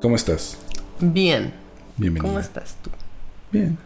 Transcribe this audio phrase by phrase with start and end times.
[0.00, 0.56] ¿Cómo estás?
[0.98, 1.52] Bien.
[1.98, 2.28] Bienvenida.
[2.28, 2.90] ¿Cómo estás tú?
[3.52, 3.76] Bien.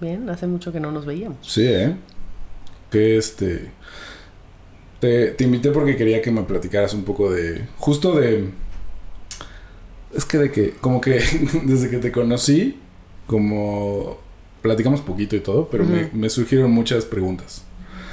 [0.00, 1.38] Bien, hace mucho que no nos veíamos.
[1.42, 1.94] Sí, ¿eh?
[2.90, 3.70] Que este...
[4.98, 7.68] Te, te invité porque quería que me platicaras un poco de...
[7.78, 8.50] Justo de...
[10.12, 10.70] Es que de que...
[10.72, 11.22] Como que
[11.64, 12.78] desde que te conocí,
[13.26, 14.18] como...
[14.62, 17.64] Platicamos poquito y todo, pero me, me surgieron muchas preguntas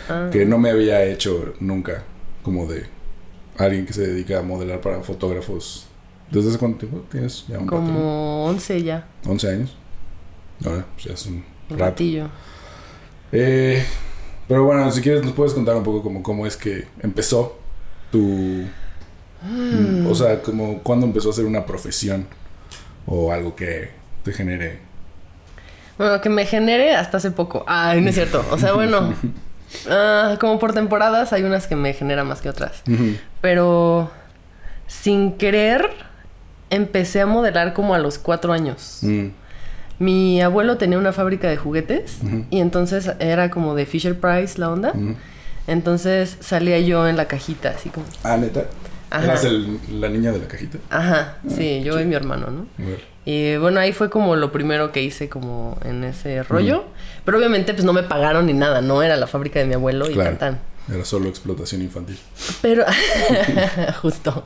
[0.07, 2.03] Ah, que no me había hecho nunca.
[2.41, 2.85] Como de
[3.57, 5.86] alguien que se dedica a modelar para fotógrafos.
[6.31, 7.05] ¿Desde hace cuánto tiempo?
[7.09, 7.87] ¿Tienes ya un rato, no?
[7.87, 9.77] como 11 ya, 11 años.
[10.65, 11.91] Ahora, pues ya es un un rato.
[11.91, 12.29] ratillo.
[13.31, 13.83] Eh,
[14.47, 17.59] pero bueno, si quieres nos puedes contar un poco como cómo es que empezó
[18.11, 18.65] tu...
[19.43, 20.07] Mm.
[20.09, 22.27] O sea, como cuándo empezó a ser una profesión
[23.05, 23.91] o algo que
[24.23, 24.79] te genere...
[25.97, 27.65] Bueno, que me genere hasta hace poco.
[27.67, 28.45] Ay, no es cierto.
[28.51, 29.13] O sea, bueno,
[29.89, 32.83] ah, como por temporadas hay unas que me generan más que otras.
[33.41, 34.11] Pero
[34.85, 35.89] sin querer
[36.69, 38.99] empecé a modelar como a los cuatro años.
[39.01, 39.27] Mm,
[39.99, 42.19] Mi abuelo tenía una fábrica de juguetes
[42.51, 44.93] y entonces era como de Fisher Price la onda.
[45.65, 48.05] Entonces salía yo en la cajita, así como.
[48.23, 48.65] Ah, neta.
[49.09, 49.23] Ajá.
[49.23, 50.77] ¿Eras el- la niña de la cajita?
[50.89, 52.67] Ajá, sí, yo y mi hermano, ¿no?
[53.25, 56.85] Y bueno, ahí fue como lo primero que hice como en ese rollo.
[57.25, 60.09] Pero obviamente pues no me pagaron ni nada, no era la fábrica de mi abuelo
[60.09, 60.59] y tan.
[60.93, 62.17] Era solo explotación infantil.
[62.61, 62.85] Pero
[64.01, 64.45] justo.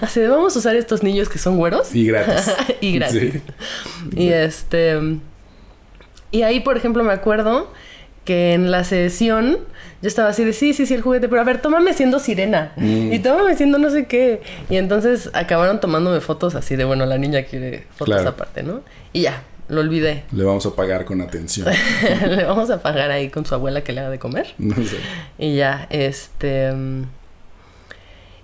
[0.00, 2.52] Así de, vamos a usar estos niños que son güeros Y gratis.
[2.80, 3.32] y gratis.
[3.34, 3.40] Sí.
[4.16, 4.98] Y este
[6.30, 7.72] y ahí, por ejemplo, me acuerdo
[8.24, 9.58] que en la sesión
[10.02, 12.72] yo estaba así de sí, sí, sí, el juguete, pero a ver, tómame siendo sirena
[12.76, 13.12] Mm.
[13.12, 14.42] y tómame siendo no sé qué.
[14.70, 18.30] Y entonces acabaron tomándome fotos así de bueno, la niña quiere fotos Claro.
[18.30, 18.80] aparte, ¿no?
[19.12, 20.24] Y ya, lo olvidé.
[20.32, 21.68] Le vamos a pagar con atención.
[22.28, 24.54] Le vamos a pagar ahí con su abuela que le haga de comer.
[24.58, 24.96] No sé.
[25.38, 26.72] Y ya, este.
[26.72, 27.02] mm,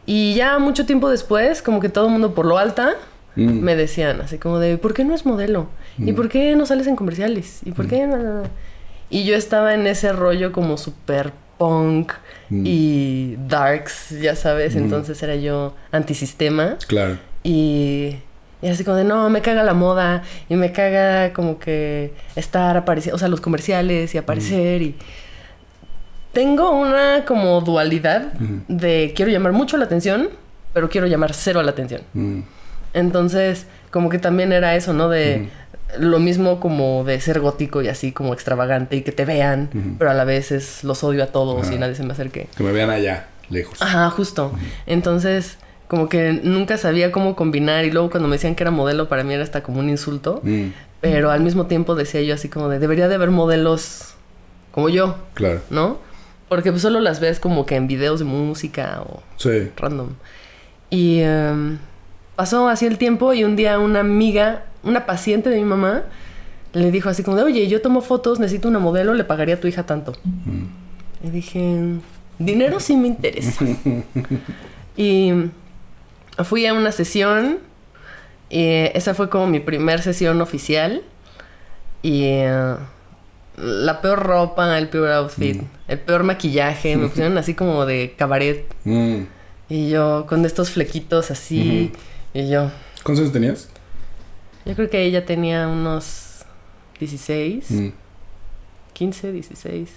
[0.06, 2.94] Y ya mucho tiempo después, como que todo el mundo por lo alta
[3.36, 3.60] Mm.
[3.60, 5.68] me decían, así como de, ¿por qué no es modelo?
[5.98, 6.14] ¿Y Mm.
[6.16, 7.60] por qué no sales en comerciales?
[7.64, 8.42] ¿Y por qué no, no, no?".
[9.08, 12.12] Y yo estaba en ese rollo como super punk
[12.48, 12.62] Mm.
[12.66, 14.74] y darks, ya sabes.
[14.74, 14.78] Mm.
[14.78, 16.76] Entonces era yo antisistema.
[16.88, 17.18] Claro.
[17.44, 18.16] Y,
[18.62, 22.76] y así como de, no, me caga la moda y me caga como que estar
[22.76, 24.96] apareciendo, o sea, los comerciales y aparecer y...
[26.32, 28.32] Tengo una como dualidad
[28.68, 30.28] de quiero llamar mucho la atención,
[30.72, 32.02] pero quiero llamar cero la atención.
[32.94, 35.08] Entonces, como que también era eso, ¿no?
[35.08, 35.48] De
[35.98, 40.12] lo mismo como de ser gótico y así como extravagante y que te vean, pero
[40.12, 42.46] a la vez es los odio a todos y nadie se me acerque.
[42.56, 43.82] Que me vean allá, lejos.
[43.82, 44.52] Ajá, justo.
[44.86, 45.58] Entonces,
[45.90, 49.24] como que nunca sabía cómo combinar y luego cuando me decían que era modelo para
[49.24, 50.68] mí era hasta como un insulto, Mm.
[51.00, 54.14] pero al mismo tiempo decía yo así como de debería de haber modelos
[54.70, 55.60] como yo, Claro.
[55.68, 55.98] ¿no?
[56.48, 59.70] Porque pues solo las ves como que en videos de música o Sí.
[59.76, 60.10] random.
[60.90, 61.78] Y em,
[62.36, 66.04] pasó así el tiempo y un día una amiga, una paciente de mi mamá,
[66.72, 69.60] le dijo así como de, oye, yo tomo fotos, necesito una modelo, le pagaría a
[69.60, 70.12] tu hija tanto.
[70.24, 71.26] Mm.
[71.26, 71.80] Y dije,
[72.38, 73.64] dinero sí me interesa.
[74.96, 75.32] y
[76.44, 77.58] fui a una sesión.
[78.48, 78.64] Y
[78.94, 81.02] esa fue como mi primer sesión oficial.
[82.02, 82.74] Y eh,
[83.56, 85.64] la peor ropa, el peor outfit, Mm.
[85.88, 86.96] el peor maquillaje.
[86.96, 88.64] Me pusieron así como de cabaret.
[88.84, 89.22] Mm.
[89.68, 91.92] Y yo con estos flequitos así.
[92.34, 92.70] Y yo,
[93.04, 93.68] ¿Cuántos años tenías?
[94.64, 96.44] yo creo que ella tenía unos
[96.98, 97.88] 16, Mm.
[98.92, 99.90] 15, 16.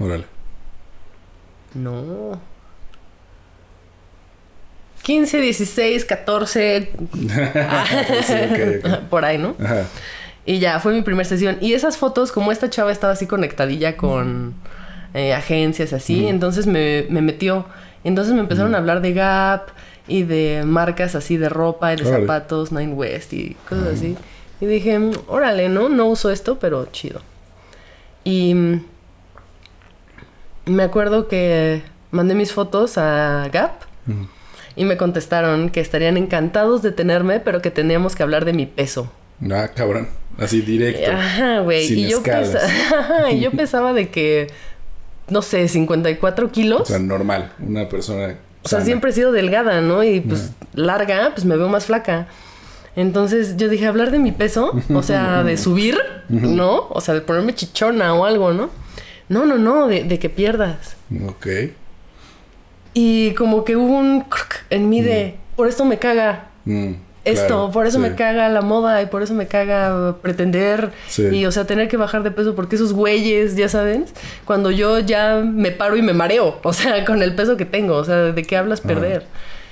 [0.00, 0.24] Órale.
[1.74, 2.40] No.
[5.04, 8.98] 15, 16, 14, Sí, ok, ok.
[9.10, 9.54] por ahí, ¿no?
[9.62, 9.84] Ajá.
[10.46, 11.56] Y ya, fue mi primera sesión.
[11.60, 14.54] Y esas fotos, como esta chava estaba así conectadilla con
[15.14, 17.64] eh, agencias así, entonces me, me metió.
[18.02, 19.68] Entonces me empezaron a hablar de Gap
[20.08, 22.20] y de marcas así de ropa y de Órale.
[22.26, 24.16] zapatos, Nine West y cosas así.
[24.60, 25.88] Y dije, "Mm, órale, ¿no?
[25.88, 27.20] No uso esto, pero chido.
[28.24, 28.84] Y mm,
[30.66, 33.72] me acuerdo que mandé mis fotos a Gap.
[34.76, 38.66] Y me contestaron que estarían encantados de tenerme, pero que teníamos que hablar de mi
[38.66, 39.10] peso.
[39.50, 40.08] Ah, cabrón.
[40.38, 41.10] Así directo.
[41.12, 41.84] Ajá, güey.
[41.92, 42.58] Y yo, pesa-
[42.98, 44.48] Ajá, y yo pesaba de que,
[45.28, 46.80] no sé, 54 kilos.
[46.82, 47.52] O sea, normal.
[47.60, 48.36] Una persona.
[48.62, 50.02] O sea, siempre he sido delgada, ¿no?
[50.02, 52.26] Y pues larga, pues me veo más flaca.
[52.96, 55.98] Entonces yo dije, hablar de mi peso, o sea, de subir,
[56.28, 56.86] ¿no?
[56.88, 58.70] O sea, de ponerme chichona o algo, ¿no?
[59.28, 60.96] No, no, no, de, de que pierdas.
[61.28, 61.46] Ok.
[62.94, 64.24] Y como que hubo un
[64.70, 66.46] en mí de, por esto me caga.
[66.64, 66.92] Mm,
[67.24, 68.02] esto, claro, por eso sí.
[68.02, 71.22] me caga la moda y por eso me caga pretender Sí.
[71.32, 74.04] y o sea tener que bajar de peso porque esos güeyes, ya saben,
[74.44, 77.96] cuando yo ya me paro y me mareo, o sea, con el peso que tengo,
[77.96, 79.26] o sea, ¿de qué hablas Ah, perder?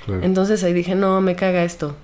[0.05, 0.23] claro.
[0.23, 1.95] Entonces ahí dije, no, me caga esto.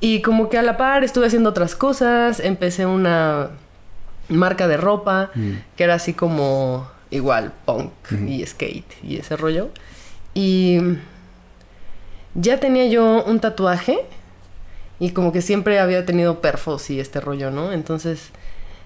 [0.00, 3.50] Y como que a la par estuve haciendo otras cosas, empecé una
[4.28, 5.52] marca de ropa, Mm.
[5.76, 7.92] que era así como igual punk
[8.26, 9.68] y skate y ese rollo.
[10.34, 10.78] Y
[12.34, 13.98] ya tenía yo un tatuaje
[15.00, 17.72] y como que siempre había tenido perfos y este rollo, ¿no?
[17.72, 18.30] Entonces,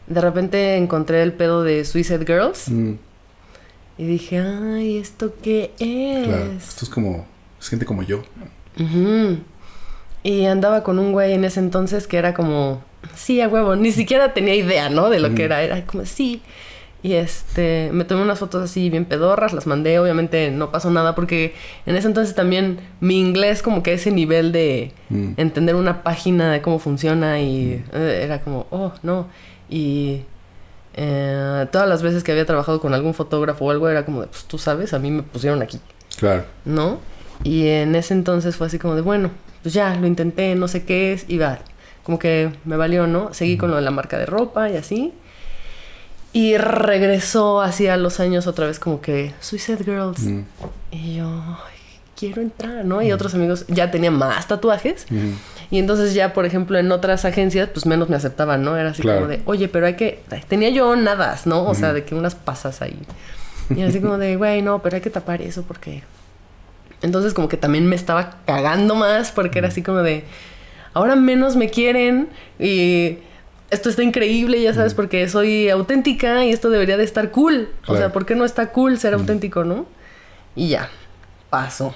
[0.07, 2.95] de repente encontré el pedo de Suicide Girls Mm,
[3.99, 6.27] y dije, ay, ¿esto qué es?
[6.27, 6.53] claro.
[6.59, 7.27] Esto es como.
[7.61, 8.23] Es gente como yo.
[10.25, 12.83] Y andaba con un güey en ese entonces que era como,
[13.15, 15.11] sí, a huevo, ni siquiera tenía idea, ¿no?
[15.11, 16.43] De lo que era, era como, sí.
[17.05, 21.17] Y este, me tomé unas fotos así bien pedorras, las mandé, obviamente no pasó nada
[21.17, 21.53] porque
[21.85, 25.33] en ese entonces también mi inglés como que ese nivel de Mm.
[25.37, 29.27] entender una página de cómo funciona y eh, era como, oh, no.
[29.69, 30.23] Y
[30.95, 34.29] eh, todas las veces que había trabajado con algún fotógrafo o algo era como de,
[34.29, 35.81] pues tú sabes, a mí me pusieron aquí.
[36.19, 36.45] Claro.
[36.65, 36.99] ¿no?
[37.45, 39.31] Y en ese entonces fue así como de, bueno,
[39.63, 41.59] pues ya, lo intenté, no sé qué es, y va,
[42.05, 43.33] como que me valió, ¿no?
[43.35, 45.13] Seguí con lo de la marca de ropa y así.
[46.33, 50.21] Y regresó hacia los años otra vez como que Suicide Girls.
[50.21, 50.41] Mm,
[50.93, 51.77] Y yo, "Ay,
[52.19, 53.03] quiero entrar, ¿no?
[53.03, 55.07] Y otros amigos ya tenían más tatuajes.
[55.11, 55.31] mm,
[55.71, 58.77] Y entonces ya, por ejemplo, en otras agencias, pues menos me aceptaban, ¿no?
[58.77, 59.21] Era así Claro.
[59.21, 60.23] como de, oye, pero hay que...
[60.49, 61.65] Tenía yo nadas, ¿no?
[61.67, 62.99] O sea, de que unas pasas ahí.
[63.75, 66.03] Y así como de, güey, no, pero hay que tapar eso porque...
[67.01, 70.25] Entonces como que también me estaba cagando más porque era así como de,
[70.95, 72.29] ahora menos me quieren
[72.61, 73.19] y
[73.73, 77.71] esto está increíble, ya sabes, porque soy auténtica y esto debería de estar cool.
[77.87, 79.87] O sea, ¿por qué no está cool ser auténtico, no?
[80.55, 80.91] Y ya,
[81.49, 81.95] pasó.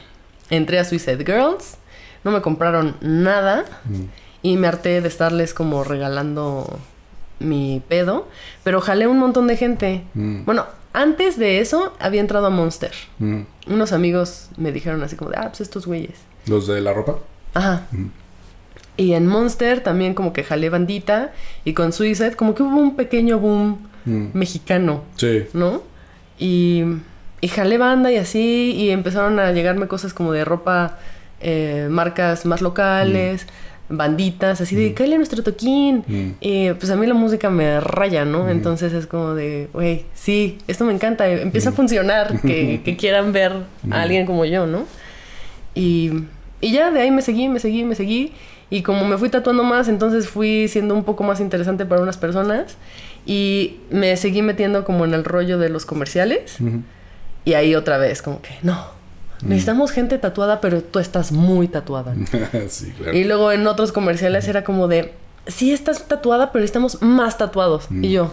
[0.49, 1.77] Entré a Suicide Girls,
[2.25, 4.03] no me compraron nada mm.
[4.43, 6.79] y me harté de estarles como regalando
[7.41, 8.27] mi pedo,
[8.65, 10.05] pero jalé un montón de gente.
[10.15, 10.65] Bueno,
[10.95, 12.93] antes de eso había entrado a Monster.
[13.67, 16.19] Unos amigos me dijeron así como de, ah, pues estos güeyes.
[16.47, 17.19] Los de la ropa.
[17.53, 17.87] Ajá.
[18.97, 19.01] Mm.
[19.03, 21.33] Y en Monster también como que jalé bandita
[21.65, 24.27] y con Suicide como que hubo un pequeño boom Mm.
[24.35, 25.43] mexicano, Sí.
[25.53, 25.83] ¿no?
[26.39, 26.85] Y,
[27.41, 30.99] y jalé banda y así y empezaron a llegarme cosas como de ropa,
[31.41, 33.47] eh, marcas más locales,
[33.89, 36.05] banditas, así de, cállale nuestro toquín.
[36.07, 36.31] Mm.
[36.41, 38.49] Y pues a mí la música me raya, ¿no?
[38.49, 43.33] Entonces es como de, güey, sí, esto me encanta, empieza a funcionar, que, que quieran
[43.33, 43.53] ver
[43.91, 44.85] a alguien como yo, ¿no?
[45.75, 46.13] Y,
[46.61, 48.33] y ya de ahí me seguí, me seguí, me seguí.
[48.69, 52.17] Y como me fui tatuando más, entonces fui siendo un poco más interesante para unas
[52.17, 52.77] personas.
[53.25, 56.61] Y me seguí metiendo como en el rollo de los comerciales.
[56.61, 56.83] Ujú.
[57.45, 58.87] Y ahí otra vez, como que, no,
[59.43, 62.15] necesitamos gente tatuada, pero tú estás muy tatuada.
[62.69, 63.17] sí, claro.
[63.17, 65.15] Y luego en otros comerciales era como de,
[65.47, 67.87] sí estás tatuada, pero estamos más tatuados.
[67.91, 68.33] Y yo.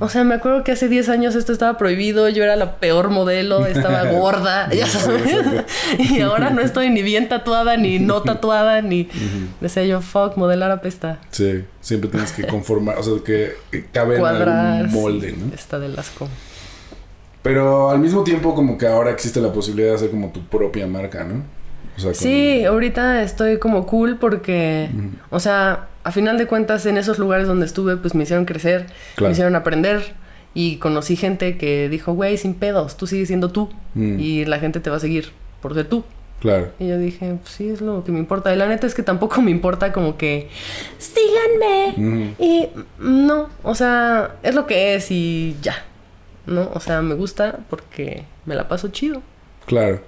[0.00, 3.10] O sea, me acuerdo que hace 10 años esto estaba prohibido, yo era la peor
[3.10, 5.64] modelo, estaba gorda, ya sabes.
[5.98, 9.08] y ahora no estoy ni bien tatuada, ni no tatuada, ni...
[9.60, 11.18] Decía yo, fuck, modelar apesta.
[11.30, 15.52] Sí, siempre tienes que conformar, o sea, que que cabe en algún molde, ¿no?
[15.54, 16.28] Está del asco.
[17.42, 20.86] Pero al mismo tiempo como que ahora existe la posibilidad de hacer como tu propia
[20.86, 21.42] marca, ¿no?
[21.96, 24.88] O sea, con- Sí, ahorita estoy como cool porque,
[25.30, 28.86] o sea, a final de cuentas en esos lugares donde estuve, pues me hicieron crecer,
[29.16, 29.28] Claro.
[29.28, 30.12] me hicieron aprender
[30.54, 34.20] y conocí gente que dijo, güey, sin pedos, tú sigues siendo tú Mm.
[34.20, 36.04] y la gente te va a seguir por ser tú.
[36.40, 36.72] Claro.
[36.78, 38.52] Y yo dije, pues sí, es lo que me importa.
[38.52, 40.50] Y la neta es que tampoco me importa como que,
[40.98, 41.94] síganme.
[41.96, 42.42] Ujú.
[42.42, 45.74] Y mm, no, o sea, es lo que es y ya.
[46.46, 46.70] ¿No?
[46.74, 49.22] O sea, me gusta porque me la paso chido.
[49.66, 50.02] Claro.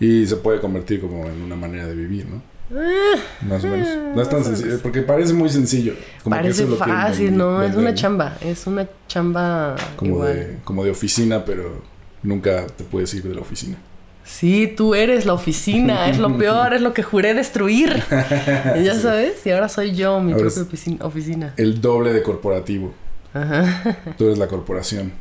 [0.00, 2.42] Y se puede convertir como en una manera de vivir, ¿no?
[2.76, 3.14] Ah,
[3.48, 3.88] Más o menos.
[4.14, 5.94] No es tan sencillo, porque parece muy sencillo.
[6.22, 7.62] Como que Parece eso es lo que fácil, ¿no?
[7.62, 8.36] Es una chamba.
[8.40, 10.34] Es una chamba Como igual.
[10.34, 11.82] de, como de oficina, pero
[12.22, 13.76] nunca te puedes ir de la oficina.
[14.24, 16.08] Sí, tú eres la oficina.
[16.08, 18.02] es lo peor, es lo que juré destruir.
[18.76, 21.52] Y ya sabes, y ahora soy yo, mi Ahora propia oficina.
[21.56, 22.94] El doble de corporativo.
[23.34, 23.98] Ajá.
[24.16, 25.12] Tú eres la corporación.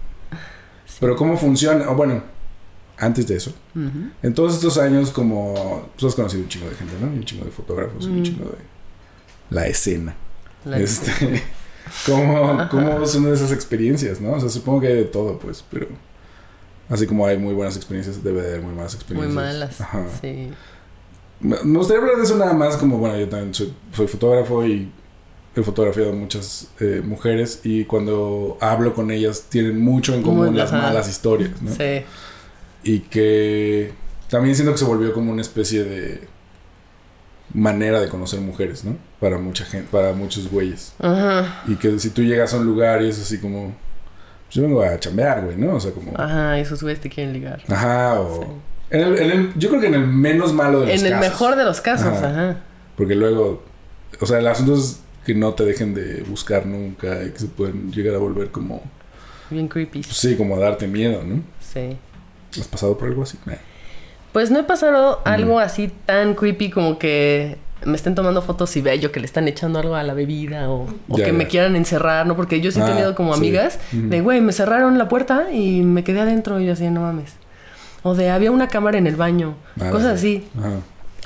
[1.00, 1.90] Pero ¿cómo funciona?
[1.90, 2.24] O bueno,
[2.98, 3.54] antes de eso.
[4.22, 7.08] En todos estos años, como tú has conocido un chingo de gente, ¿no?
[7.14, 8.24] Y un chingo de fotógrafos, y un Mm.
[8.24, 8.58] chingo de
[9.56, 10.16] la escena.
[10.66, 11.12] La- Este,
[12.06, 14.34] ¿cómo, ¿Cómo son esas experiencias, no?
[14.34, 15.88] O sea, supongo que hay de todo, pues, pero
[16.90, 19.34] así como hay muy buenas experiencias, debe de haber muy malas Muy experiencias.
[19.36, 19.82] malas.
[19.82, 20.06] Ajá.
[20.22, 20.50] Sí.
[21.42, 24.90] Me gustaría hablar de eso nada más, como, bueno, yo también soy, soy fotógrafo y
[25.56, 30.48] he fotografiado a muchas eh, mujeres y cuando hablo con ellas tienen mucho en común
[30.48, 31.70] Muy- las malas historias, ¿no?
[31.72, 32.04] Sí.
[32.84, 33.92] Y que
[34.30, 36.28] también siento que se volvió como una especie de
[37.54, 38.98] manera de conocer mujeres, ¿no?
[39.20, 40.94] Para mucha gente, para muchos güeyes.
[41.00, 41.64] Ajá.
[41.68, 43.68] Y que si tú llegas a un lugar y es así como,
[44.46, 45.76] pues yo vengo a chambear, güey, ¿no?
[45.76, 47.62] O sea, como, Ajá, esos güeyes te quieren ligar.
[47.68, 48.42] ajá, o...
[48.44, 48.48] Sí.
[48.90, 51.14] En el- en el- yo creo que en el menos malo de los En el
[51.14, 51.30] casos.
[51.30, 52.30] mejor de los casos, Ajá.
[52.30, 52.58] ajá.
[52.98, 53.64] Porque luego,
[54.20, 57.48] o sea, el asunto es que no te dejen de buscar nunca y que se
[57.48, 58.84] pueden llegar a volver como,
[59.50, 60.02] Bien creepy.
[60.04, 61.42] pues sí, como a darte miedo, ¿no?
[61.60, 61.98] Sí.
[62.62, 63.38] ¿Has pasado por algo así?
[64.32, 68.82] Pues no he pasado algo así tan creepy como que me estén tomando fotos y
[68.82, 72.26] vea yo que le están echando algo a la bebida o, que me quieran encerrar,
[72.26, 72.36] ¿no?
[72.36, 73.40] Porque yo sí he Ah, tenido como sí.
[73.40, 77.02] amigas de, güey, me cerraron la puerta y me quedé adentro y yo así, no
[77.02, 77.34] mames.
[78.02, 79.56] O de, había una cámara en el baño.
[79.80, 80.48] Ah, cosas sí.
[80.58, 80.64] así.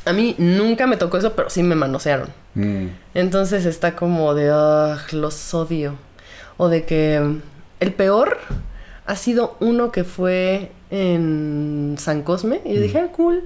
[0.05, 2.29] A mí nunca me tocó eso, pero sí me manosearon.
[2.55, 2.87] Mm.
[3.13, 5.95] Entonces está como de, "Ugh, los odio.
[6.57, 7.41] O de que mm,
[7.81, 8.37] el peor
[9.07, 12.61] ha sido uno que fue en San Cosme.
[12.65, 13.43] Y yo dije, ah, cool,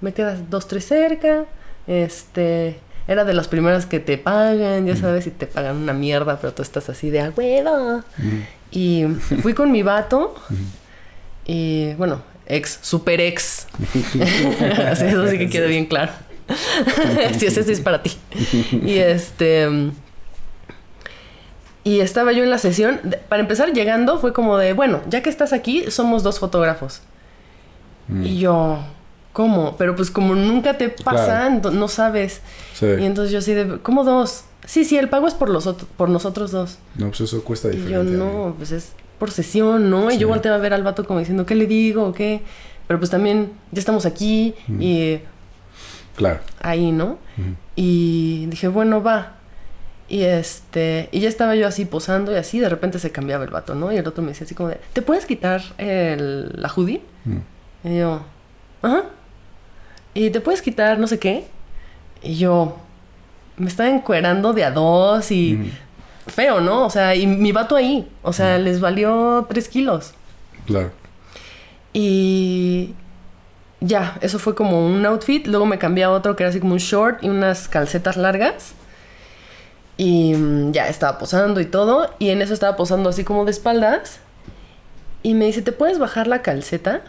[0.00, 1.44] me quedas dos, tres cerca.
[1.86, 6.38] Este, era de las primeras que te pagan, ya sabes, y te pagan una mierda,
[6.40, 8.02] pero tú estás así de, a huevo.
[8.18, 8.40] Mm.
[8.70, 9.04] Y
[9.42, 10.34] fui con mi vato.
[11.44, 13.66] Y bueno, ex, super ex.
[14.86, 16.12] Así, eso sí que quede bien claro.
[17.36, 18.12] sí, ese sí es para ti.
[18.84, 19.90] Y este.
[21.84, 23.00] Y estaba yo en la sesión.
[23.28, 27.00] Para empezar, llegando, fue como de, bueno, ya que estás aquí, somos dos fotógrafos.
[28.08, 28.22] Mm.
[28.24, 28.78] Y yo,
[29.32, 29.76] ¿cómo?
[29.78, 31.70] Pero pues como nunca te pasa, Claro.
[31.70, 32.42] no sabes.
[32.74, 32.86] Sí.
[32.86, 34.44] Y entonces yo así de, ¿cómo dos?
[34.66, 36.78] Sí, sí, el pago es por, los por nosotros dos.
[36.96, 37.94] No, pues eso cuesta Y diferente.
[37.94, 38.46] yo, amigo.
[38.48, 40.10] no, pues es por sesión, ¿no?
[40.10, 42.42] Y yo volteaba a ver al vato como diciendo, ¿qué le digo o qué?
[42.86, 45.18] Pero pues también ya estamos aquí y
[46.16, 46.40] Claro.
[46.60, 47.18] ahí, ¿no?
[47.76, 49.36] Y dije, bueno, va.
[50.10, 53.50] Y este, y ya estaba yo así posando y así, de repente se cambiaba el
[53.50, 53.92] vato, ¿no?
[53.92, 57.00] Y el otro me decía así como de, ¿te puedes quitar el, la hoodie?
[57.24, 57.88] Mm.
[57.88, 58.20] Y yo,
[58.82, 59.04] ajá.
[60.12, 61.46] Y te puedes quitar no sé qué.
[62.22, 62.76] Y yo,
[63.56, 65.70] me estaba encuerando de a dos y Ujú.
[66.26, 66.86] feo, ¿no?
[66.86, 70.12] O sea, y mi vato ahí, o sea, les valió tres kilos.
[70.66, 70.90] Claro.
[71.92, 72.94] Y
[73.80, 75.46] ya, eso fue como un outfit.
[75.46, 78.74] Luego me cambié a otro que era así como un short y unas calcetas largas.
[80.02, 82.08] Y mm, ya estaba posando y todo.
[82.18, 84.18] Y en eso estaba posando así como de espaldas.
[85.22, 87.02] Y me dice, ¿te puedes bajar la calceta?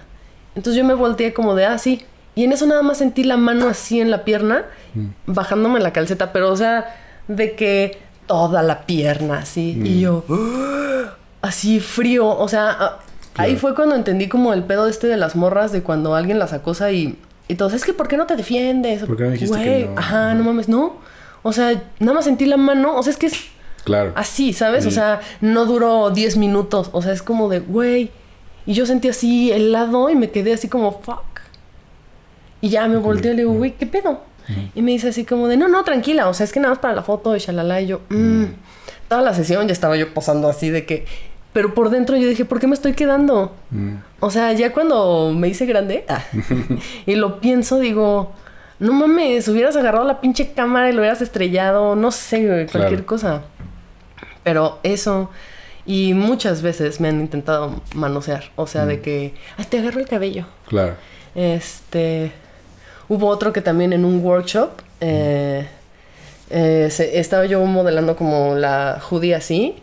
[0.55, 2.03] Entonces yo me volteé como de, ah, sí.
[2.35, 4.65] Y en eso nada más sentí la mano así en la pierna,
[5.25, 6.33] bajándome la calceta.
[6.33, 6.97] Pero, o sea,
[7.29, 9.81] de que toda la pierna así.
[9.85, 10.25] Y yo,
[11.41, 12.27] así frío.
[12.27, 12.99] O sea, a-
[13.37, 16.51] ahí fue cuando entendí como el pedo este de las morras de cuando alguien las
[16.51, 17.17] acosa y,
[17.47, 17.69] y todo.
[17.73, 19.03] Es que, ¿por qué no te defiendes?
[19.03, 19.97] ¿Por qué no dijiste que Güey, no?
[19.99, 20.95] Ajá, no mames, no.
[21.43, 22.95] O sea, nada más sentí la mano.
[22.95, 23.35] O sea, es que es
[23.83, 24.11] Claro.
[24.15, 24.85] así, ¿sabes?
[24.85, 26.89] O sea, no duró 10 minutos.
[26.93, 28.11] O sea, es como de, güey.
[28.65, 31.41] Y yo sentí así helado y me quedé así como, fuck.
[32.61, 34.21] Y ya me volteé y le digo, güey, ¿qué pedo?
[34.75, 36.27] Y me dice así como de, no, no, tranquila.
[36.27, 37.81] O sea, es que nada más para la foto y shalala.
[37.81, 38.45] Y yo, mm.
[39.11, 41.05] Toda la sesión ya estaba yo posando así de que...
[41.51, 43.53] Pero por dentro yo dije, ¿por qué me estoy quedando?
[43.71, 43.95] Mm.
[44.21, 46.23] O sea, ya cuando me hice grande ah,
[47.05, 48.31] y lo pienso, digo,
[48.81, 52.89] no mames, hubieras agarrado la pinche cámara y lo hubieras estrellado, no sé, güey, cualquier
[52.89, 53.05] Claro.
[53.05, 53.41] cosa.
[54.43, 55.29] Pero eso,
[55.85, 60.07] y muchas veces me han intentado manosear, o sea, de que, ay, te agarro el
[60.07, 60.45] cabello.
[60.67, 60.95] Claro.
[61.35, 62.31] Este,
[63.07, 65.67] hubo otro que también en un workshop, eh,
[66.49, 69.75] eh, se- estaba yo modelando como la hoodie así.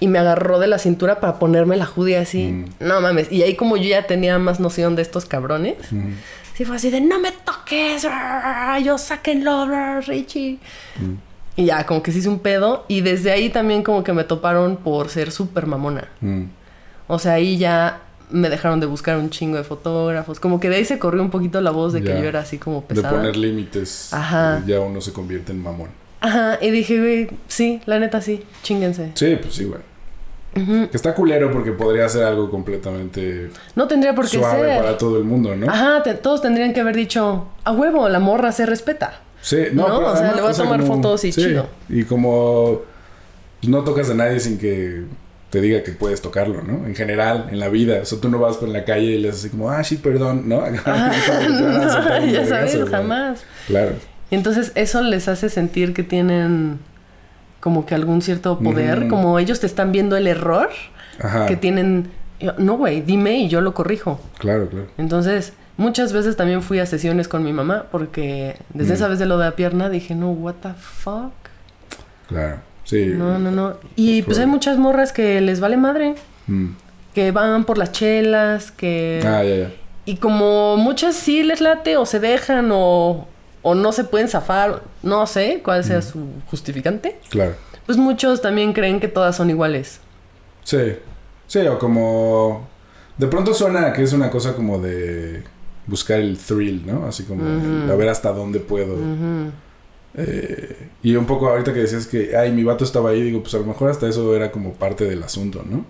[0.00, 2.46] Y me agarró de la cintura para ponerme la hoodie así.
[2.46, 2.64] Mm.
[2.80, 3.30] No mames.
[3.32, 5.76] Y ahí como yo ya tenía más noción de estos cabrones.
[5.92, 6.12] Mm.
[6.56, 8.06] Sí fue así de, no me toques.
[8.08, 10.58] ah, Yo sáquenlo, ah, Richie.
[11.00, 11.14] Mm.
[11.56, 12.84] Y ya, como que se hizo un pedo.
[12.88, 16.08] Y desde ahí también como que me toparon por ser súper mamona.
[16.20, 16.44] Mm.
[17.08, 20.40] O sea, ahí ya me dejaron de buscar un chingo de fotógrafos.
[20.40, 22.58] Como que de ahí se corrió un poquito la voz de que yo era así
[22.58, 23.10] como De pesada.
[23.10, 24.12] poner límites.
[24.12, 24.58] Ajá.
[24.58, 25.90] eh, Ya uno se convierte en mamón.
[26.20, 29.10] Ajá, y dije, güey, sí, la neta sí, chinguense.
[29.14, 29.80] Sí, pues sí, güey.
[30.54, 34.78] Que está culero porque podría ser algo completamente No tendría por qué suave ser.
[34.82, 35.70] para todo el mundo, ¿no?
[35.70, 39.20] Ajá, te- todos tendrían que haber dicho, a huevo, la morra se respeta.
[39.40, 41.66] Sí, no, No, pero o sea, le voy a tomar fotos y sí, chido.
[41.88, 42.82] Y como
[43.60, 45.04] pues, no tocas a nadie sin que
[45.50, 46.86] te diga que puedes tocarlo, ¿no?
[46.86, 48.00] En general, en la vida.
[48.02, 49.96] O sea, tú no vas por la calle y le haces así como, ah, sí,
[49.96, 50.62] perdón, ¿no?
[50.86, 51.12] Ah,
[52.32, 53.44] ya sabes, jamás.
[53.66, 53.92] Claro.
[54.30, 56.78] Y entonces eso les hace sentir que tienen
[57.64, 60.68] como que algún cierto poder, como ellos te están viendo el error
[61.18, 61.46] Ajá.
[61.46, 62.10] que tienen.
[62.58, 64.20] No, güey, dime y yo lo corrijo.
[64.36, 64.88] Claro, claro.
[64.98, 68.96] Entonces, muchas veces también fui a sesiones con mi mamá porque desde Mm.
[68.96, 71.32] esa vez de lo de la pierna dije, no, what the fuck.
[72.28, 72.58] Claro.
[72.84, 73.14] Sí.
[73.16, 73.76] No, no, no.
[73.96, 76.16] Y pues hay muchas morras que les vale madre,
[76.46, 76.72] Mm.
[77.14, 79.22] que van por las chelas, que...
[79.24, 79.70] Ah, ya, ya.
[80.04, 83.26] Y como muchas sí les late o se dejan o,
[83.64, 87.54] o no se pueden zafar, no sé cuál sea su justificante, Claro.
[87.86, 89.98] pues muchos también creen que todas son iguales.
[90.62, 90.96] Sí.
[91.48, 92.68] Sí, o como...
[93.18, 95.42] De pronto suena que es una cosa como de
[95.86, 97.06] buscar el thrill, ¿no?
[97.06, 98.96] Así como a ver hasta dónde puedo.
[100.16, 103.54] Eh, y un poco ahorita que decías que, ay, mi vato estaba ahí, digo, pues
[103.54, 105.84] a lo mejor hasta eso era como parte del asunto, ¿no?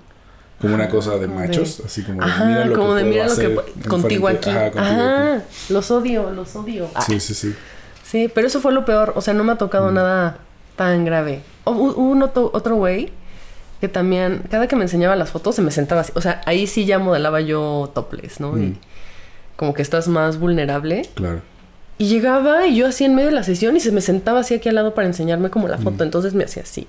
[0.61, 3.13] Como una cosa de machos, así como de, Ajá, mira lo como que de puedo
[3.13, 4.51] mira lo que contigo enfrente".
[4.51, 4.59] aquí.
[4.59, 5.45] Ajá, contigo Ajá, aquí.
[5.71, 6.89] los odio, los odio.
[6.95, 7.55] Ah, Sí, sí, sí.
[8.05, 9.13] Sí, pero eso fue lo peor.
[9.17, 9.95] O sea, no me ha tocado Mm.
[9.95, 10.39] nada
[10.77, 11.43] tan grave.
[11.65, 13.11] Hubo un otro, otro güey
[13.81, 16.13] que también, cada que me enseñaba las fotos, se me sentaba así.
[16.15, 18.53] O sea, ahí sí ya modelaba yo topless, ¿no?
[18.53, 18.63] Mm.
[18.63, 18.79] Y
[19.57, 21.09] como que estás más vulnerable.
[21.15, 21.43] Claro.
[21.99, 24.55] Y llegaba y yo así en medio de la sesión y se me sentaba así
[24.55, 26.03] aquí al lado para enseñarme como la foto.
[26.05, 26.87] Entonces me hacía así.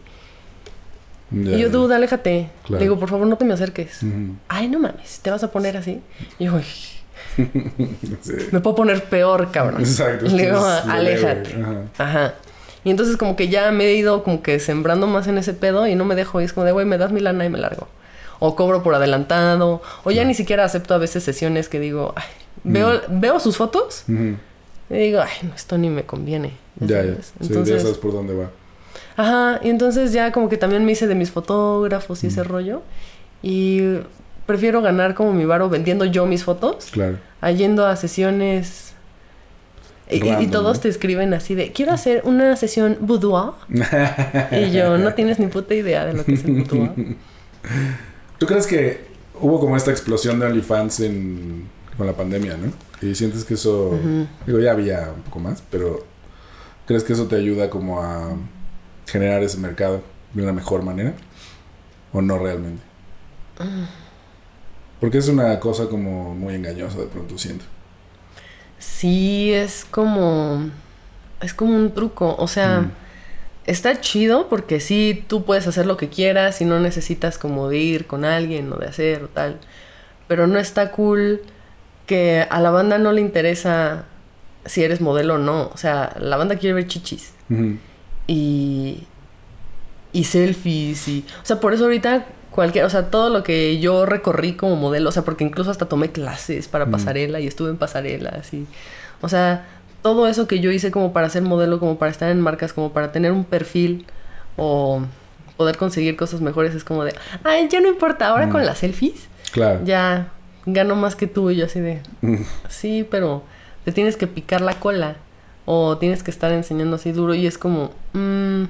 [1.31, 2.49] Y yo, duda, aléjate.
[2.65, 2.79] Claro.
[2.79, 3.99] Le digo, por favor, no te me acerques.
[4.47, 6.01] Ay, no mames, ¿te vas a poner así?
[6.39, 6.63] Y yo, "Ay,
[8.21, 8.31] Sí.
[8.51, 9.81] me puedo poner peor, cabrón.
[9.81, 10.25] Exacto.
[10.27, 11.55] Le digo, aléjate.
[11.61, 11.81] ajá.
[11.97, 12.33] Ajá.
[12.83, 15.87] Y entonces como que ya me he ido como que sembrando más en ese pedo
[15.87, 16.39] y no me dejo.
[16.39, 17.87] Y es como de, güey, me das mi lana y me largo.
[18.39, 19.81] O cobro por adelantado.
[20.03, 22.23] O ya ni siquiera acepto a veces sesiones que digo, ay,
[22.63, 26.53] veo, veo sus fotos y digo, ay, no, esto ni me conviene.
[26.79, 27.01] Ya, ya.
[27.03, 27.25] sabes?
[27.39, 28.51] Sí, Entonces, ya sabes por dónde va.
[29.17, 29.59] Ajá.
[29.63, 32.81] Y entonces ya como que también me hice de mis fotógrafos y ese rollo.
[33.41, 33.81] Y
[34.45, 37.17] prefiero ganar como mi varo vendiendo yo mis fotos Claro.
[37.41, 38.93] a yendo a sesiones...
[40.07, 40.81] Y, y- y Random, todos ¿no?
[40.83, 43.53] te escriben así de, quiero hacer una sesión boudoir.
[44.51, 46.91] Y yo, no tienes ni puta idea de lo que es el boudoir.
[48.37, 49.05] ¿Tú crees que
[49.41, 51.67] hubo como esta explosión de OnlyFans en,
[51.97, 52.71] con la pandemia, no?
[53.01, 54.27] Y sientes que eso, Ujú.
[54.45, 56.05] digo, ya había un poco más, pero
[56.85, 58.35] ¿crees que eso te ayuda como a
[59.07, 61.13] generar ese mercado de una mejor manera?
[62.13, 62.81] ¿O no realmente?
[64.99, 67.65] Porque es una cosa como muy engañosa de pronto, siento.
[68.79, 70.69] Sí, es como.
[71.41, 72.35] Es como un truco.
[72.37, 72.91] O sea, Mm.
[73.65, 77.77] está chido porque sí, tú puedes hacer lo que quieras y no necesitas como de
[77.77, 79.59] ir con alguien o de hacer o tal.
[80.27, 81.41] Pero no está cool
[82.05, 84.05] que a la banda no le interesa
[84.65, 85.69] si eres modelo o no.
[85.73, 87.33] O sea, la banda quiere ver chichis.
[88.27, 89.03] Y,
[90.13, 91.25] y selfies y...
[91.41, 92.85] O sea, por eso ahorita cualquier...
[92.85, 96.11] O sea, todo lo que yo recorrí como modelo, o sea, porque incluso hasta tomé
[96.11, 96.91] clases para Mm.
[96.91, 98.65] pasarela y estuve en pasarelas y...
[99.21, 99.65] O sea,
[100.01, 102.91] todo eso que yo hice como para ser modelo, como para estar en marcas, como
[102.93, 104.05] para tener un perfil
[104.57, 105.01] o
[105.57, 107.15] poder conseguir cosas mejores, es como de...
[107.43, 108.51] Ay, ya no importa, ahora Mm.
[108.51, 109.79] con las selfies Claro.
[109.85, 110.29] ya
[110.65, 112.01] gano más que tú y yo así de...
[112.21, 112.37] Mm.
[112.69, 113.43] Sí, pero
[113.85, 115.15] te tienes que picar la cola
[115.65, 118.63] o tienes que estar enseñando así duro y es como, mm,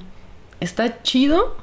[0.62, 1.58] está chido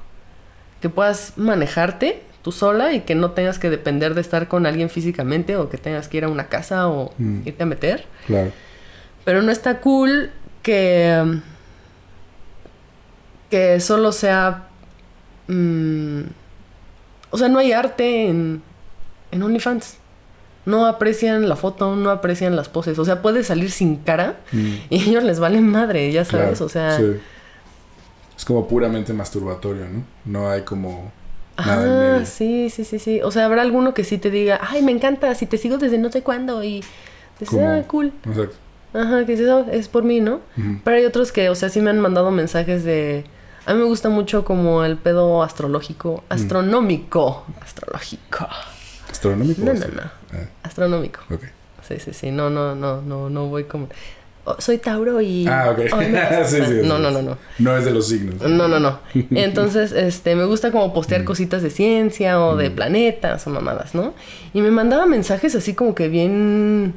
[0.81, 4.91] que puedas manejarte tú sola y que no tengas que depender de estar con alguien
[4.91, 7.43] físicamente o que tengas que ir a una casa o Mm.
[7.47, 8.51] irte a meter, Claro.
[9.25, 10.31] pero no está cool
[10.63, 11.41] que
[13.51, 14.69] que solo sea
[15.49, 16.21] mm,
[17.31, 18.63] o sea, no hay arte en
[19.31, 19.97] en OnlyFans.
[20.65, 22.99] No aprecian la foto, no aprecian las poses.
[22.99, 24.75] O sea, puede salir sin cara Mm.
[24.91, 26.59] y a ellos les vale madre, ya sabes.
[26.59, 27.17] Claro, o sea, sí.
[28.37, 30.05] Es como puramente masturbatorio, ¿no?
[30.25, 31.11] No hay como
[31.57, 32.27] nada en ah, medio.
[32.27, 33.21] sí, sí, sí, sí.
[33.23, 35.99] O sea, habrá alguno que sí te diga, ay, me encanta, si te sigo desde
[35.99, 36.83] no sé cuándo y
[37.39, 38.13] dices, Como- ah, cool.
[38.27, 38.57] Exacto.
[38.95, 40.41] Ajá, que dices, "Oh, es por mí, ¿no?
[40.85, 43.25] Pero hay otros que, o sea, sí me han mandado mensajes de.
[43.65, 46.33] A mí me gusta mucho como el pedo astrológico, Mm.
[46.33, 48.49] astronómico, astrológico,
[49.11, 49.63] ¿Astronómico?
[49.63, 50.22] No, no, no.
[50.33, 51.21] Ah, astronómico.
[51.31, 51.43] ok.
[51.87, 52.31] Sí, sí, sí.
[52.31, 53.89] No, no, no, no, no voy como.
[54.45, 55.47] "Oh, soy Tauro y.
[55.49, 55.91] Ah, ok.
[55.91, 55.93] vas
[56.33, 56.67] a sí, pasar".
[56.69, 57.39] sí, No, no, no, no.
[57.59, 58.41] No es de los signos.
[58.41, 59.01] No, no, no.
[59.31, 60.93] Entonces, este, me gusta como Mm.
[60.95, 64.15] postear cositas de ciencia o de planetas o mamadas, ¿no?
[64.55, 66.95] Y me mandaba mensajes así como que bien.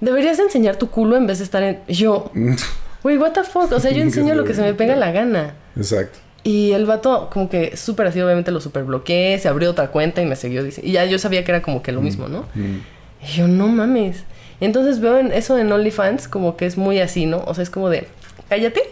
[0.00, 1.78] Deberías de enseñar tu culo en vez de estar en.
[1.88, 2.30] Yo,
[3.02, 3.70] güey, what the fuck.
[3.72, 5.54] O sea, yo ¿Qué enseño lo que se me pega la gana.
[5.76, 6.18] Exacto.
[6.44, 10.22] Y el vato, como que súper así, obviamente lo súper bloqueé, se abrió otra cuenta
[10.22, 10.88] y me siguió diciendo.
[10.88, 12.46] Y ya yo sabía que era como que lo mismo, ¿no?
[12.54, 12.78] Mm.
[13.22, 14.24] Y yo, no mames.
[14.60, 17.42] Entonces veo en eso en OnlyFans como que es muy así, ¿no?
[17.46, 18.08] O sea, es como de,
[18.48, 18.82] cállate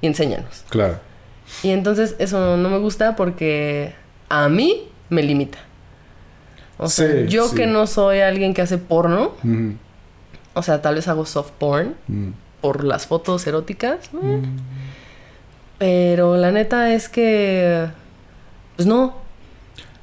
[0.00, 0.64] y enséñanos.
[0.68, 0.98] Claro.
[1.62, 3.92] Y entonces eso no me gusta porque
[4.28, 5.58] a mí me limita.
[6.78, 7.56] O sea, yo sí.
[7.56, 9.32] que no soy alguien que hace porno,
[10.54, 12.30] o sea, tal vez hago soft porn Mm.
[12.60, 14.42] por las fotos eróticas, eh.
[15.80, 17.86] Pero la neta es que,
[18.76, 19.14] pues no.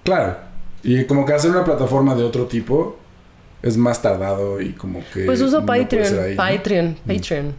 [0.04, 0.36] Claro.
[0.82, 2.98] Y como que hacer una plataforma de otro tipo
[3.62, 5.26] es más tardado y como que.
[5.26, 6.38] Pues uso no Patreon, ahí, ¿no?
[6.38, 7.56] Patreon, Patreon.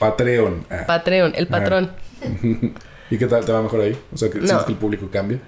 [0.00, 0.66] Patreon.
[0.70, 0.84] Ah.
[0.86, 1.90] Patreon, el patrón.
[3.10, 3.96] ¿Y qué tal te va mejor ahí?
[4.12, 4.46] O sea, que No.
[4.46, 5.40] sientes que el público cambia.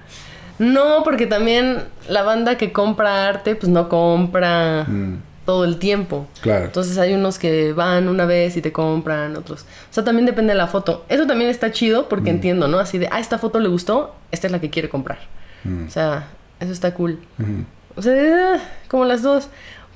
[0.59, 5.15] No, porque también la banda que compra arte, pues no compra Mm.
[5.47, 6.27] Todo el tiempo.
[6.43, 6.67] Claro.
[6.67, 9.63] Entonces hay unos que van una vez y te compran, otros.
[9.63, 11.07] O sea, también depende de la foto.
[11.09, 12.79] Eso también está chido porque entiendo, ¿no?
[12.79, 15.19] Así de, ah, esta foto le gustó, esta es la que quiere comprar.
[15.65, 15.87] Mm.
[15.87, 16.29] O sea,
[16.61, 17.21] eso está cool.
[17.39, 17.65] Ujú.
[17.97, 18.13] O sea,
[18.57, 19.49] eh, como las dos.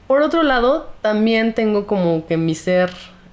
[0.06, 2.90] Por otro lado, también tengo como que mi ser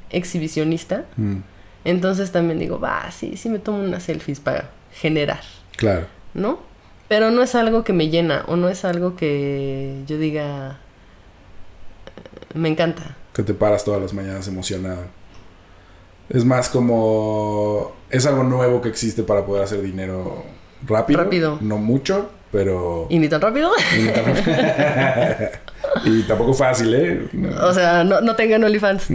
[0.10, 1.06] exhibicionista.
[1.16, 1.38] Mm.
[1.86, 5.40] Entonces también digo, va, sí, sí me tomo unas selfies para generar,
[5.78, 6.08] Claro.
[6.34, 6.60] ¿no?
[7.08, 10.80] Pero no es algo que me llena o no es algo que yo diga,
[12.54, 13.16] me encanta.
[13.34, 15.06] Que te paras todas las mañanas emocionado.
[16.30, 17.94] Es más como...
[18.10, 20.44] Es algo nuevo que existe para poder hacer dinero
[20.86, 21.24] rápido.
[21.24, 21.58] Rápido.
[21.62, 23.08] No mucho, pero...
[23.10, 23.72] ¿Y ni tan rápido?
[26.06, 27.28] y tampoco fácil, ¿eh?
[27.34, 27.68] No.
[27.68, 29.08] o sea, no, no tengan OnlyFans.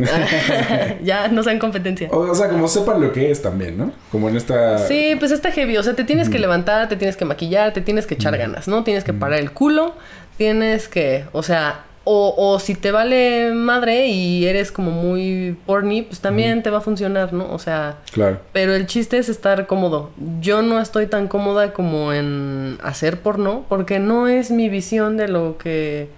[1.03, 2.09] ya no sean competencia.
[2.11, 3.93] O, o sea, como sepan lo que es también, ¿no?
[4.11, 4.79] Como en esta...
[4.79, 5.77] Sí, pues está heavy.
[5.77, 8.69] O sea, te tienes que levantar, te tienes que maquillar, te tienes que echar ganas,
[8.69, 8.85] ¿no?
[8.85, 9.95] Tienes que parar el culo,
[10.37, 16.03] tienes que, o sea, o, o si te vale madre y eres como muy porny,
[16.03, 17.53] pues también te va a funcionar, ¿no?
[17.53, 18.41] O sea, Claro.
[18.53, 20.11] pero el chiste es estar cómodo.
[20.41, 25.29] Yo no estoy tan cómoda como en hacer porno, porque no es mi visión de
[25.29, 26.09] lo que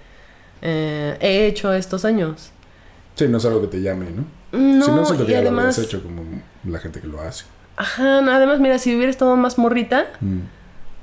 [0.61, 2.51] eh, he hecho estos años.
[3.15, 4.25] Sí, no es algo que te llame, ¿no?
[4.51, 6.23] No, si no, y que lo además, habrías hecho como
[6.65, 7.45] la gente que lo hace.
[7.77, 10.39] ajá, no, además, mira, si hubiera estado más morrita, Mm,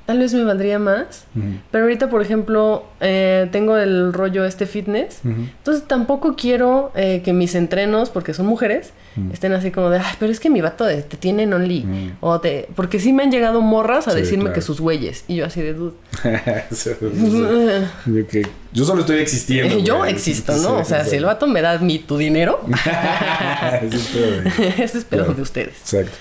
[0.05, 1.25] tal vez me valdría más.
[1.71, 5.19] Pero ahorita, por ejemplo, eh, tengo el rollo este fitness.
[5.23, 8.91] Entonces tampoco quiero eh, que mis entrenos, porque son mujeres,
[9.31, 11.83] estén así como de, ay, pero es que mi vato de- te tienen only.
[11.83, 12.17] Mm.
[12.19, 12.67] O te...
[12.75, 14.55] Porque sí me han llegado morras a Sí, decirme claro.
[14.55, 15.23] que sus güeyes.
[15.27, 15.93] Y yo así de dude.
[16.71, 16.89] Sí.
[18.73, 19.79] Yo, solo estoy existiendo.
[19.83, 20.77] yo existo, ¿no?
[20.79, 22.59] O sea, si el vato me da mi, tu dinero,
[23.81, 25.33] Eso es pedo, ese es pedo Claro.
[25.35, 25.75] de ustedes.
[25.81, 26.17] Exacto.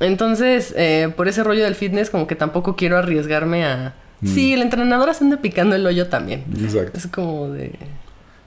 [0.00, 3.94] Entonces, eh, por ese rollo del fitness, como que tampoco quiero arriesgarme a...
[4.20, 4.26] Mm.
[4.28, 6.44] Sí, el entrenador se anda picando el hoyo también.
[6.60, 6.98] Exacto.
[6.98, 7.72] Es como de...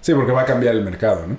[0.01, 1.37] Sí, porque va a cambiar el mercado, ¿no?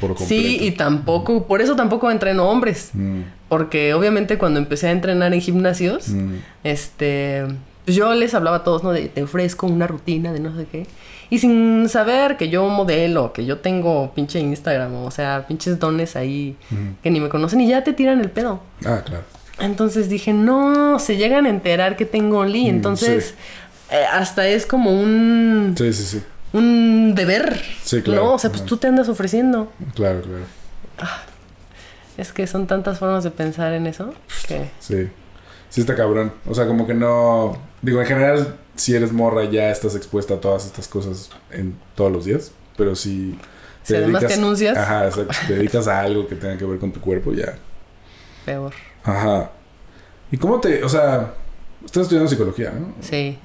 [0.00, 0.18] Por.
[0.18, 2.90] Sí, y tampoco, por eso tampoco entreno hombres.
[2.92, 7.44] Mm, Porque obviamente cuando empecé a entrenar en gimnasios, mm, este,
[7.84, 8.92] pues yo les hablaba a todos, ¿no?
[8.92, 10.86] De te ofrezco una rutina de no sé qué.
[11.30, 16.16] Y sin saber que yo modelo, que yo tengo pinche Instagram, o sea, pinches dones
[16.16, 17.02] ahí mm.
[17.02, 18.60] que ni me conocen y ya te tiran el pedo.
[18.84, 19.24] Ah, claro.
[19.58, 22.64] Entonces dije, no, se llegan a enterar que tengo Only.
[22.64, 23.34] Mm, Entonces,
[23.90, 26.22] eh, hasta es como un, Sí, sí, sí.
[26.52, 27.60] un deber.
[27.82, 28.24] Sí, claro.
[28.24, 28.32] ¿no?
[28.34, 29.72] O sea, pues tú te andas ofreciendo.
[29.94, 30.44] Claro, claro.
[32.16, 34.14] Es que son tantas formas de pensar en eso
[34.46, 34.70] que...
[34.80, 35.08] Sí.
[35.68, 36.32] Sí está cabrón.
[36.46, 37.58] O sea, como que no...
[37.82, 42.12] Digo, en general, si eres morra ya estás expuesta a todas estas cosas en todos
[42.12, 42.52] los días.
[42.76, 43.38] Pero si...
[43.82, 44.76] Si además te anuncias.
[44.78, 45.32] Ajá, exacto.
[45.34, 47.56] Si te dedicas a algo que tenga que ver con tu cuerpo, ya.
[48.44, 48.72] Peor.
[49.04, 49.50] Ajá.
[50.30, 50.82] ¿Y cómo te...
[50.82, 51.34] O sea...
[51.84, 52.94] Estás estudiando psicología, ¿no?
[53.00, 53.38] Sí.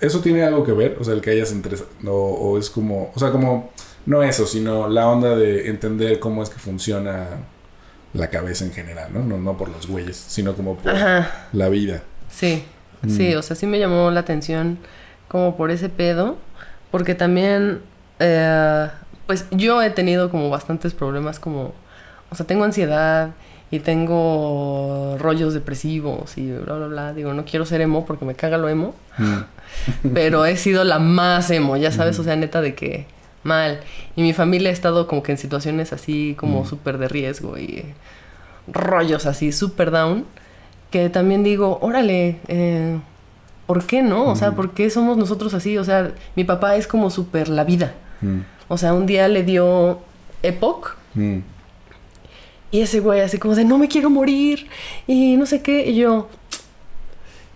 [0.00, 0.96] ¿Eso tiene algo que ver?
[1.00, 1.88] O sea, el que hayas interesado...
[2.06, 3.10] O, o es como...
[3.14, 3.72] O sea, como...
[4.06, 7.26] No eso, sino la onda de entender cómo es que funciona
[8.12, 9.20] la cabeza en general, ¿no?
[9.20, 11.48] No, no por los güeyes, sino como por Ajá.
[11.52, 12.02] la vida.
[12.30, 12.64] Sí.
[13.02, 13.10] Mm.
[13.10, 14.78] Sí, o sea, sí me llamó la atención
[15.28, 16.36] como por ese pedo.
[16.90, 17.80] Porque también,
[18.20, 18.88] eh,
[19.26, 21.72] pues yo he tenido como bastantes problemas como,
[22.30, 23.30] o sea, tengo ansiedad
[23.74, 27.12] y tengo rollos depresivos y bla, bla, bla.
[27.14, 28.94] Digo, no quiero ser emo porque me caga lo emo.
[29.18, 29.38] Mm.
[30.14, 33.06] pero he sido la más emo, ya sabes, o sea, neta de que
[33.42, 33.80] mal.
[34.16, 36.66] Y mi familia ha estado como que en situaciones así como Mm.
[36.66, 37.84] súper de riesgo y
[38.72, 40.24] rollos así, súper down,
[40.90, 42.98] que también digo, órale, eh,
[43.66, 44.26] ¿por qué no?
[44.26, 44.54] O sea, Mm.
[44.54, 45.76] ¿por qué somos nosotros así?
[45.78, 47.94] O sea, mi papá es como súper la vida.
[48.20, 48.40] Mm.
[48.68, 49.98] O sea, un día le dio
[50.42, 51.38] Epoch Mm.
[52.74, 54.66] Y ese güey así como de no me quiero morir
[55.06, 55.88] y no sé qué.
[55.88, 56.28] Y yo,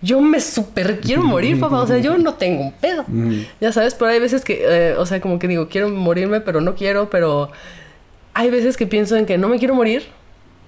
[0.01, 1.81] yo me súper quiero morir, papá.
[1.81, 3.03] O sea, yo no tengo un pedo.
[3.05, 3.41] Mm.
[3.59, 6.61] Ya sabes, pero hay veces que, eh, o sea, como que digo, quiero morirme, pero
[6.61, 7.51] no quiero, pero
[8.33, 10.07] hay veces que pienso en que no me quiero morir,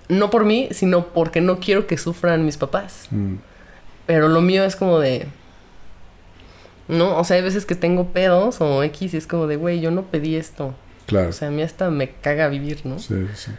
[0.10, 3.08] no por mí, sino porque no quiero que sufran mis papás.
[3.10, 3.36] Mm.
[4.06, 5.28] Pero lo mío es como de...
[6.90, 9.80] No, o sea, hay veces que tengo pedos o X y es como de, güey,
[9.80, 10.76] yo no pedí esto.
[11.06, 11.30] Claro.
[11.30, 13.00] O sea, a mí hasta me caga vivir, ¿no?
[13.00, 13.52] sí, sí.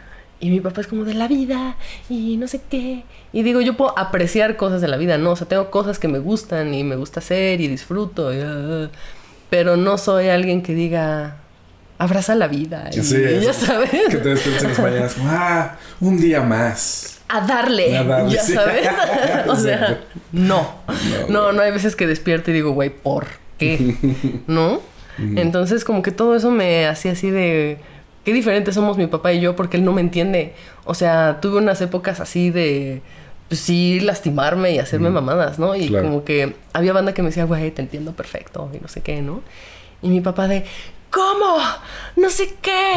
[0.43, 1.77] Y mi papá es como de la vida
[2.09, 3.05] y no sé qué.
[3.31, 5.31] Y digo, yo puedo apreciar cosas de la vida, ¿no?
[5.31, 8.33] O sea, tengo cosas que me gustan y me gusta hacer y disfruto.
[8.33, 8.89] y, ah,
[9.49, 11.37] pero no soy alguien que diga,
[11.97, 12.89] abraza la vida.
[12.91, 13.89] Y, Sí, y ya sabes.
[14.09, 17.21] Que te despiertes en mañanas como, ah, un día más.
[17.29, 18.51] A darle, A darle, ya sí.
[18.53, 18.85] sabes.
[19.47, 20.01] o sea,
[20.33, 20.75] no.
[21.29, 23.27] No, No, no hay veces que despierto y digo, güey, ¿por
[23.57, 23.95] qué?
[24.47, 24.81] ¿No?
[25.17, 27.77] Entonces, como que todo eso me hacía así de.
[28.23, 30.53] Qué diferentes somos mi papá y yo, porque él no me entiende.
[30.85, 33.01] O sea, tuve unas épocas así de.
[33.49, 35.75] Pues sí, lastimarme y hacerme mamadas, ¿no?
[35.75, 36.05] Y Claro.
[36.05, 39.21] como que había banda que me decía, güey, te entiendo perfecto y no sé qué,
[39.21, 39.41] ¿no?
[40.01, 40.63] Y mi papá de.
[41.11, 41.57] ¿Cómo?
[42.15, 42.93] No sé qué.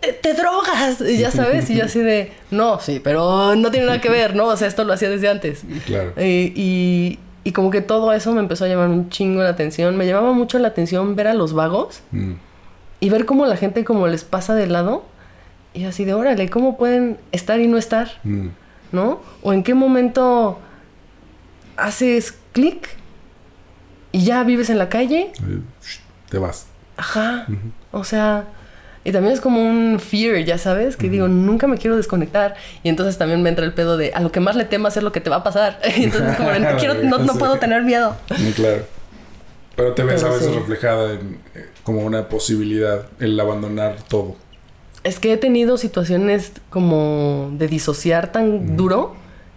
[0.00, 1.00] Te, te drogas.
[1.00, 1.70] Y ya sabes.
[1.70, 2.32] Y yo así de.
[2.50, 4.46] No, sí, pero no tiene nada que ver, ¿no?
[4.48, 5.62] O sea, esto lo hacía desde antes.
[5.86, 6.12] Claro.
[6.22, 9.96] Y, y como que todo eso me empezó a llamar un chingo la atención.
[9.96, 12.32] Me llamaba mucho la atención ver a los vagos Mm.
[13.00, 15.04] Y ver cómo la gente como les pasa de lado
[15.74, 18.10] Y así de, órale, ¿cómo pueden estar y no estar?
[18.24, 18.48] Mm.
[18.92, 19.20] ¿No?
[19.42, 20.58] ¿O en qué momento
[21.76, 22.88] haces clic
[24.12, 25.32] y ya vives en la calle?
[26.30, 26.66] Te vas.
[26.96, 27.46] Ajá.
[27.92, 28.44] O sea,
[29.04, 32.54] y también es como un fear, ya sabes, que digo, nunca me quiero desconectar.
[32.82, 35.02] Y entonces también me entra el pedo de a lo que más le temas es
[35.02, 35.78] lo que te va a pasar.
[35.96, 38.16] Y entonces como, no, quiero, no, no puedo tener miedo.
[38.38, 38.84] Muy claro.
[39.76, 40.58] Pero te ves Pero a veces sí.
[40.58, 44.34] reflejada en, eh, como una posibilidad el abandonar todo.
[45.04, 49.14] Es que he tenido situaciones como de disociar tan duro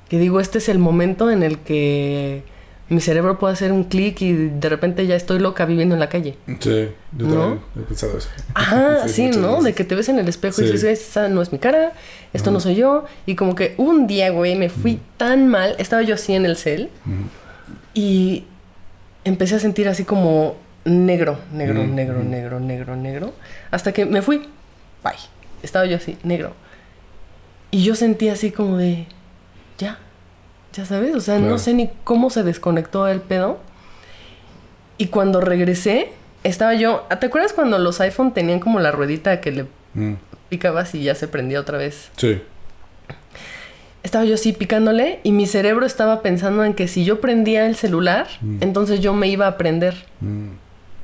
[0.10, 2.44] que digo, este es el momento en el que
[2.88, 6.08] mi cerebro puede hacer un clic y de repente ya estoy loca viviendo en la
[6.08, 6.38] calle.
[6.60, 7.34] Sí, yo ¿No?
[7.34, 8.30] también he pensado eso.
[8.54, 9.54] Ajá, sí, ¿no?
[9.54, 9.64] veces.
[9.64, 11.94] De que te ves en el espejo y dices, esa no es mi cara,
[12.32, 13.06] esto no soy yo.
[13.26, 16.58] Y como que un día, güey, me fui tan mal, estaba yo así en el
[16.58, 16.92] cel
[17.96, 18.44] y
[19.24, 22.30] empecé a sentir así como negro, negro, Mm, negro, mm.
[22.30, 23.34] negro, negro, negro.
[23.72, 24.38] Hasta que me fui,
[25.04, 25.14] bye.
[25.64, 26.54] Estaba yo así, negro.
[27.72, 29.06] Y yo sentí así como de,
[29.78, 30.00] ya,
[30.74, 31.52] ya sabes, o sea, Claro.
[31.52, 33.60] no sé ni cómo se desconectó el pedo.
[34.98, 36.12] Y cuando regresé,
[36.44, 40.14] estaba yo, ¿te acuerdas cuando los iPhone tenían como la ruedita que le Mm.
[40.50, 42.10] picabas y ya se prendía otra vez?
[42.18, 42.42] Sí.
[44.02, 47.76] Estaba yo así picándole y mi cerebro estaba pensando en que si yo prendía el
[47.76, 48.28] celular,
[48.62, 50.06] entonces yo me iba a prender.
[50.22, 50.52] Mm.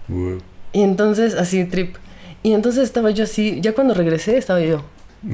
[0.07, 0.39] Wow.
[0.73, 1.95] Y entonces, así, trip.
[2.43, 4.83] Y entonces estaba yo así, ya cuando regresé estaba yo.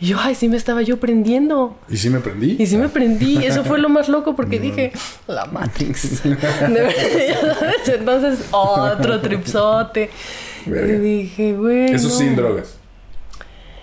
[0.00, 1.76] Y yo, ay, sí me estaba yo prendiendo.
[1.88, 2.54] ¿Y si me prendí?
[2.56, 3.44] Y sí me prendí.
[3.44, 4.92] Eso fue lo más loco porque dije,
[5.26, 6.22] la Matrix.
[7.86, 10.10] Entonces, otro tripsote.
[10.66, 11.92] Y dije, güey.
[11.92, 12.76] Eso sin drogas.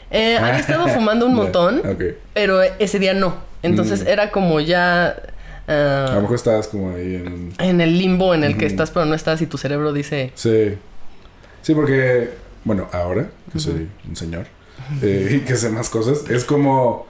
[0.09, 2.01] Eh, había estado fumando un montón, Ok.
[2.33, 3.35] pero ese día no.
[3.61, 4.07] Entonces Mm.
[4.07, 5.17] era como ya.
[5.67, 7.53] Ah, A lo mejor estabas como ahí en un...
[7.59, 10.31] en el limbo en el que estás, pero no estás y tu cerebro dice.
[10.35, 10.77] Sí.
[11.61, 12.29] Sí, porque,
[12.63, 14.47] bueno, ahora que soy un señor
[15.01, 17.07] eh, y que sé más cosas, es como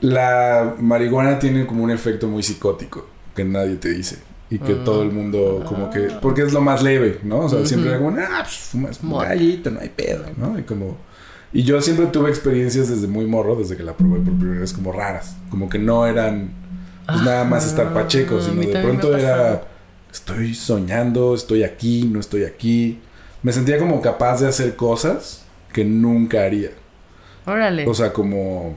[0.00, 4.18] la marihuana tiene como un efecto muy psicótico que nadie te dice
[4.50, 7.40] y que todo el mundo como que, porque es lo más leve, ¿no?
[7.40, 10.58] O sea, siempre era como, ah, pues fumas un gallito, no hay pedo, ¿no?
[10.58, 10.96] Y como,
[11.52, 14.72] y yo siempre tuve experiencias desde muy morro, desde que la probé por primera vez,
[14.72, 16.50] como raras, como que no eran,
[17.06, 19.64] pues nada más estar Ah, pacheco, sino de pronto era
[20.12, 23.00] estoy soñando, estoy aquí, no estoy aquí.
[23.42, 26.70] Me sentía como capaz de hacer cosas que nunca haría.
[27.46, 27.86] Órale.
[27.86, 28.76] O sea, como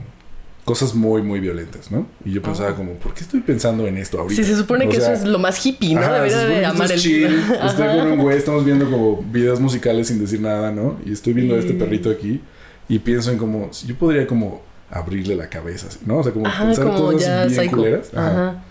[0.64, 2.06] cosas muy, muy violentas, ¿no?
[2.26, 4.42] Y yo pensaba como, ¿por qué estoy pensando en esto ahorita?
[4.42, 6.00] Sí, se supone O que sea, eso es lo más hippie, ¿no?
[6.02, 7.24] ajá, Debería de amar el chill.
[7.64, 7.96] Estoy Ajá.
[7.96, 10.98] con un güey, estamos viendo como videos musicales sin decir nada, ¿no?
[11.06, 12.42] Y estoy viendo a este perrito aquí
[12.86, 16.18] y pienso en como, yo podría como abrirle la cabeza, así, ¿no?
[16.18, 17.76] O sea, como Ajá, pensar como cosas bien psycho.
[17.76, 18.10] culeras.
[18.14, 18.30] Ajá.
[18.30, 18.64] Ajá.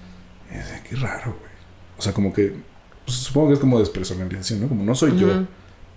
[0.51, 1.51] Y decía, qué raro, güey.
[1.97, 2.55] O sea, como que,
[3.05, 4.67] pues, supongo que es como despersonalización, ¿no?
[4.67, 5.27] Como no soy yo,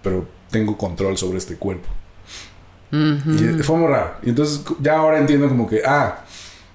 [0.02, 1.88] pero tengo control sobre este cuerpo.
[2.92, 4.16] Y fue muy raro.
[4.22, 6.24] Y entonces ya ahora entiendo como que, ah,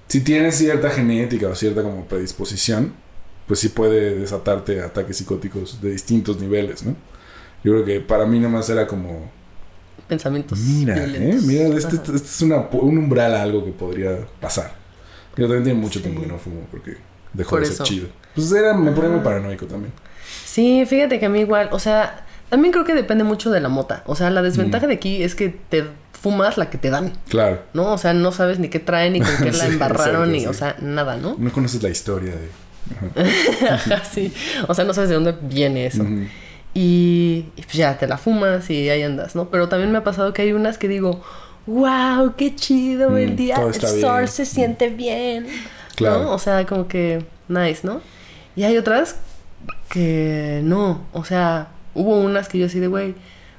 [0.08, 2.94] si tienes cierta genética o cierta como predisposición,
[3.46, 6.96] pues sí puede desatarte ataques psicóticos de distintos niveles, ¿no?
[7.62, 9.30] Yo creo que para mí nomás era como,
[10.08, 10.58] Pensamientos.
[10.58, 11.38] mira, ¿eh?
[11.42, 12.12] Mira, este, Ajá.
[12.14, 14.72] este es una, un umbral a algo que podría pasar.
[15.36, 16.04] Yo también tiene mucho Sí.
[16.04, 16.96] tiempo que no fumo porque
[17.32, 18.08] dejó Por de ser chido.
[18.34, 19.24] Pues era, me ponía muy Ajá.
[19.24, 19.92] paranoico también.
[20.44, 23.68] Sí, fíjate que a mí igual, o sea, también creo que depende mucho de la
[23.68, 24.02] mota.
[24.06, 25.84] O sea, la desventaja de aquí es que te
[26.20, 27.62] fumas la que te dan, Claro.
[27.74, 27.92] ¿no?
[27.92, 30.46] O sea, no sabes ni qué traen, ni con qué la Sí, embarraron, ni, sí.
[30.46, 31.36] o sea, nada, ¿no?
[31.38, 32.48] No conoces la historia de...
[33.70, 34.02] Ajá.
[34.04, 34.32] Sí.
[34.68, 36.02] O sea, no sabes de dónde viene eso.
[36.02, 36.26] Ujú.
[36.78, 39.48] Y, y pues ya te la fumas y ahí andas, ¿no?
[39.48, 41.22] Pero también me ha pasado que hay unas que digo,
[41.66, 44.28] wow, qué chido Mm, el día, el sol bien".
[44.28, 45.46] se siente bien.
[45.94, 46.24] Claro.
[46.24, 46.32] ¿no?
[46.32, 48.02] O sea, como que nice, ¿no?
[48.56, 49.16] Y hay otras
[49.88, 53.14] que no, o sea, hubo unas que yo así de, güey,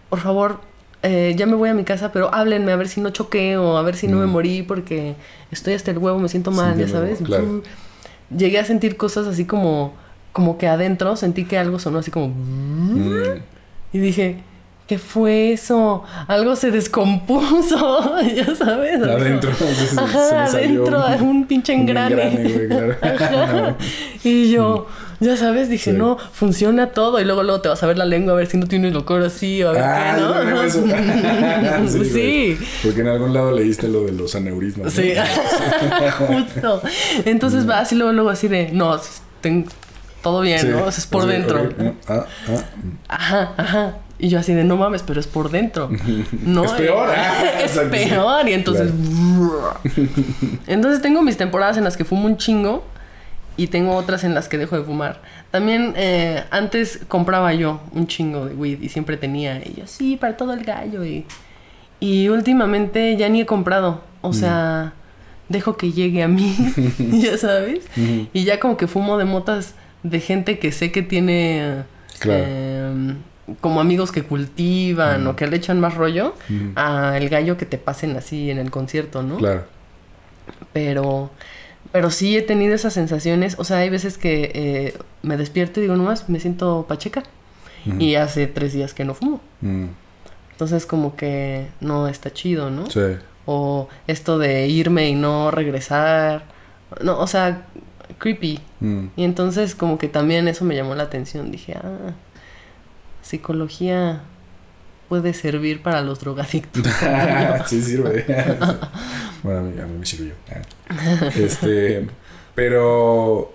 [0.10, 0.62] por favor,
[1.04, 3.78] eh, ya me voy a mi casa, pero háblenme a ver si no choqué o
[3.78, 4.30] a ver si no me Mm.
[4.30, 5.16] morí porque
[5.52, 7.20] estoy hasta el huevo, me siento mal, ya sabes.
[7.24, 7.64] claro.
[8.36, 9.94] Llegué a sentir cosas así como,
[10.38, 12.28] como que adentro sentí que algo sonó así como...
[12.28, 13.40] Mm.
[13.92, 14.38] Y dije,
[14.86, 16.04] ¿qué fue eso?
[16.28, 19.02] Algo se descompuso, ya sabes.
[19.02, 19.52] Adentro.
[19.56, 22.28] se Ajá, me salió adentro, un, pinche un engrane.
[22.28, 22.96] engrane, güey, claro.
[23.02, 23.76] Ajá.
[24.24, 24.88] Y yo,
[25.22, 25.98] ya sabes, dije, Sí.
[25.98, 27.20] no, funciona todo.
[27.22, 29.24] Y luego, luego te vas a ver la lengua a ver si no tienes locor
[29.24, 30.16] así o a ver Ah,
[30.62, 30.84] qué, eso.
[30.86, 31.88] ¿no?
[31.90, 32.58] Sí, sí.
[32.84, 34.86] Porque en algún lado leíste lo de los aneurismas.
[34.86, 34.92] ¿no?
[34.92, 35.14] Sí,
[36.18, 36.82] justo.
[37.26, 39.00] Entonces va así luego, luego así de, no,
[39.42, 39.66] ten-
[40.28, 40.68] todo bien, Sí.
[40.68, 40.84] ¿no?
[40.84, 41.70] O sea, es por Sí, dentro.
[42.08, 42.64] Ah, ah,
[43.08, 43.96] Ajá, ajá.
[44.20, 45.90] Y yo así de, no mames, pero es por dentro.
[46.44, 48.50] No, Es peor, ah, es peor.
[48.50, 48.92] Y entonces...
[50.68, 52.84] entonces tengo mis temporadas en las que fumo un chingo
[53.56, 55.22] y tengo otras en las que dejo de fumar.
[55.52, 59.58] También eh, antes compraba yo un chingo de weed y siempre tenía.
[59.60, 61.06] Y yo, sí, para todo el gallo.
[61.06, 61.26] Y,
[62.00, 64.02] Y últimamente ya ni he comprado.
[64.22, 64.94] O sea,
[65.48, 66.56] dejo que llegue a mí,
[66.98, 67.86] ya sabes.
[68.34, 69.74] Y ya como que fumo de motas
[70.10, 71.84] de gente que sé que tiene
[72.20, 72.44] Claro.
[72.48, 73.14] eh,
[73.62, 76.72] como amigos que cultivan o que le echan más rollo Ujú.
[76.76, 79.38] a el gallo que te pasen así en el concierto, ¿no?
[79.38, 79.64] Claro.
[80.74, 81.30] Pero,
[81.92, 83.56] pero sí he tenido esas sensaciones.
[83.60, 87.24] O sea, hay veces que eh, me despierto y digo, nomás me siento pacheca.
[88.00, 89.40] Y hace tres días que no fumo.
[89.62, 89.86] Mm.
[90.52, 92.90] Entonces como que no está chido, ¿no?
[92.90, 93.00] Sí.
[93.46, 96.44] O esto de irme y no regresar.
[97.02, 97.66] No, o sea,
[98.18, 98.60] creepy.
[98.80, 99.08] Mm.
[99.16, 101.52] Y entonces como que también eso me llamó la atención.
[101.52, 102.14] Dije, ah,
[103.22, 104.22] psicología
[105.10, 106.84] puede servir para los drogadictos.
[107.68, 108.26] sí sirve.
[109.44, 110.34] bueno, a mí, a mí me sirvió.
[110.50, 111.30] Ah.
[111.36, 112.08] Este,
[112.56, 113.54] pero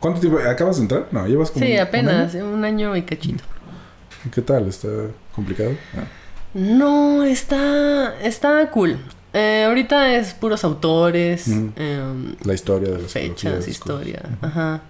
[0.00, 1.06] ¿cuánto tiempo acabas de entrar?
[1.10, 2.52] No, llevas como sí, un apenas, año?
[2.52, 3.44] un año y cachito.
[4.32, 4.68] ¿Qué tal?
[4.68, 4.88] ¿Está
[5.34, 5.72] complicado?
[5.96, 6.04] Ah.
[6.54, 8.98] No, está, está cool.
[9.34, 14.22] Eh, ahorita es puros autores, em, La historia de la psicología, fechas, historia.
[14.40, 14.82] Ajá.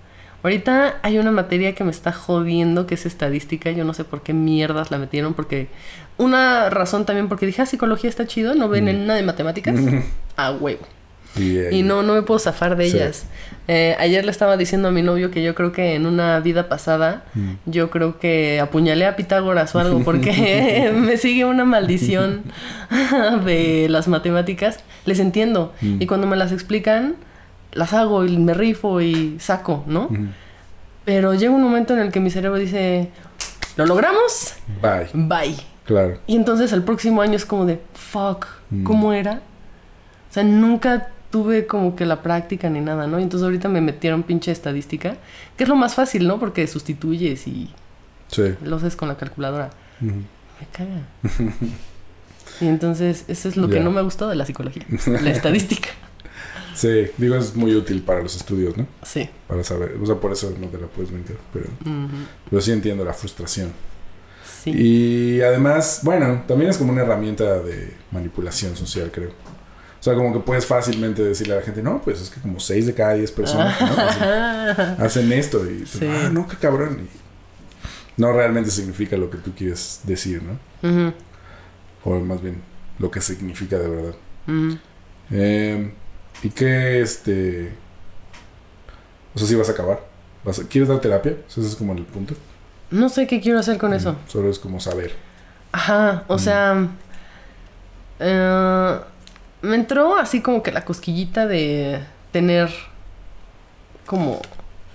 [0.45, 3.71] Ahorita hay una materia que me está jodiendo que es estadística.
[3.71, 5.33] Yo no sé por qué mierdas la metieron.
[5.33, 5.69] Porque
[6.19, 8.55] una razón también porque dije, ah, psicología está chido.
[8.55, 9.81] No ven en nada de matemáticas.
[10.37, 10.87] A huevo.
[11.37, 12.97] Y, eh, Y no, no me puedo zafar de Sí.
[12.97, 13.27] ellas.
[13.66, 16.68] Eh, ayer le estaba diciendo a mi novio que yo creo que en una vida
[16.68, 17.53] pasada, Mm.
[17.66, 22.42] yo creo que apuñalé a Pitágoras o algo, porque me sigue una maldición
[23.44, 24.81] de las matemáticas.
[25.07, 25.73] Les entiendo.
[25.81, 26.03] Mm.
[26.03, 27.16] Y cuando me las explican,
[27.73, 30.05] las hago y me rifo y saco, ¿no?
[30.05, 30.27] Ujú.
[31.05, 33.11] Pero llega un momento en el que mi cerebro dice,
[33.77, 34.55] ¿lo logramos?
[34.81, 35.09] Bye.
[35.12, 35.57] Bye.
[35.85, 36.18] Claro.
[36.27, 38.85] Y entonces el próximo año es como de, fuck, Mm.
[38.85, 39.40] ¿cómo era?
[40.31, 43.18] O sea, nunca tuve como que la práctica ni nada, ¿no?
[43.18, 45.16] Y entonces ahorita me metieron pinche estadística,
[45.57, 46.38] que es lo más fácil, ¿no?
[46.38, 47.70] Porque sustituyes y
[48.29, 48.55] Sí.
[48.62, 49.70] lo haces con la calculadora.
[49.99, 51.03] Me caga.
[52.61, 55.88] y entonces eso es lo que no me ha gustado de la psicología, la estadística.
[56.77, 58.87] Sí, digo, es muy útil para los estudios, ¿no?
[59.05, 59.29] Sí.
[59.47, 61.66] Para saber, o sea, por eso no te la puedes vender, pero,
[62.51, 63.70] pero sí entiendo la frustración.
[64.64, 64.70] Sí.
[64.73, 69.31] Y además, bueno, también es como una herramienta de manipulación social, creo.
[70.05, 72.61] O sea, como que puedes fácilmente decirle a la gente, no, pues es que como
[72.61, 73.87] 6 de cada 10 personas ¿no?
[73.97, 76.07] hacen, hacen esto y Sí.
[76.07, 77.09] ah, no, qué cabrón.
[77.09, 80.59] Y no realmente significa lo que tú quieres decir, ¿no?
[82.05, 82.61] O más bien,
[82.99, 84.14] lo que significa de verdad.
[85.31, 85.90] Eh,
[86.43, 87.73] ¿Y qué, este...
[89.35, 90.01] O sea, si vas a acabar?
[90.45, 91.33] ¿Vas a- ¿Quieres dar terapia?
[91.33, 92.35] O sea, ese es como el punto.
[92.90, 94.17] No sé qué quiero hacer con eso.
[94.29, 95.14] Solo es como saber.
[95.73, 96.38] Ajá, o Mm.
[96.38, 96.88] sea,
[98.21, 98.97] eh,
[99.64, 102.00] me entró así como que la cosquillita de
[102.33, 102.70] tener
[104.07, 104.40] como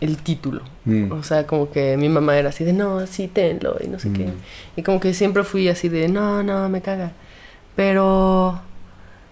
[0.01, 0.62] el título.
[0.86, 3.99] Mm, O sea, como que mi mamá era así de, no, sí, tenlo y no
[3.99, 4.25] sé qué.
[4.27, 4.34] mm,
[4.77, 7.12] Y como que siempre fui así de, no, no, me caga.
[7.75, 8.60] Pero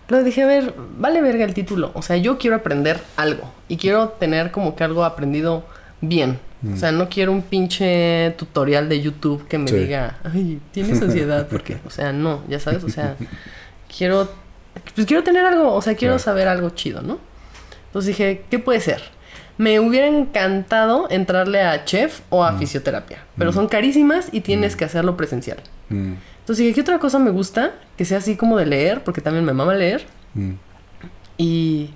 [0.09, 1.91] luego dije, a ver, vale verga el título.
[1.93, 5.63] O sea, yo quiero aprender algo y quiero tener como que algo aprendido
[6.01, 6.39] bien.
[6.61, 6.73] Mm.
[6.73, 9.75] O sea, no quiero un pinche tutorial de YouTube que me Sí.
[9.75, 13.15] diga, ay, tienes ansiedad, porque, o sea, no, ya sabes, o sea,
[13.95, 14.27] quiero,
[14.95, 16.23] pues quiero tener algo, o sea, quiero Claro.
[16.23, 17.19] saber algo chido, ¿no?
[17.87, 19.01] Entonces dije, ¿qué puede ser?
[19.57, 23.53] Me hubiera encantado entrarle a chef o a fisioterapia, pero Mm.
[23.55, 25.57] son carísimas y tienes que hacerlo presencial.
[25.89, 27.71] mm, Entonces dije, ¿qué otra cosa me gusta?
[27.97, 30.51] Que sea así como de leer, porque también me mama leer, mm.
[31.37, 31.89] y...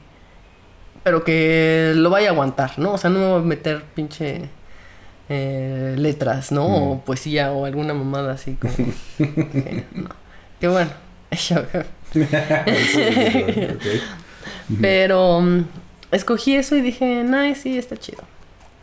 [1.03, 2.93] Pero que lo vaya a aguantar, ¿no?
[2.93, 4.49] O sea, no me voy a meter pinche
[5.29, 6.67] eh, letras, ¿no?
[6.67, 6.73] Mm.
[6.91, 8.73] O poesía o alguna mamada así como...
[9.17, 10.09] que no.
[10.59, 10.91] Qué bueno.
[14.81, 15.65] Pero mm,
[16.11, 18.23] escogí eso y dije, nah, sí, está chido.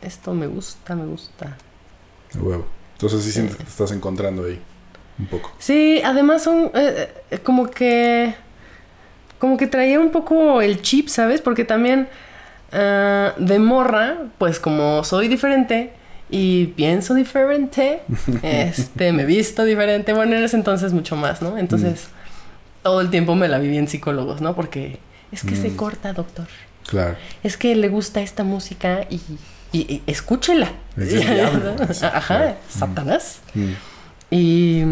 [0.02, 1.56] Esto me gusta, me gusta.
[2.34, 2.66] Huevo.
[2.94, 4.60] Entonces sí sientes que te estás encontrando ahí.
[5.18, 5.52] Un poco.
[5.58, 8.34] Sí, además son eh, eh, como que...
[9.38, 11.40] Como que traía un poco el chip, ¿sabes?
[11.40, 12.08] Porque también
[12.72, 15.92] ah, de morra, pues como soy diferente
[16.30, 18.02] y pienso diferente,
[18.42, 21.56] este, me visto diferente, bueno, en ese entonces mucho más, ¿no?
[21.56, 22.08] Entonces,
[22.88, 24.54] todo el tiempo me la viví en psicólogos, ¿no?
[24.54, 24.98] Porque
[25.30, 25.76] es que se Mm.
[25.76, 26.46] corta, doctor.
[26.86, 27.16] Claro.
[27.42, 29.20] Es que le gusta esta música y,
[29.72, 30.72] y- y escúchela.
[30.96, 31.76] Es el diablo.
[32.02, 32.56] Ajá, Claro.
[32.70, 33.40] Satanás.
[33.54, 33.72] Mm,
[34.30, 34.84] Y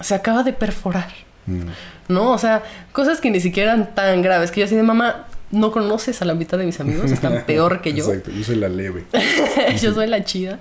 [0.00, 1.08] se acaba de perforar,
[1.46, 1.62] mm.
[2.08, 2.30] ¿no?
[2.32, 2.62] O sea,
[2.92, 4.50] cosas que ni siquiera eran tan graves.
[4.52, 7.80] Que yo así de mamá, no conoces a la mitad de mis amigos, están peor
[7.80, 8.04] que yo.
[8.06, 9.04] Exacto, yo soy la leve.
[9.82, 10.60] yo soy la chida.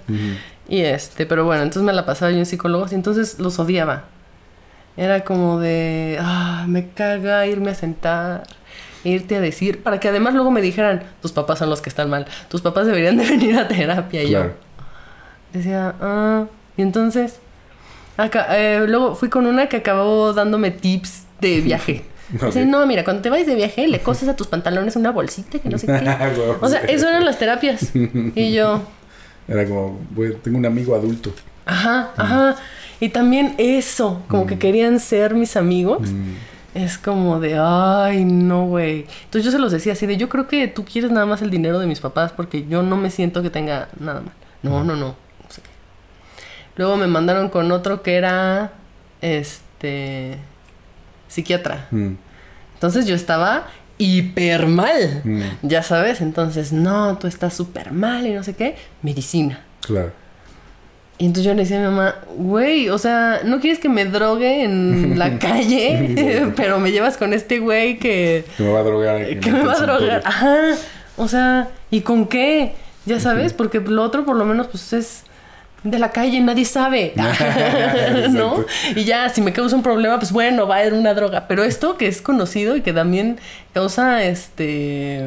[0.69, 4.05] Y este, pero bueno, entonces me la pasaba yo en psicólogos y entonces los odiaba.
[4.97, 8.43] Era como de, ah, me caga irme a sentar,
[9.03, 12.09] irte a decir, para que además luego me dijeran, tus papás son los que están
[12.09, 14.23] mal, tus papás deberían de venir a terapia.
[14.23, 14.49] Y Claro.
[15.53, 16.45] yo decía, ah,
[16.75, 17.39] y entonces,
[18.19, 22.03] Acá, eh, luego fui con una que acabó dándome tips de viaje.
[22.35, 22.45] Ok.
[22.47, 25.59] Dice, no, mira, cuando te vayas de viaje, le coses a tus pantalones una bolsita
[25.59, 25.93] que no sé qué.
[26.39, 27.91] Huevo, O sea, eso eran las terapias.
[27.93, 28.81] Y yo,
[29.47, 29.99] Era como,
[30.43, 31.31] tengo un amigo adulto.
[31.67, 32.55] ajá, ajá.
[32.99, 36.09] Y también eso, como que querían ser mis amigos.
[36.11, 36.33] Mm,
[36.75, 39.05] Es como de, ay, no, güey.
[39.25, 41.49] Entonces yo se los decía así de, yo creo que tú quieres nada más el
[41.49, 44.33] dinero de mis papás porque yo no me siento que tenga nada mal.
[44.61, 45.07] No, no, no.
[45.07, 45.15] no
[45.49, 45.69] sé qué.
[46.75, 48.73] Luego me mandaron con otro que era,
[49.21, 50.37] este,
[51.27, 51.87] psiquiatra.
[51.91, 52.13] mm,
[52.75, 53.67] Entonces yo estaba
[53.97, 55.21] hiper mal.
[55.23, 58.75] mm, Ya sabes, entonces, no, tú estás súper mal y no sé qué.
[59.01, 59.61] Medicina.
[59.81, 60.11] claro.
[61.19, 64.05] Y entonces yo le decía a mi mamá, güey, o sea, ¿no quieres que me
[64.05, 66.51] drogue en la calle?
[66.55, 69.39] Pero me llevas con este güey que, Que me va a drogar.
[69.39, 70.21] que me va a drogar.
[70.23, 70.75] Ajá.
[71.15, 72.73] O sea, ¿y con qué?
[73.07, 75.23] Ya sabes, porque lo otro por lo menos pues es
[75.83, 77.13] de la calle, nadie sabe.
[78.29, 78.63] ¿No?
[78.95, 81.47] Y ya, si me causa un problema, pues bueno, va a haber una droga.
[81.47, 83.39] Pero esto que es conocido y que también
[83.73, 85.25] causa este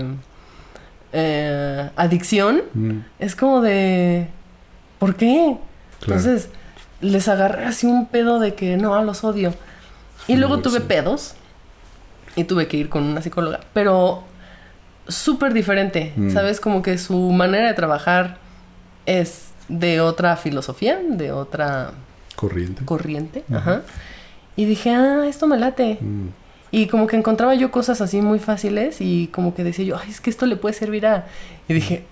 [1.12, 4.26] eh, adicción, Mm, es como de
[4.98, 5.56] ¿por qué?
[6.00, 6.20] Claro.
[6.20, 6.48] Entonces,
[7.00, 9.54] les agarré así un pedo de que no, los odio.
[10.28, 10.84] Y luego No, tuve sí.
[10.86, 11.34] pedos
[12.36, 14.22] y tuve que ir con una psicóloga, pero
[15.08, 16.30] súper diferente, Mm.
[16.30, 16.60] ¿sabes?
[16.60, 18.38] Como que su manera de trabajar
[19.06, 21.92] es de otra filosofía, de otra
[22.36, 22.84] corriente.
[22.84, 23.82] corriente, ajá.
[24.56, 25.98] Y dije, ah, esto me late.
[26.00, 26.28] Mm,
[26.72, 30.08] Y como que encontraba yo cosas así muy fáciles y como que decía yo, ay,
[30.08, 31.26] es que esto le puede servir a...
[31.68, 32.04] Y dije,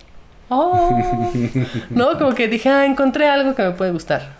[0.49, 1.31] oh,
[1.89, 4.37] no, como que dije, ah, encontré algo que me puede gustar.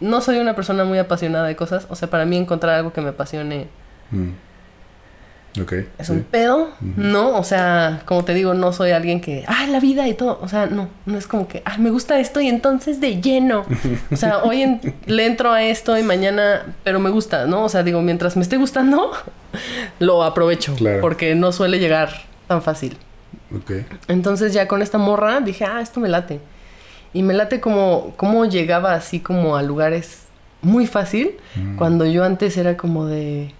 [0.00, 3.00] No soy una persona muy apasionada de cosas, o sea, para mí encontrar algo que
[3.00, 3.68] me apasione
[4.10, 4.30] mm.
[5.60, 5.72] Ok.
[5.98, 6.12] es sí.
[6.12, 7.36] un pedo, ¿no?
[7.38, 10.48] O sea, como te digo, no soy alguien que, ah, la vida y todo, o
[10.48, 13.66] sea, no, no es como que, ah, me gusta esto y entonces de lleno.
[14.10, 17.64] O sea, hoy en- le entro a esto y mañana, pero me gusta, ¿no?
[17.64, 19.12] O sea, digo, mientras me esté gustando,
[19.98, 21.02] lo aprovecho, Claro.
[21.02, 22.10] porque no suele llegar
[22.48, 22.96] tan fácil.
[24.08, 26.40] Entonces ya con esta morra dije, ah, esto me late.
[27.12, 30.22] Y me late como, como llegaba así como a lugares
[30.62, 31.76] muy fácil, Mm.
[31.76, 33.52] cuando yo antes era como de,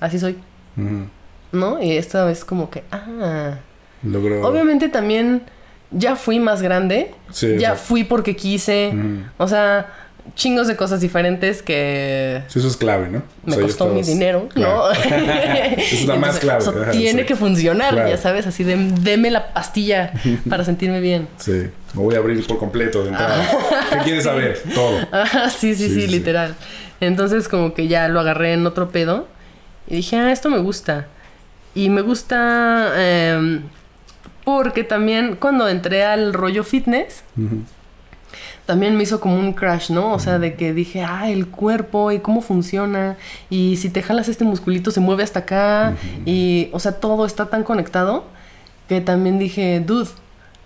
[0.00, 0.36] así soy.
[0.76, 1.04] Mm.
[1.52, 1.82] ¿no?
[1.82, 3.54] Y esta vez como que, ah.
[4.02, 4.46] Logró.
[4.46, 5.42] Obviamente también
[5.90, 7.14] ya fui más grande.
[7.30, 8.92] Sí, ya o sea, fui porque quise.
[9.38, 9.88] O sea,
[10.34, 13.18] chingos de cosas diferentes que Sí, eso es clave, ¿no?
[13.18, 14.88] O me sea, costó mi dinero, Claro.
[14.88, 14.90] ¿no?
[14.90, 16.60] Esa es la más clave.
[16.60, 17.26] Eso ajá, tiene sí.
[17.26, 18.08] que funcionar, Claro.
[18.08, 20.12] ya sabes, así de deme la pastilla
[20.48, 21.28] para sentirme bien.
[21.36, 21.52] Sí.
[21.94, 23.44] Me voy a abrir por completo de entrada.
[23.90, 24.60] ¿Qué quieres saber?
[24.74, 24.98] Todo.
[25.12, 26.54] Ajá, sí, sí, Sí, literal.
[27.00, 29.28] Entonces como que ya lo agarré en otro pedo
[29.86, 31.06] y dije, ah, esto me gusta.
[31.74, 33.62] Y me gusta em,
[34.44, 37.22] porque también cuando entré al rollo fitness.
[38.66, 40.12] También me hizo como un crash, ¿no?
[40.12, 43.16] O sea, de que dije, ah, el cuerpo y cómo funciona.
[43.50, 45.94] Y si te jalas este musculito se mueve hasta acá.
[46.24, 48.24] Y, o sea, todo está tan conectado
[48.88, 50.08] que también dije, dude,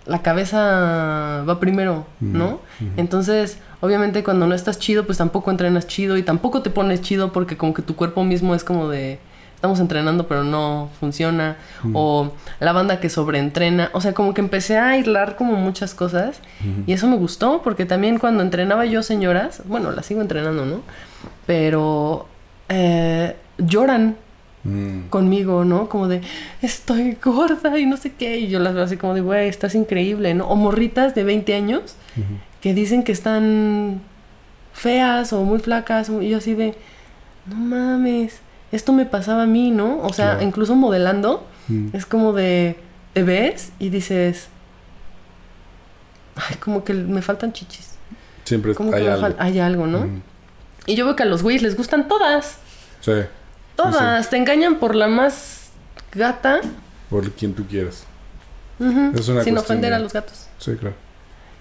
[0.05, 2.59] la cabeza va primero, ¿no?
[2.97, 7.31] Entonces, obviamente cuando no estás chido, pues tampoco entrenas chido y tampoco te pones chido
[7.31, 9.19] porque como que tu cuerpo mismo es como de...
[9.59, 11.57] Estamos entrenando pero no funciona.
[11.93, 12.31] O
[12.61, 13.89] la banda que sobreentrena.
[13.91, 16.39] O sea, como que empecé a aislar como muchas cosas.
[16.87, 20.81] Y eso me gustó porque también cuando entrenaba yo señoras, bueno, las sigo entrenando, ¿no?
[21.45, 22.27] Pero
[22.69, 24.15] eh, lloran
[24.61, 25.07] Mm.
[25.09, 25.87] conmigo, ¿no?
[25.87, 26.19] Como de,
[26.61, 28.37] estoy gorda y no sé qué.
[28.39, 30.47] Y yo las veo así como de, güey, estás increíble, ¿no?
[30.49, 31.95] O morritas de 20 años
[32.61, 34.01] que dicen que están
[34.73, 36.09] feas o muy flacas.
[36.09, 36.75] Y yo así de,
[37.45, 38.41] no mames,
[38.71, 39.99] esto me pasaba a mí, ¿no?
[40.01, 40.43] O sea, Claro.
[40.45, 41.89] incluso modelando, Mm.
[41.93, 42.77] es como de,
[43.13, 44.47] te ves y dices,
[46.35, 47.95] ay, como que me faltan chichis.
[48.43, 49.35] Siempre Como que hay me algo.
[49.37, 49.99] hay algo, ¿no?
[50.05, 50.21] Mm.
[50.87, 52.57] Y yo veo que a los güeyes les gustan todas.
[53.01, 53.11] Sí.
[53.75, 54.29] Todas.
[54.29, 55.69] Te engañan por la más
[56.13, 56.61] gata.
[57.09, 58.05] Por quien tú quieras.
[59.15, 60.47] Es una Sin ofender de- a los gatos.
[60.57, 60.95] Sí, claro.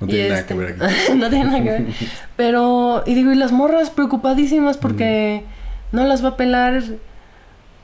[0.00, 0.94] No tiene nada este- que ver aquí.
[1.16, 1.86] no tiene nada que ver.
[2.36, 5.44] Pero, y digo, y las morras preocupadísimas porque
[5.92, 6.82] no las va a pelar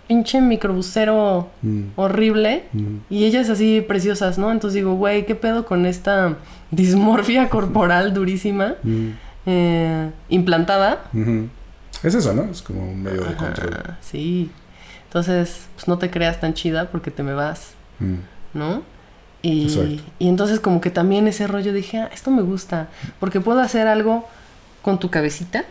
[0.07, 1.83] pinche microbusero Mm.
[1.97, 2.65] horrible.
[2.73, 2.97] Mm.
[3.11, 4.53] Y ellas así preciosas, ¿no?
[4.53, 6.37] Entonces digo, güey, ¿qué pedo con esta
[6.71, 8.75] dismorfia corporal durísima?
[8.83, 9.09] Mm.
[9.47, 11.05] eh, implantada.
[12.03, 12.45] Es eso, ¿no?
[12.45, 13.95] Es como un medio de control.
[14.01, 14.51] Sí.
[15.07, 17.75] Entonces, pues no te creas tan chida porque te me vas.
[18.55, 18.83] ¿no?
[19.43, 22.89] Y, y entonces como que también ese rollo dije, ah, esto me gusta,
[23.21, 24.27] porque puedo hacer algo
[24.83, 25.65] con tu cabecita,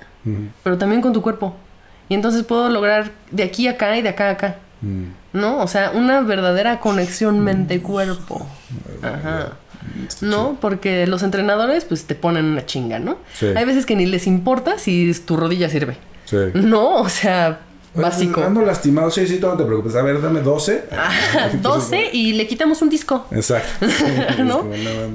[0.63, 1.55] pero también con tu cuerpo.
[2.13, 5.05] Y entonces puedo lograr de aquí a acá y de acá a acá, Mm.
[5.33, 5.57] ¿no?
[5.63, 8.45] O sea, una verdadera conexión mente-cuerpo.
[9.01, 9.53] Ajá.
[10.21, 10.57] ¿no?
[10.61, 13.17] Porque los entrenadores pues te ponen una chinga, ¿no?
[13.33, 13.47] Sí.
[13.55, 15.97] Hay veces que ni les importa si tu rodilla sirve.
[16.25, 16.37] Sí.
[16.53, 17.59] No, o sea,
[17.95, 18.43] Oye, básico.
[18.43, 19.95] Ando lastimado, sí, sí, no te preocupes.
[19.95, 20.85] A ver, dame 12.
[20.91, 23.25] Ajá, 12 y le quitamos un disco.
[23.31, 23.85] Exacto.
[24.43, 24.65] ¿No?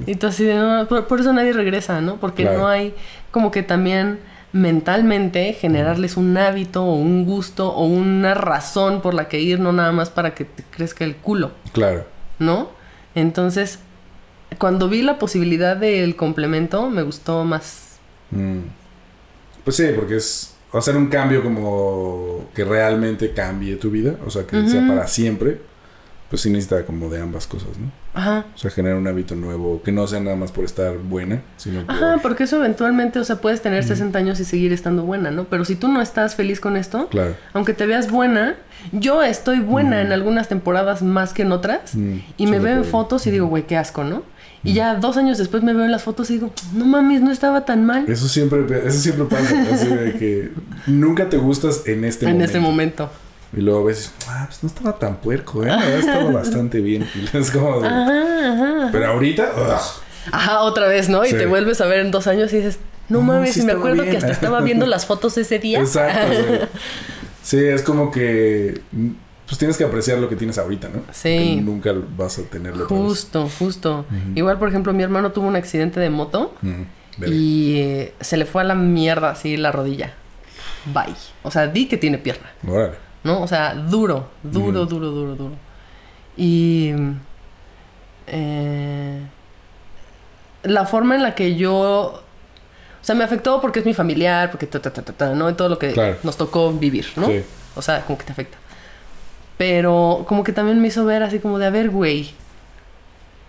[0.06, 2.16] Y tú así de, no, por, por eso nadie regresa, ¿no?
[2.16, 2.58] Porque Claro.
[2.58, 2.94] no hay
[3.30, 4.18] como que también
[4.52, 9.72] mentalmente generarles un hábito o un gusto o una razón por la que ir, no
[9.72, 12.04] nada más para que te crezca el culo, Claro.
[12.38, 12.70] ¿no?
[13.14, 13.80] Entonces,
[14.58, 17.98] cuando vi la posibilidad del complemento, me gustó más.
[18.30, 18.60] Mm.
[19.64, 24.46] Pues sí, porque es hacer un cambio como que realmente cambie tu vida, o sea,
[24.46, 25.60] que sea para siempre,
[26.30, 27.90] pues sí necesita como de ambas cosas, ¿no?
[28.18, 28.46] Ajá.
[28.54, 31.86] O sea, generar un hábito nuevo que no sea nada más por estar buena, sino
[31.86, 31.94] por...
[31.94, 35.44] Ajá, porque eso eventualmente, o sea, puedes tener 60 años y seguir estando buena, ¿no?
[35.44, 37.34] Pero si tú no estás feliz con esto, Claro.
[37.52, 38.56] aunque te veas buena,
[38.92, 41.94] yo estoy buena en algunas temporadas más que en otras.
[41.94, 44.22] Mm, Y me veo en fotos y digo, güey, qué asco, ¿no?
[44.64, 47.30] Y ya dos años después me veo en las fotos y digo, no mames, no
[47.30, 50.50] estaba tan mal Eso siempre, eso siempre pasa, así de que
[50.88, 52.44] nunca te gustas en este en momento.
[52.44, 53.10] este momento.
[53.56, 55.70] Y luego ves, ah, pues no estaba tan puerco, ¿eh?
[55.98, 57.08] Estado bastante bien.
[57.14, 58.88] Y es como de- Ajá, ajá.
[58.92, 61.24] Pero ahorita, ugh, Ajá, otra vez, ¿no?
[61.24, 61.36] Y Sí.
[61.36, 62.78] te vuelves a ver en dos años y dices,
[63.08, 64.10] no, No, mames, sí y me estaba acuerdo bien.
[64.12, 65.80] que hasta estaba viendo las fotos ese día.
[65.80, 66.36] Exacto.
[67.42, 67.56] sí.
[67.56, 68.82] Sí, es como que
[69.46, 71.00] pues tienes que apreciar lo que tienes ahorita, ¿no?
[71.10, 71.56] Sí.
[71.56, 73.06] Que nunca vas a tenerlo otra vez.
[73.06, 74.04] Justo, justo.
[74.34, 76.54] Igual, por ejemplo, mi hermano tuvo un accidente de moto
[77.26, 80.12] y eh, se le fue a la mierda así la rodilla.
[80.92, 81.14] Bye.
[81.42, 82.50] O sea, di que tiene pierna.
[82.68, 82.96] Órale.
[83.24, 83.42] ¿No?
[83.42, 85.54] O sea, duro, duro, duro, duro, duro.
[86.36, 86.92] Y
[88.26, 89.20] eh,
[90.62, 92.22] la forma en la que yo, o
[93.02, 95.48] sea, me afectó porque es mi familiar, porque ta, ta, ta, ta, ta, ¿no?
[95.50, 96.16] Y todo lo que Claro.
[96.22, 97.26] nos tocó vivir, ¿no?
[97.26, 97.42] Sí.
[97.76, 98.58] O sea, como que te afecta.
[99.56, 102.30] Pero como que también me hizo ver así como de, a ver, güey,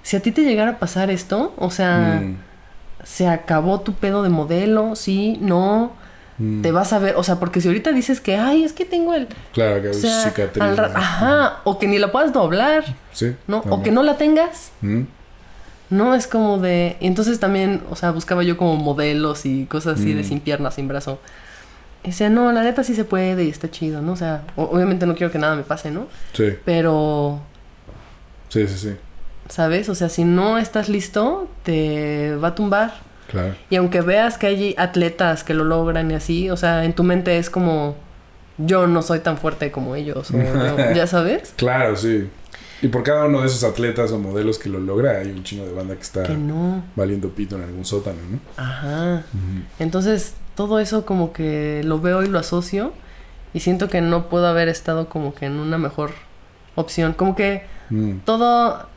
[0.02, 2.38] si a ti te llegara a pasar esto, o sea, Mm,
[3.04, 5.92] se acabó tu pedo de modelo, sí, no,
[6.40, 6.62] mm.
[6.64, 9.14] te vas a ver, o sea, porque si ahorita dices que, ay, es que tengo
[9.14, 10.64] el, Claro, que o sea, cicatriz.
[10.64, 12.84] al ajá, o que ni la puedas doblar,
[13.14, 13.36] Sí.
[13.48, 13.60] ¿no?
[13.70, 15.02] O que no la tengas, Mm,
[15.92, 16.16] ¿no?
[16.16, 16.98] Es como de...
[17.00, 20.26] Y entonces también, o sea, buscaba yo como modelos y cosas así de Mm.
[20.26, 21.20] sin piernas, sin brazo.
[22.04, 24.14] Y decía, no, la neta sí se puede y está chido, ¿no?
[24.14, 26.08] O sea, obviamente no quiero que nada me pase, ¿no?
[26.34, 27.42] Sí, Pero,
[28.50, 28.96] sí, sí, sí.
[29.50, 29.90] ¿sabes?
[29.90, 32.94] O sea, si no estás listo, te va a tumbar.
[33.30, 33.56] Claro.
[33.70, 37.04] Y aunque veas que hay atletas que lo logran y así, o sea, en tu
[37.04, 37.96] mente es como...
[38.58, 40.38] Yo no soy tan fuerte como ellos, o
[40.96, 41.54] ¿ya sabes?
[41.56, 42.30] Claro, sí.
[42.82, 45.66] Y por cada uno de esos atletas o modelos que lo logra, hay un chingo
[45.66, 46.84] de banda que está Que no.
[46.96, 48.40] valiendo pito en algún sótano, ¿no?
[48.58, 49.24] Ajá.
[49.80, 52.92] Entonces, todo eso como que lo veo y lo asocio
[53.54, 56.12] y siento que no puedo haber estado como que en una mejor
[56.76, 57.14] opción.
[57.14, 58.88] Como que Mm, todo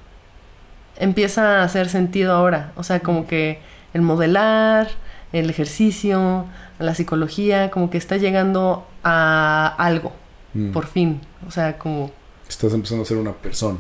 [0.96, 2.72] empieza a hacer sentido ahora.
[2.76, 3.60] O sea, como que
[3.94, 4.88] el modelar,
[5.32, 6.46] el ejercicio,
[6.78, 10.12] la psicología, como que está llegando a algo,
[10.54, 10.72] mm.
[10.72, 11.20] por fin.
[11.46, 12.10] O sea, como...
[12.48, 13.78] Estás empezando a ser una persona.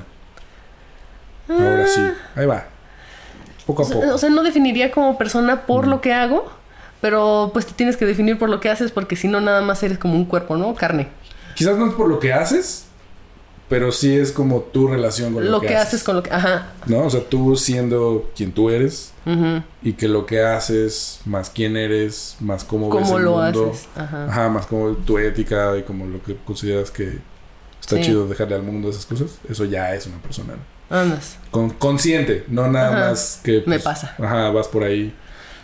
[1.48, 2.00] Ahora sí.
[2.34, 2.64] Ahí va.
[3.66, 4.14] Poco O a sea, poco.
[4.14, 6.50] o sea, no definiría como persona por lo que hago,
[7.00, 9.82] pero pues te tienes que definir por lo que haces porque si no nada más
[9.82, 10.74] eres como un cuerpo, ¿no?
[10.74, 11.08] Carne.
[11.54, 12.86] Quizás no es por lo que haces,
[13.68, 16.30] pero sí es como tu relación con lo, lo que haces con lo que...
[16.30, 16.72] Ajá.
[16.86, 17.04] ¿No?
[17.06, 19.62] O sea, tú siendo quien tú eres Ujú.
[19.82, 23.70] y que lo que haces, más quién eres, más cómo, ves ¿Cómo el lo mundo.
[23.72, 23.88] haces?
[23.96, 24.26] Ajá.
[24.26, 27.18] Ajá, más como tu ética y como lo que consideras que
[27.80, 28.02] está Sí.
[28.02, 29.38] chido dejarle al mundo esas cosas.
[29.48, 30.54] Eso ya es una persona.
[30.90, 30.96] ¿no?
[30.98, 31.38] Andas.
[31.50, 33.08] Con, consciente, no nada Ajá.
[33.10, 33.58] más que...
[33.60, 34.14] Me pues, pasa.
[34.18, 35.14] Ajá, vas por ahí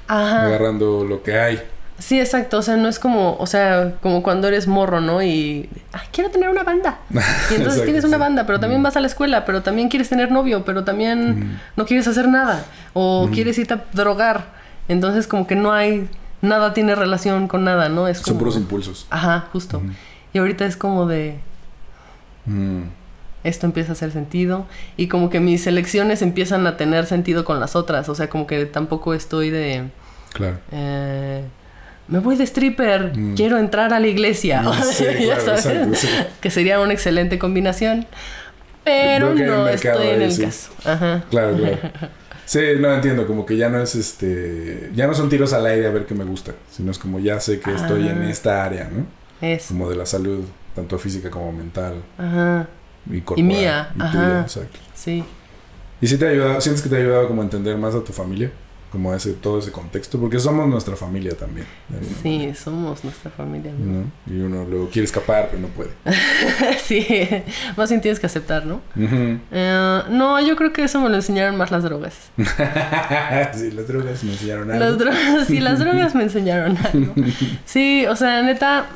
[0.07, 0.47] Ajá.
[0.47, 1.63] agarrando lo que hay.
[1.99, 2.59] Sí, exacto.
[2.59, 5.23] O sea, no es como, o sea, como cuando eres morro, ¿no?
[5.23, 7.01] Y, ay, quiero tener una banda.
[7.11, 8.21] Y entonces Exacto, tienes una sí.
[8.21, 11.87] banda, pero también vas a la escuela, pero también quieres tener novio, pero también no
[11.87, 12.65] quieres hacer nada.
[12.93, 14.47] O quieres irte a drogar.
[14.89, 16.09] Entonces como que no hay,
[16.41, 18.07] nada tiene relación con nada, ¿no?
[18.09, 19.07] Es Son puros impulsos.
[19.11, 19.83] Ajá, justo.
[20.33, 21.41] Y ahorita es como de,
[22.47, 22.85] Mm,
[23.45, 24.67] esto empieza a hacer sentido.
[24.97, 28.09] Y como que mis elecciones empiezan a tener sentido con las otras.
[28.09, 29.91] O sea, como que tampoco estoy de...
[30.33, 30.59] claro.
[30.73, 31.45] eh,
[32.09, 33.35] me voy de stripper, Mm.
[33.35, 34.63] quiero entrar a la iglesia.
[34.93, 36.09] Sí, Ya claro, sabes, exacto, sí.
[36.41, 38.07] Que sería una excelente combinación.
[38.85, 40.43] Pero no estoy en el sí.
[40.43, 40.71] caso.
[40.85, 41.25] Ajá.
[41.31, 41.79] Claro, claro.
[42.47, 45.87] Sí, no entiendo, como que ya no es este, ya no son tiros al aire
[45.87, 48.31] a ver qué me gusta, sino es como ya sé que estoy en Ah.
[48.31, 49.05] esta área, ¿no?
[49.47, 49.69] Eso.
[49.69, 50.45] Como de la salud,
[50.75, 52.67] tanto física como mental Ajá.
[53.11, 53.47] y corporal.
[53.47, 54.13] mía, y ajá.
[54.13, 54.79] tuya, exacto.
[54.95, 55.23] Sí.
[56.01, 58.03] ¿Y si te ha ayudado, sientes que te ha ayudado como a entender más a
[58.03, 58.51] tu familia?
[58.91, 61.66] Como ese, todo ese contexto, porque somos nuestra familia también.
[62.22, 63.72] Sí, manera, somos nuestra familia.
[63.78, 64.01] ¿no?
[64.01, 64.05] ¿no?
[64.26, 65.91] Y uno luego quiere escapar, pero no puede.
[66.82, 67.07] sí,
[67.76, 68.80] más bien tienes que aceptar, ¿no?
[68.97, 72.14] Eh, no, yo creo que eso me lo enseñaron más las drogas.
[73.55, 74.84] sí, las drogas me enseñaron algo.
[74.84, 77.14] Las drogas, sí, las drogas me enseñaron algo.
[77.64, 78.86] Sí, o sea, neta,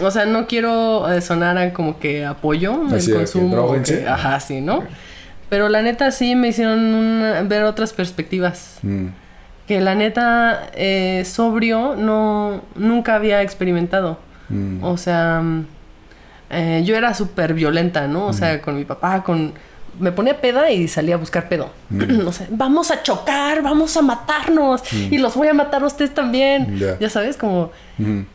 [0.00, 3.56] o sea, no quiero eh, sonar a como que apoyo Así el que consumo.
[3.56, 4.00] dróguense.
[4.00, 4.84] que- ajá, sí, ¿no?
[5.48, 8.78] Pero la neta sí me hicieron una- ver otras perspectivas.
[8.82, 9.08] Mm,
[9.72, 14.18] Que la neta, eh, sobrio, no, nunca había experimentado.
[14.50, 15.66] mm, O sea, mm,
[16.50, 18.26] eh, yo era súper violenta, ¿no?
[18.26, 19.54] O sea, con mi papá, con...
[19.98, 21.70] Me ponía peda y salía a buscar pedo.
[21.88, 22.26] Mm.
[22.26, 24.82] o sea, vamos a chocar, vamos a matarnos.
[24.92, 26.78] Y los voy a matar a ustedes también.
[26.78, 26.98] Ya.
[26.98, 27.70] Ya sabes, como...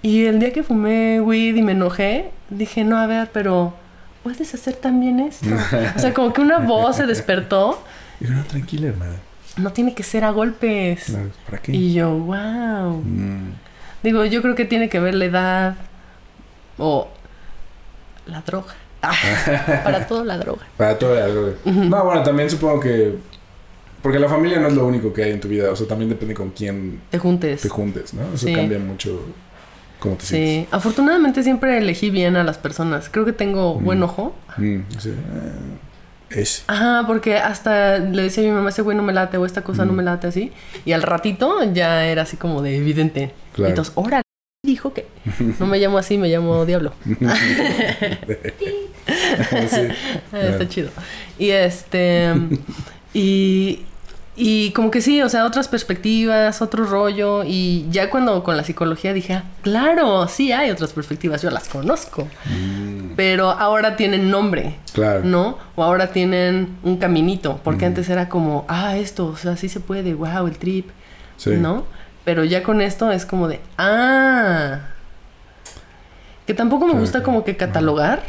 [0.01, 3.75] Y el día que fumé weed y me enojé, dije, no, a ver, pero...
[4.23, 5.49] ¿Puedes hacer también esto?
[5.95, 7.79] o sea, como que una voz se despertó.
[8.19, 9.17] Y no, tranquila, hermana.
[9.57, 11.15] No tiene que ser a golpes.
[11.45, 11.71] ¿Para qué?
[11.71, 13.01] Y yo, wow.
[13.03, 13.51] Mm,
[14.03, 15.75] Digo, yo creo que tiene que ver la edad
[16.77, 17.07] o
[18.27, 18.75] la droga.
[19.01, 19.13] Ah,
[19.83, 20.65] para todo la droga.
[20.77, 21.53] Para todo la droga.
[21.65, 23.15] No, bueno, también supongo que...
[24.01, 25.71] Porque la familia no es lo único que hay en tu vida.
[25.71, 27.61] O sea, también depende con quién Te juntes.
[27.61, 28.21] te juntes, ¿no?
[28.33, 28.53] Eso Sí.
[28.53, 29.19] cambia mucho
[29.99, 30.65] cómo te sientes.
[30.65, 33.09] Sí, afortunadamente siempre elegí bien a las personas.
[33.09, 34.35] Creo que tengo buen ojo.
[34.57, 35.11] Mm, sí,
[36.29, 36.63] ese.
[36.67, 39.61] Ajá, porque hasta le decía a mi mamá, ese güey no me late o esta
[39.63, 40.51] cosa no me late así.
[40.85, 43.31] Y al ratito ya era así como de evidente.
[43.53, 43.69] Claro.
[43.69, 44.23] Entonces, órale,
[44.65, 45.07] dijo que
[45.59, 46.93] no me llamo así, me llamo Diablo.
[49.69, 49.87] Sí.
[50.33, 50.89] Está chido.
[51.39, 52.33] Y este.
[53.13, 53.85] y.
[54.39, 57.43] Y como que sí, o sea, otras perspectivas, otro rollo.
[57.43, 61.67] Y ya cuando con la psicología dije, ah, claro, sí hay otras perspectivas, yo las
[61.67, 62.27] conozco.
[62.45, 65.23] Mm, Pero ahora tienen nombre, claro.
[65.23, 65.57] ¿no?
[65.75, 67.59] O ahora tienen un caminito.
[67.63, 70.89] Porque antes era como, ah, esto, o sea, sí se puede, wow, el trip,
[71.37, 71.51] Sí.
[71.57, 71.85] ¿no?
[72.23, 74.81] Pero ya con esto es como de, ah.
[76.45, 78.21] Que tampoco me Claro, gusta como que catalogar,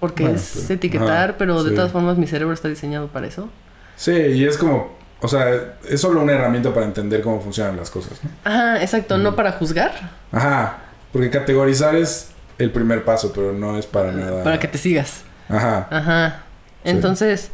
[0.00, 1.76] porque Bueno, es pero- etiquetar, ajá, pero de sí.
[1.76, 3.48] todas formas mi cerebro está diseñado para eso.
[3.96, 7.90] Sí, y es como, o sea, es solo una herramienta para entender cómo funcionan las
[7.90, 8.30] cosas, ¿no?
[8.44, 9.92] Ajá, exacto, no para juzgar,
[10.32, 10.78] Ajá,
[11.12, 14.42] porque categorizar es el primer paso, pero no es para nada.
[14.44, 15.24] para que te sigas.
[15.48, 16.42] Ajá, Ajá.
[16.84, 16.90] Sí.
[16.90, 17.50] Entonces,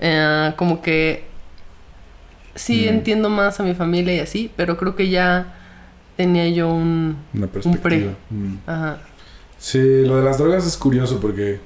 [0.00, 1.24] eh, como que
[2.54, 2.94] sí Mm.
[2.94, 5.54] entiendo más a mi familia y así, pero creo que ya
[6.16, 7.16] tenía yo un...
[7.34, 7.60] una pre.
[7.62, 8.12] perspectiva.
[8.30, 8.54] Mm.
[8.66, 8.98] Ajá.
[9.58, 11.60] Sí, lo de las drogas es curioso porque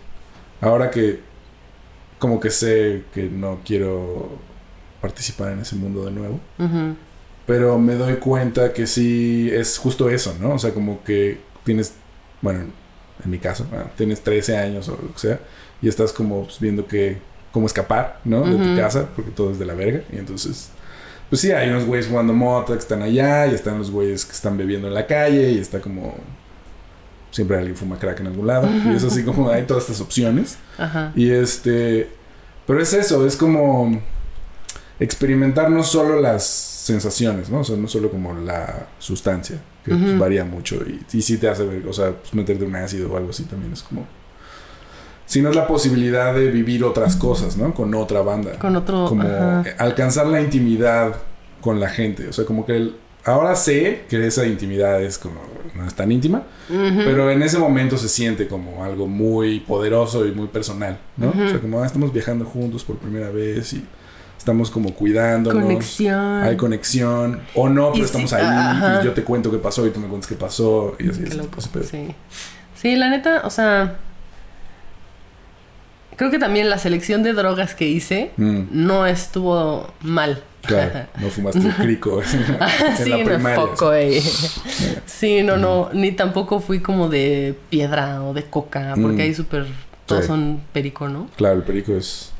[0.61, 1.21] ahora que
[2.19, 4.31] como que sé que no quiero
[5.01, 6.41] participar en ese mundo de nuevo,
[7.47, 10.55] pero me doy cuenta que sí es justo eso, ¿no?
[10.55, 11.95] O sea, como que tienes,
[12.43, 12.65] bueno,
[13.25, 15.41] en mi caso, ah, tienes 13 años o lo que sea,
[15.83, 17.19] y estás como pues, viendo que,
[17.51, 18.43] cómo escapar, ¿no?
[18.43, 20.71] De tu casa, porque todo es de la verga, y entonces,
[21.29, 24.33] pues sí, hay unos güeyes jugando mota que están allá, y están los güeyes que
[24.33, 26.15] están bebiendo en la calle, y está como...
[27.33, 28.69] Siempre alguien fuma crack en algún lado.
[28.87, 30.59] Y es así como hay todas estas opciones.
[30.77, 31.13] Ajá.
[31.15, 32.11] Y este.
[32.67, 34.03] Pero es eso, es como
[35.01, 37.61] experimentar no solo las sensaciones, ¿no?
[37.61, 41.49] O sea, no solo como la sustancia, que pues, varía mucho y, y sí te
[41.49, 44.07] hace ver, o sea, pues, meterte un ácido o algo así también es como.
[45.27, 47.73] Si no es la posibilidad de vivir otras cosas, ¿no?
[47.73, 48.59] Con otra banda.
[48.59, 49.07] Con otro...
[49.09, 49.65] como ajá.
[49.79, 51.15] alcanzar la intimidad
[51.61, 52.27] con la gente.
[52.29, 55.41] O sea, como que el- ahora sé que esa intimidad es como.
[55.77, 56.43] no es tan íntima.
[56.69, 61.31] Pero en ese momento se siente como algo muy poderoso y muy personal, ¿no?
[61.31, 63.85] O sea, como ah, estamos viajando juntos por primera vez y
[64.41, 65.63] estamos como cuidándonos.
[65.63, 66.43] Conexión.
[66.43, 67.41] Hay conexión.
[67.55, 69.01] O no, pero Y estamos sí, ahí ajá.
[69.03, 70.97] y yo te cuento qué pasó y tú me cuentas qué pasó.
[70.99, 71.37] Y así Qué es.
[71.37, 72.15] loco, sí.
[72.75, 73.97] Sí, la neta, o sea...
[76.17, 80.43] Creo que también la selección de drogas que hice Mm, no estuvo mal.
[80.63, 84.23] claro, no fumaste el crico en sí, la no eh.
[85.07, 89.21] Sí, no, no, ni tampoco fui como de piedra o de coca, porque Mm.
[89.21, 89.67] ahí súper
[90.07, 90.29] todos Sí.
[90.29, 91.29] son perico, ¿no?
[91.37, 92.33] Claro, el perico es.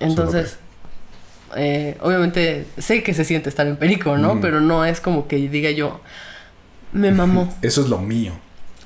[0.00, 0.58] Entonces,
[1.56, 4.40] eh, obviamente sé que se siente estar en perico, ¿no?
[4.40, 6.00] Pero no es como que diga yo,
[6.92, 7.54] me mamó.
[7.62, 8.32] Eso es lo mío.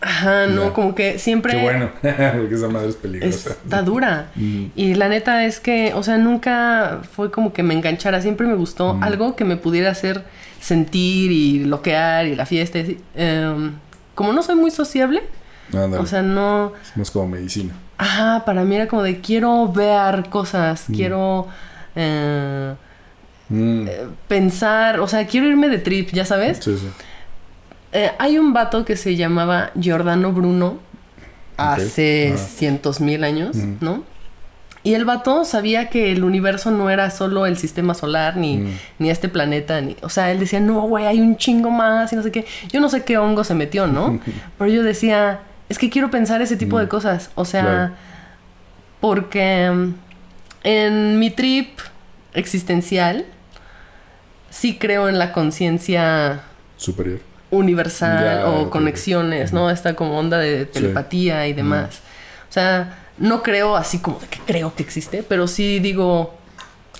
[0.02, 3.50] Ajá, no, como que siempre Qué bueno, porque esa madre es peligrosa.
[3.50, 4.30] está dura.
[4.34, 8.22] Mm, Y la neta es que, o sea, nunca fue como que me enganchara.
[8.22, 9.02] Siempre me gustó Mm.
[9.02, 10.24] algo que me pudiera hacer
[10.58, 12.78] sentir y bloquear y la fiesta.
[12.78, 13.00] y así.
[13.14, 13.72] Em,
[14.14, 15.22] como no soy muy sociable,
[15.72, 16.72] ándale, o sea, no...
[16.82, 17.74] es más como medicina.
[17.98, 21.46] Ajá, para mí era como de quiero ver cosas, quiero
[21.96, 22.74] eh,
[23.52, 26.58] Mm, eh, pensar, o sea, quiero irme de trip, ya sabes.
[26.62, 26.86] sí, sí.
[27.92, 30.78] Eh, hay un vato que se llamaba Giordano Bruno
[31.56, 32.38] hace Ah.
[32.38, 33.74] cientos mil años, Ujú.
[33.80, 34.04] ¿no?
[34.84, 38.68] Y el vato sabía que el universo no era solo el sistema solar, ni, Mm.
[39.00, 39.96] ni este planeta, ni...
[40.02, 42.46] O sea, él decía, no, güey, hay un chingo más y no sé qué.
[42.72, 44.20] Yo no sé qué hongo se metió, ¿no?
[44.58, 47.30] Pero yo decía, es que quiero pensar ese tipo de cosas.
[47.34, 47.66] O sea, Mm.
[47.66, 47.92] Claro.
[49.00, 49.94] porque mm,
[50.64, 51.78] en mi trip
[52.34, 53.24] existencial
[54.50, 56.42] sí creo en la conciencia
[56.76, 57.20] Superior.
[57.50, 59.70] universal Ya, o conexiones, ¿no?
[59.70, 62.00] Esta como onda de telepatía y demás.
[62.48, 66.34] O sea, no creo así como de que creo que existe, pero sí digo,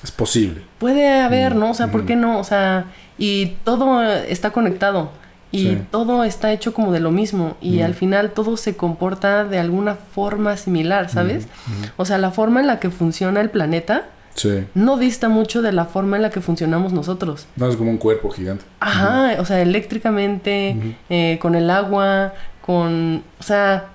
[0.03, 0.63] Es posible.
[0.79, 1.71] puede haber, ¿no?
[1.71, 2.39] O sea, ¿por qué no?
[2.39, 2.87] O sea,
[3.19, 5.11] y todo está conectado
[5.53, 5.79] y Sí.
[5.91, 9.95] todo está hecho como de lo mismo y al final todo se comporta de alguna
[9.97, 11.49] forma similar, ¿sabes?
[11.97, 14.65] O sea, la forma en la que funciona el planeta Sí.
[14.75, 17.47] no dista mucho de la forma en la que funcionamos nosotros.
[17.57, 18.65] No es como un cuerpo gigante.
[18.79, 20.77] Ajá, o sea, eléctricamente,
[21.09, 22.33] eh, con el agua,
[22.65, 23.25] con...
[23.39, 23.87] O sea,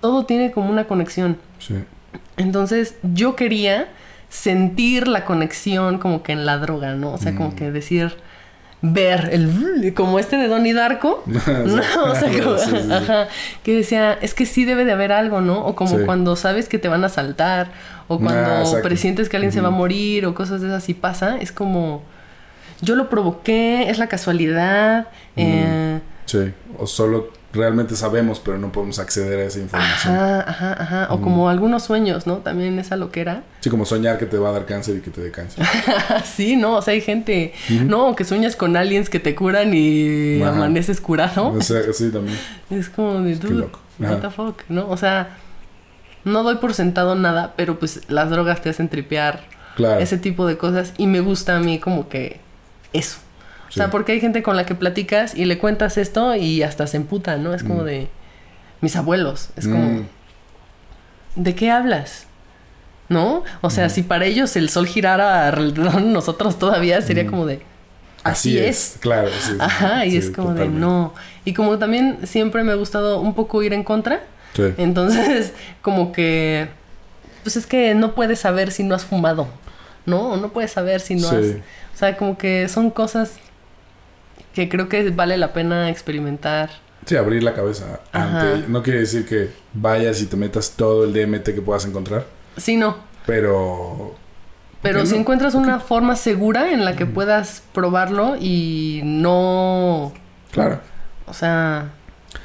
[0.00, 1.38] todo tiene como una conexión.
[1.60, 1.74] Sí.
[2.36, 3.88] Entonces, yo quería
[4.28, 7.12] sentir la conexión como que en la droga, ¿no?
[7.12, 8.16] O sea, como que decir,
[8.92, 9.92] ver el...
[9.96, 11.22] como este de Donnie Darko.
[11.26, 11.34] ¿no?
[11.34, 12.92] O sea, como- Sí, sí, sí.
[12.92, 13.28] ajá,
[13.62, 15.64] que decía, es que sí debe de haber algo, ¿no?
[15.66, 16.04] O como Sí.
[16.04, 17.68] cuando sabes que te van a saltar,
[18.08, 18.82] o cuando Ah, exacto.
[18.88, 22.02] presientes que alguien se va a morir, o cosas de esas y pasa, es como...
[22.82, 25.08] Yo lo provoqué, es la casualidad.
[25.36, 26.52] eh, Sí.
[26.78, 30.14] O solo realmente sabemos, pero no podemos acceder a esa información.
[30.14, 31.06] ajá, ajá, ajá.
[31.10, 32.36] O como algunos sueños, ¿no?
[32.36, 33.42] También esa loquera.
[33.60, 35.64] Sí, como soñar que te va a dar cáncer y que te dé cáncer.
[36.24, 36.76] sí, ¿no?
[36.76, 37.52] O sea, hay gente,
[37.86, 38.14] ¿no?
[38.14, 40.50] Que sueñas con aliens que te curan y Ajá.
[40.52, 41.48] amaneces curado.
[41.48, 42.38] O sea, sí, también.
[42.70, 43.80] Es como de, Qué dude, loco.
[43.98, 44.88] what the fuck, ¿no?
[44.88, 45.36] O sea,
[46.24, 49.44] no doy por sentado nada, pero pues las drogas te hacen tripear
[49.76, 50.00] Claro.
[50.00, 52.40] ese tipo de cosas y me gusta a mí como que
[52.92, 53.18] eso.
[53.68, 53.90] O sea, Sí.
[53.92, 57.36] porque hay gente con la que platicas y le cuentas esto y hasta se emputa,
[57.36, 57.52] ¿no?
[57.54, 58.08] Es como de
[58.80, 59.50] mis abuelos.
[59.56, 60.06] Es como, Mm.
[61.36, 62.26] ¿de qué hablas?
[63.08, 63.44] ¿No?
[63.60, 67.60] O sea, si para ellos el sol girara alrededor de nosotros todavía sería como de,
[68.24, 68.96] así, es.
[69.00, 69.52] Claro, sí.
[69.52, 70.74] sí, Ajá, y sí, es como totalmente.
[70.74, 71.14] de no.
[71.44, 74.22] Y como también siempre me ha gustado un poco ir en contra,
[74.54, 74.62] Sí.
[74.78, 75.52] entonces
[75.82, 76.68] como que,
[77.44, 79.46] pues es que no puedes saber si no has fumado,
[80.04, 80.36] ¿no?
[80.36, 81.44] No puedes saber si no has...
[81.94, 83.34] O sea, como que son cosas
[84.56, 86.70] que creo que vale la pena experimentar.
[87.04, 88.66] Sí, abrir la cabeza ante...
[88.68, 92.24] No quiere decir que vayas y te metas todo el DMT que puedas encontrar,
[92.56, 92.96] Sí, no.
[93.26, 94.14] pero...
[94.82, 95.20] Pero si no?
[95.20, 100.12] encuentras una forma segura en la que puedas probarlo y no...
[100.52, 100.80] Claro.
[101.26, 101.90] O sea...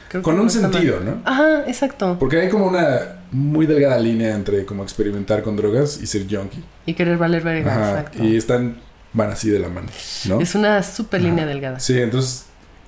[0.09, 0.49] creo Con un mal.
[0.51, 1.21] sentido, ¿no?
[1.23, 2.17] Ajá, exacto.
[2.19, 6.61] Porque hay como una muy delgada línea entre como experimentar con drogas y ser junkie.
[6.85, 7.89] Y querer valer verga, Ajá.
[7.91, 8.23] exacto.
[8.23, 8.75] Y están,
[9.13, 9.87] van así de la mano,
[10.25, 10.39] ¿no?
[10.39, 11.79] Es una super línea delgada.
[11.79, 12.45] Sí, entonces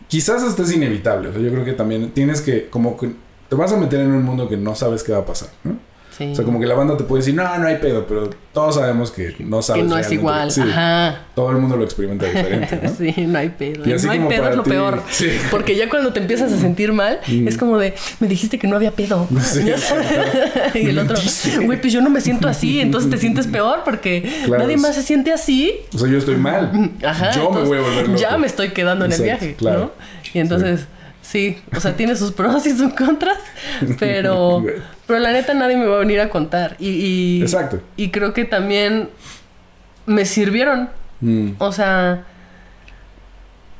[0.08, 1.30] quizás esto es inevitable.
[1.30, 3.14] O sea, yo creo que también tienes que, como que
[3.50, 5.78] te vas a meter en un mundo que no sabes qué va a pasar, ¿no?
[6.18, 6.32] Sí.
[6.32, 8.76] O sea, como que la banda te puede decir, no, no hay pedo, pero todos
[8.76, 9.84] sabemos que no sabes.
[9.84, 10.52] que no es igual.
[10.52, 11.22] Sí, Ajá.
[11.36, 12.90] todo el mundo lo experimenta diferente, ¿no?
[12.98, 13.88] Sí, no hay pedo.
[13.90, 15.02] Y así no hay pedo es lo ti- peor.
[15.10, 15.28] Sí.
[15.50, 18.76] Porque ya cuando te empiezas a sentir mal, es como de, me dijiste que no
[18.76, 19.28] había pedo.
[19.42, 19.62] Sí,
[20.76, 21.18] y el otro,
[21.66, 24.96] güey, pues yo no me siento así, entonces te sientes peor porque Claro, nadie más
[24.96, 25.74] se siente así.
[25.94, 26.92] O sea, yo estoy mal.
[27.06, 27.32] Ajá.
[27.36, 28.20] yo me voy a volver loco.
[28.20, 29.80] Ya me estoy quedando en el viaje, claro.
[29.80, 29.92] ¿no?
[30.34, 30.88] Y entonces,
[31.24, 31.58] sí.
[31.76, 33.40] o sea, tiene sus pros y sus contras,
[34.00, 34.64] pero,
[35.08, 36.76] pero la neta nadie me va a venir a contar.
[36.78, 37.82] Y, y, Exacto.
[37.98, 39.10] y creo que también
[40.06, 40.90] me sirvieron.
[41.22, 42.26] Mm, O sea,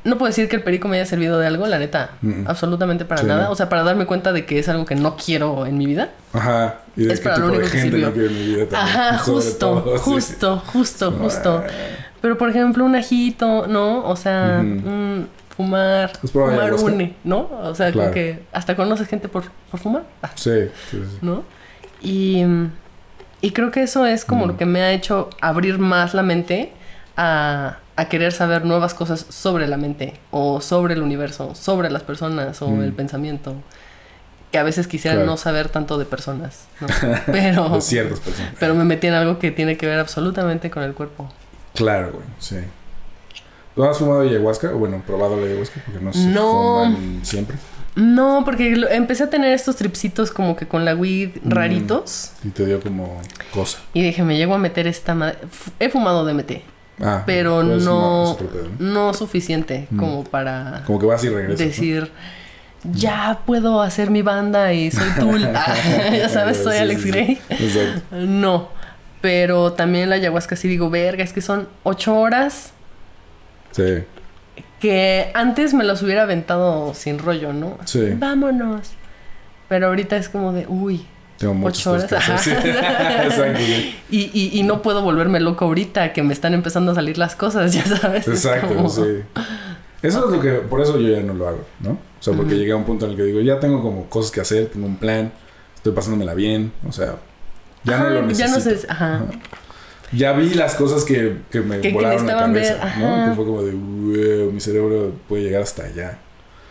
[0.04, 2.10] no puedo decir que el perico me haya servido de algo, la neta.
[2.20, 2.46] Mm.
[2.46, 3.44] Absolutamente para Sí, nada.
[3.44, 3.50] no.
[3.52, 6.10] O sea, para darme cuenta de que es algo que no quiero en mi vida.
[6.34, 6.80] Ajá.
[6.96, 8.10] Y de Es qué para lo de único que sirvió.
[8.10, 8.96] no en mi vida también.
[8.98, 10.02] Ajá, justo, todo, sí.
[10.04, 11.64] justo, justo, justo.
[11.66, 11.70] eh,
[12.20, 14.04] Pero por ejemplo, un ajito, ¿no?
[14.06, 15.26] O sea, Ujú.
[15.56, 17.48] Fumar, ¿Has probado fumar une, ¿no?
[17.62, 20.50] O sea, como que hasta conoces gente por, por fumar, ah, Sí,
[20.90, 21.18] sí, sí.
[21.22, 21.42] ¿no?
[22.00, 22.42] Y,
[23.40, 24.48] y creo que eso es como Mm.
[24.48, 26.72] lo que me ha hecho abrir más la mente
[27.16, 32.02] a, a querer saber nuevas cosas sobre la mente, o sobre el universo, sobre las
[32.02, 32.82] personas, o Mm.
[32.82, 33.54] el pensamiento.
[34.50, 35.30] Que a veces quisiera Claro.
[35.30, 36.86] no saber tanto de personas, ¿no?
[37.26, 38.52] Pero, De ciertas personas.
[38.60, 41.28] pero me metí en algo que tiene que ver absolutamente con el cuerpo.
[41.74, 42.58] Claro, güey, sí.
[43.74, 44.70] ¿Tú has fumado ayahuasca?
[44.74, 46.42] O bueno, probado la ayahuasca, porque no se No.
[46.84, 47.56] fuman siempre.
[47.96, 51.50] No, porque lo- empecé a tener estos tripsitos como que con la weed Mm.
[51.50, 52.32] raritos.
[52.44, 53.20] Y te dio como
[53.52, 53.78] cosa.
[53.92, 55.38] Y dije, me llego a meter esta madre.
[55.78, 56.62] He fumado DMT,
[57.00, 59.06] Ah, pero pues, no, pedo, ¿no?
[59.08, 59.96] no suficiente Mm.
[59.98, 61.58] como para Como que vas y regresas.
[61.58, 62.10] decir,
[62.92, 65.42] ya puedo hacer mi banda y soy Tool.
[65.54, 65.74] Ah,
[66.16, 67.12] ya sabes, soy Sí, Alex sí, sí.
[67.12, 67.38] Gray.
[67.48, 68.16] Exacto.
[68.16, 68.68] No,
[69.20, 72.72] pero también la ayahuasca sí digo, verga, es que son ocho horas
[73.74, 74.04] Sí.
[74.80, 77.78] que antes me los hubiera aventado sin rollo, ¿no?
[77.86, 78.12] Sí.
[78.16, 78.90] Vámonos.
[79.68, 81.04] Pero ahorita es como de, uy,
[81.38, 82.40] Tengo muchas cosas.
[82.42, 82.50] Sí.
[82.64, 83.96] Exacto, sí.
[84.10, 87.34] Y, y, y no puedo volverme loco ahorita que me están empezando a salir las
[87.34, 88.28] cosas, ya sabes.
[88.28, 89.02] Es Exacto, como- sí.
[90.02, 91.92] Eso es lo que, por eso yo ya no lo hago, ¿no?
[91.92, 94.30] O sea, porque llegué a un punto en el que digo, ya tengo como cosas
[94.30, 95.32] que hacer, tengo un plan,
[95.74, 97.16] estoy pasándomela bien, o sea,
[97.84, 98.54] ya no lo ya necesito.
[98.54, 99.14] no sé, ajá.
[99.14, 99.24] Ajá.
[100.16, 103.30] Ya vi las cosas que, que me Que- que volaron la necesitaban ver, cabeza, ¿no?
[103.30, 106.18] Que fue como de, "Wow, mi cerebro puede llegar hasta allá.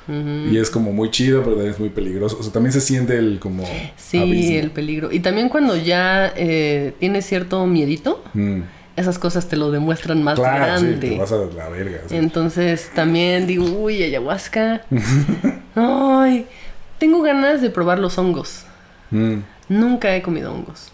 [0.08, 2.38] Y es como muy chido, pero también es muy peligroso.
[2.38, 3.64] O sea, también se siente el como
[3.96, 4.60] Sí, abismo.
[4.60, 5.12] el peligro.
[5.14, 8.64] Y también cuando ya eh, tienes cierto miedito, Mm.
[8.98, 11.10] esas cosas te lo demuestran más Claro, sí, grande.
[11.10, 12.00] te vas a la verga.
[12.08, 12.18] sí.
[12.18, 14.82] Entonces también digo, uy, ayahuasca.
[15.76, 16.46] Ay,
[17.00, 18.66] tengo ganas de probar los hongos.
[19.12, 19.38] Mm.
[19.70, 20.92] Nunca he comido hongos.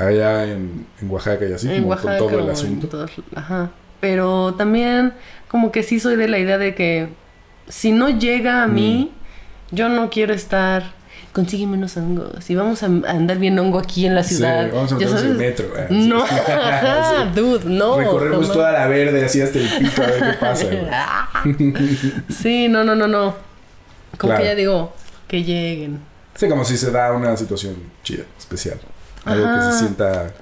[0.00, 2.88] Allá en, en Oaxaca y así, en como Oaxaca con todo el asunto.
[2.88, 3.70] todos- ajá.
[4.00, 5.12] Pero también
[5.48, 7.08] como que sí soy de la idea de que
[7.68, 9.12] si no llega a mí,
[9.70, 10.94] yo no quiero estar
[11.32, 14.70] consígueme unos hongos y vamos a, andar bien hongo aquí en la Sí, ciudad.
[14.72, 15.66] vamos a ¿Ya meternos en el metro.
[15.76, 16.08] ah, sí.
[16.08, 17.98] No, ajá, dude, no.
[17.98, 18.52] Recorremos jamás.
[18.52, 20.66] toda la verde así hasta el pito a ver qué pasa.
[20.66, 21.74] güey.
[22.30, 23.34] Sí, no, no, no, no.
[24.18, 24.42] Como Claro.
[24.42, 24.94] que ya digo,
[25.28, 26.00] que lleguen.
[26.34, 28.78] Sí, como si se da una situación chida, especial.
[29.26, 30.32] Algo que se sienta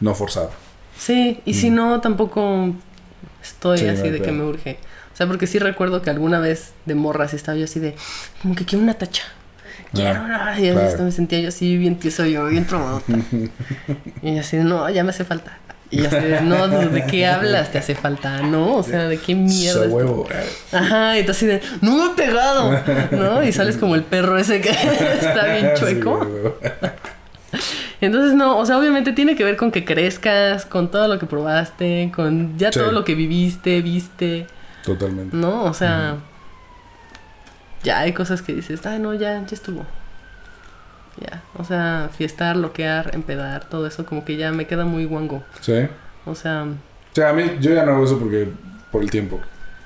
[0.00, 0.50] no forzado.
[0.98, 2.74] Sí, y si no, tampoco
[3.42, 3.80] estoy Mm.
[3.82, 4.78] Sí, así de que me urge.
[5.12, 7.94] O sea, porque sí recuerdo que alguna vez de morras estaba yo así de,
[8.42, 9.24] como que quiero una tacha.
[9.92, 10.60] Quiero Ah, una.
[10.60, 11.02] Y claro.
[11.04, 13.12] me sentía yo así bien tieso, yo bien tromodota.
[14.22, 15.58] y así no, ya me hace falta.
[15.90, 17.70] Y así de, no, ¿de qué hablas?
[17.70, 18.40] ¿Te hace falta?
[18.40, 19.84] No, o sea, ¿de qué mierda?
[19.84, 20.26] So huevo.
[20.72, 22.80] Ajá, y tú así de, no me he pegado,
[23.10, 23.42] ¿no?
[23.44, 24.70] Y sales como el perro ese que
[25.20, 26.14] está bien Sí, chueco.
[26.14, 26.56] huevo.
[28.02, 31.26] Entonces, no, o sea, obviamente tiene que ver con que crezcas, con todo lo que
[31.26, 32.78] probaste, con ya Sí.
[32.80, 34.46] todo lo que viviste, viste,
[34.84, 35.36] Totalmente.
[35.36, 35.62] ¿no?
[35.64, 36.16] O sea,
[37.84, 39.84] ya hay cosas que dices, ay, no, ya, ya estuvo.
[41.20, 45.44] Ya, o sea, fiestar, loquear, empedar, todo eso como que ya me queda muy guango.
[45.60, 45.86] Sí.
[46.24, 48.48] O sea, O sea, a mí, yo ya no hago eso porque,
[48.90, 49.38] por el tiempo.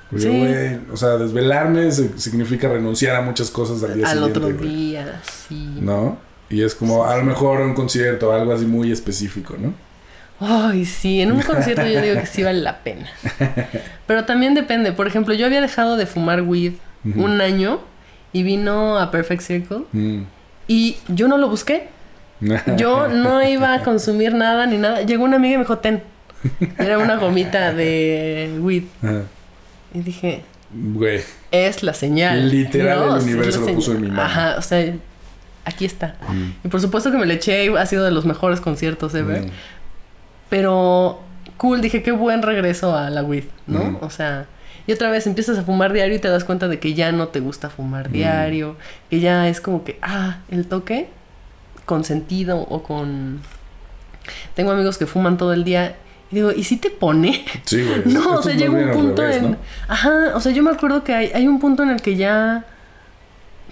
[0.09, 0.91] Porque, Sí.
[0.91, 4.39] o sea, desvelarme significa renunciar a muchas cosas al día al siguiente.
[4.39, 4.69] otro güey.
[4.69, 5.77] día, sí.
[5.81, 6.17] ¿No?
[6.49, 9.73] Y es como, a lo mejor un concierto, algo así muy específico, ¿no?
[10.39, 13.07] Ay, sí, en un concierto yo digo que sí vale la pena.
[14.05, 14.91] Pero también depende.
[14.93, 16.73] Por ejemplo, yo había dejado de fumar weed
[17.15, 17.79] un año
[18.33, 20.23] y vino a Perfect Circle Mm.
[20.67, 21.87] y yo no lo busqué.
[22.77, 25.01] Yo no iba a consumir nada ni nada.
[25.01, 26.03] Llegó una amiga y me dijo, ten.
[26.77, 28.83] Era una gomita de weed.
[29.93, 31.21] Y dije, Güey.
[31.51, 32.49] es la señal.
[32.49, 34.21] Literal, el o sea, es universo lo puso en mi mano.
[34.21, 34.93] Ajá, o sea,
[35.67, 36.15] aquí está.
[36.29, 36.65] Mm.
[36.65, 39.43] Y por supuesto que me le eché ha sido de los mejores conciertos ever.
[39.43, 39.49] Mm.
[40.49, 41.21] Pero
[41.57, 43.79] cool, dije, qué buen regreso a la weed, ¿no?
[43.79, 43.97] Mm.
[44.01, 44.45] O sea,
[44.85, 47.27] y otra vez empiezas a fumar diario y te das cuenta de que ya no
[47.27, 48.13] te gusta fumar Mm.
[48.13, 48.75] diario,
[49.09, 51.09] que ya es como que, ah, el toque
[51.85, 53.41] con sentido o con...
[54.55, 55.95] Tengo amigos que fuman todo el día
[56.31, 57.45] y digo, ¿y si te pone?
[57.65, 58.03] Sí, güey.
[58.05, 59.51] No, Esto o sea, llega un punto revés, en...
[59.51, 59.57] ¿no?
[59.87, 62.65] Ajá, o sea, yo me acuerdo que hay, hay un punto en el que ya...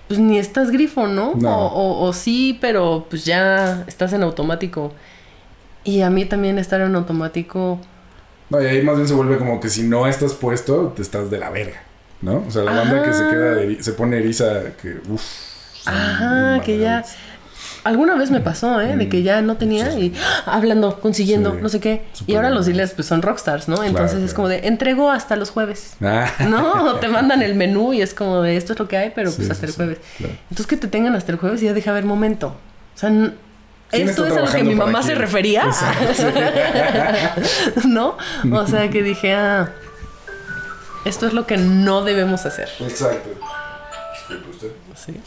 [0.07, 1.33] Pues ni estás grifo, ¿no?
[1.35, 1.49] No.
[1.49, 4.93] O, o- o sí, pero pues ya estás en automático.
[5.83, 7.79] Y a mí también estar en automático...
[8.49, 11.31] No, y ahí más bien se vuelve como que si no estás puesto, te estás
[11.31, 11.81] de la verga,
[12.21, 12.43] ¿no?
[12.47, 15.23] O sea, la banda que se queda, eri- se pone eriza, que uff.
[15.87, 17.03] Ajá, que ya...
[17.85, 18.97] Alguna vez me pasó, ¿eh?
[18.97, 19.09] De Mm.
[19.09, 20.55] que ya no tenía Sí, y ¡ah!
[20.57, 21.57] hablando, consiguiendo, Sí.
[21.61, 22.03] no sé qué.
[22.27, 22.57] Y ahora bien.
[22.57, 23.83] los dealers pues son rockstars, ¿no?
[23.83, 24.35] Entonces es claro.
[24.35, 25.93] como de, entrego hasta los jueves.
[26.01, 26.29] Ah.
[26.49, 29.29] No, te mandan el menú y es como de, esto es lo que hay, pero
[29.29, 29.99] Sí, pues hasta el jueves.
[30.17, 30.33] claro.
[30.49, 32.47] Entonces que te tengan hasta el jueves y ya deja ver momento.
[32.95, 33.33] O sea, n-
[33.91, 35.65] ¿Quién esto es a lo que mi mamá se refería.
[37.85, 38.17] ¿No?
[38.51, 39.69] O sea, que dije, ah,
[41.05, 42.69] esto es lo que no debemos hacer.
[42.79, 43.29] Exacto.
[44.27, 44.71] Disculpe usted.
[44.95, 45.19] Sí.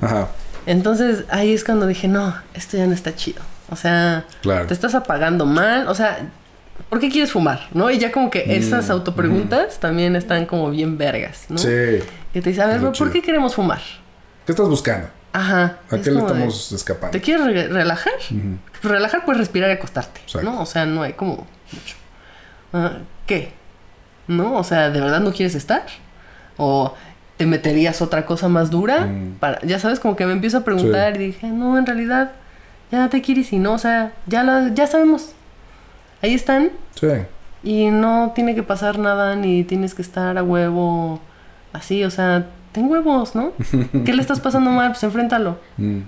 [0.00, 0.28] Ajá,
[0.66, 3.42] Entonces ahí es cuando dije, no, esto ya no está chido.
[3.70, 4.66] O sea, claro.
[4.66, 5.88] te estás apagando mal.
[5.88, 6.18] O sea,
[6.88, 7.68] ¿por qué quieres fumar?
[7.72, 7.90] ¿No?
[7.90, 11.58] Y ya como que esas Mm, autopreguntas también están como bien vergas, ¿no?
[11.58, 11.68] Sí.
[12.32, 13.80] Que te dice, a ver, lo ¿por qué queremos fumar?
[14.46, 15.08] ¿Qué estás buscando?
[15.32, 15.78] Ajá.
[15.90, 17.10] ¿A es qué le de, estamos escapando?
[17.12, 18.12] ¿Te quieres re- relajar?
[18.28, 20.50] Pues relajar puedes respirar y acostarte, Exacto.
[20.50, 20.60] ¿no?
[20.60, 21.96] O sea, no hay como mucho.
[22.74, 23.52] Ah, ¿Qué?
[24.28, 24.54] ¿No?
[24.56, 25.84] O sea, ¿de verdad no quieres estar?
[26.58, 26.94] ¿O
[27.42, 29.06] te meterías otra cosa más dura?
[29.06, 29.38] Mm.
[29.40, 32.30] Para, ya sabes, como que me empiezo a preguntar y dije, no, en realidad,
[32.92, 35.32] ya te quieres y no, o sea, ya, la, ya sabemos.
[36.22, 37.08] Ahí están Sí.
[37.64, 41.20] y no tiene que pasar nada ni tienes que estar a huevo
[41.72, 43.50] así, o sea, ten huevos, ¿no?
[44.04, 44.92] ¿Qué le estás pasando mal?
[44.92, 45.58] Pues enfréntalo.
[45.78, 45.98] Mm.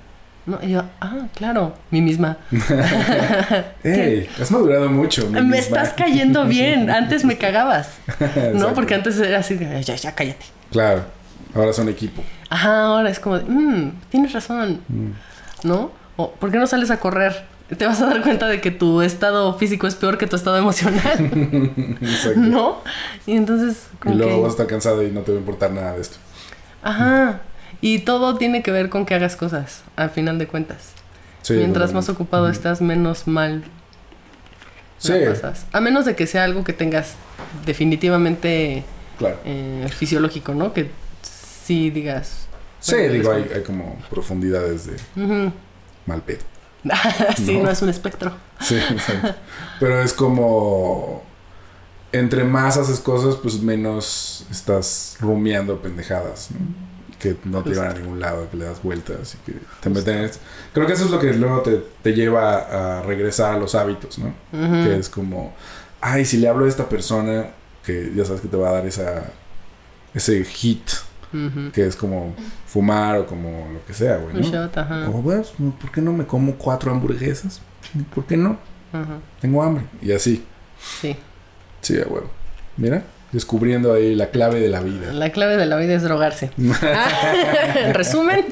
[0.46, 0.58] ¿No?
[0.62, 2.36] Y yo, ah, claro, mi misma.
[3.82, 4.28] ¡Ey!
[4.40, 5.28] Has madurado mucho.
[5.30, 5.56] Me misma.
[5.56, 6.90] estás cayendo bien.
[6.90, 7.96] Antes me cagabas.
[8.54, 8.72] ¿No?
[8.74, 10.44] Porque antes era así, ya, ya, cállate.
[10.70, 11.02] Claro.
[11.54, 12.22] Ahora son equipo.
[12.50, 14.80] Ajá, ahora es como, de, mmm, tienes razón.
[14.88, 15.10] Mm.
[15.68, 15.90] ¿No?
[16.16, 17.44] O ¿por qué no sales a correr?
[17.78, 20.58] Te vas a dar cuenta de que tu estado físico es peor que tu estado
[20.58, 21.02] emocional.
[22.00, 22.40] Exacto.
[22.40, 22.78] ¿No?
[23.26, 23.86] Y entonces...
[24.04, 26.00] Y luego que- vas a estar cansado y no te va a importar nada de
[26.02, 26.16] esto.
[26.82, 27.40] Ajá.
[27.80, 30.92] Y todo tiene que ver con que hagas cosas, al final de cuentas.
[31.42, 33.64] Sí, Mientras más ocupado estás, menos mal
[34.98, 35.66] Sí, pasas.
[35.72, 37.14] A menos de que sea algo que tengas
[37.66, 38.84] definitivamente
[39.18, 39.36] claro.
[39.44, 40.72] eh, fisiológico, ¿no?
[40.72, 40.90] Que
[41.64, 42.46] sí digas.
[42.80, 45.52] Sí, digo, hay, hay como profundidades de Ujú.
[46.06, 46.40] mal pedo.
[47.36, 47.62] sí, No.
[47.64, 47.70] no.
[47.70, 48.34] es un espectro.
[48.60, 49.34] Sí, exacto.
[49.80, 51.22] Pero es como.
[52.12, 56.58] Entre más haces cosas, pues menos estás rumiando pendejadas, ¿no?
[57.18, 57.82] Que no te Justo.
[57.82, 60.30] llevan a ningún lado, que le das vueltas y que te meten en.
[60.72, 64.18] Creo que eso es lo que luego te, te lleva a regresar a los hábitos,
[64.18, 64.32] ¿no?
[64.52, 65.54] Que es como,
[66.00, 67.46] ay, si le hablo a esta persona,
[67.84, 69.24] que ya sabes que te va a dar esa,
[70.14, 70.88] ese hit,
[71.72, 72.34] Que es como
[72.66, 74.48] fumar o como lo que sea, güey, Un ¿no?
[74.50, 75.08] shot, ajá.
[75.08, 75.42] O, bueno,
[75.80, 77.60] ¿por qué no me como cuatro hamburguesas?
[78.14, 78.56] ¿Por qué no?
[78.92, 79.18] Ajá.
[79.40, 79.84] Tengo hambre.
[80.00, 80.44] Y así.
[81.00, 81.16] Sí.
[81.80, 82.30] Sí, huevo.
[82.76, 85.12] Mira, descubriendo ahí la clave de la vida.
[85.12, 86.50] La clave de la vida es drogarse.
[86.56, 88.44] en resumen,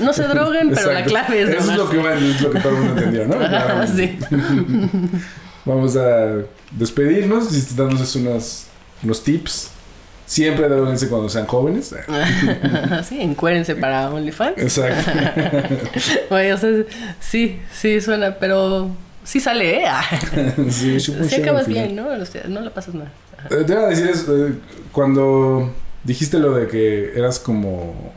[0.00, 1.84] no se droguen, pero la clave es Eso es drogarse.
[1.84, 3.34] lo que, va- es lo que todo el mundo entendió, ¿no?
[3.44, 4.18] Ajá, sí.
[5.64, 6.42] Vamos a
[6.72, 8.66] despedirnos y dándoles unos,
[9.02, 9.70] unos tips.
[10.28, 11.94] Siempre droguense cuando sean jóvenes.
[13.08, 14.58] sí, encuérense para OnlyFans.
[14.58, 15.10] Exacto.
[16.34, 16.70] Oye, o sea,
[17.18, 18.90] sí, sí suena, pero
[19.24, 19.84] sí sale, ¿eh?
[19.86, 20.04] Ah,
[20.70, 22.08] sí, sí acabas bien, ¿no?
[22.48, 23.10] No le pasas nada.
[23.50, 24.52] Eh, Te iba a decir eso, eh,
[24.92, 25.72] cuando
[26.04, 28.12] dijiste lo de que eras como...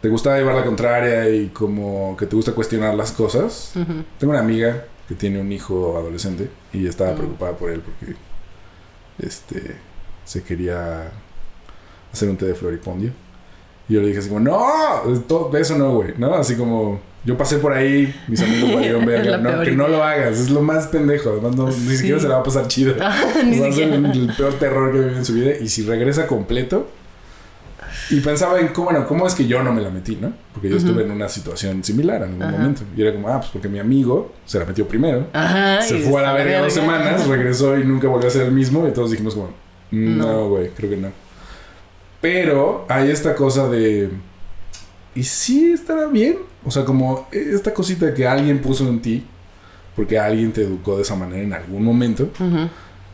[0.00, 3.72] Te gustaba llevar la contraria y como que te gusta cuestionar las cosas.
[4.18, 8.16] Tengo una amiga que tiene un hijo adolescente y estaba preocupada por él porque
[9.18, 9.76] este
[10.24, 11.10] se quería
[12.12, 13.10] hacer un té de floripondio.
[13.88, 14.58] Y yo le dije así como, no,
[15.26, 16.34] todo- eso no, güey, ¿no?
[16.34, 20.38] Así como, yo pasé por ahí, mis amigos valieron verga, no, que no lo hagas,
[20.38, 21.96] es lo más pendejo, además no, ni Sí.
[21.98, 22.94] siquiera se la va a pasar chido.
[23.00, 25.82] Ah, ni va a ser el peor terror que vive en su vida y si
[25.84, 26.88] regresa completo
[28.10, 30.32] y pensaba en cómo, bueno, cómo es que yo no me la metí, ¿no?
[30.52, 30.86] Porque yo Ujú.
[30.86, 32.52] estuve en una situación similar en algún Ajá.
[32.52, 35.82] momento y era como, ah, pues porque mi amigo se la metió primero, Ajá.
[35.82, 38.86] se fue a la verga dos semanas, regresó y nunca volvió a ser el mismo
[38.88, 39.50] y todos dijimos como,
[39.92, 41.10] no, güey, creo que no.
[42.20, 44.10] Pero hay esta cosa de,
[45.14, 46.38] ¿y si estará bien?
[46.64, 49.24] O sea, como esta cosita que alguien puso en ti,
[49.96, 52.30] porque alguien te educó de esa manera en algún momento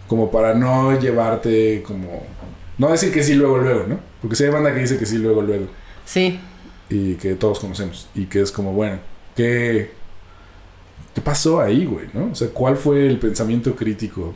[0.07, 2.23] como para no llevarte como
[2.79, 3.99] no decir que sí luego luego, ¿no?
[4.23, 5.67] Porque si hay banda que dice que sí luego luego
[6.05, 6.39] Sí.
[6.89, 8.99] y que todos conocemos y que es como bueno,
[9.35, 9.91] ¿qué
[11.15, 12.31] qué pasó ahí, güey, no?
[12.31, 14.35] O sea, ¿cuál fue el pensamiento crítico?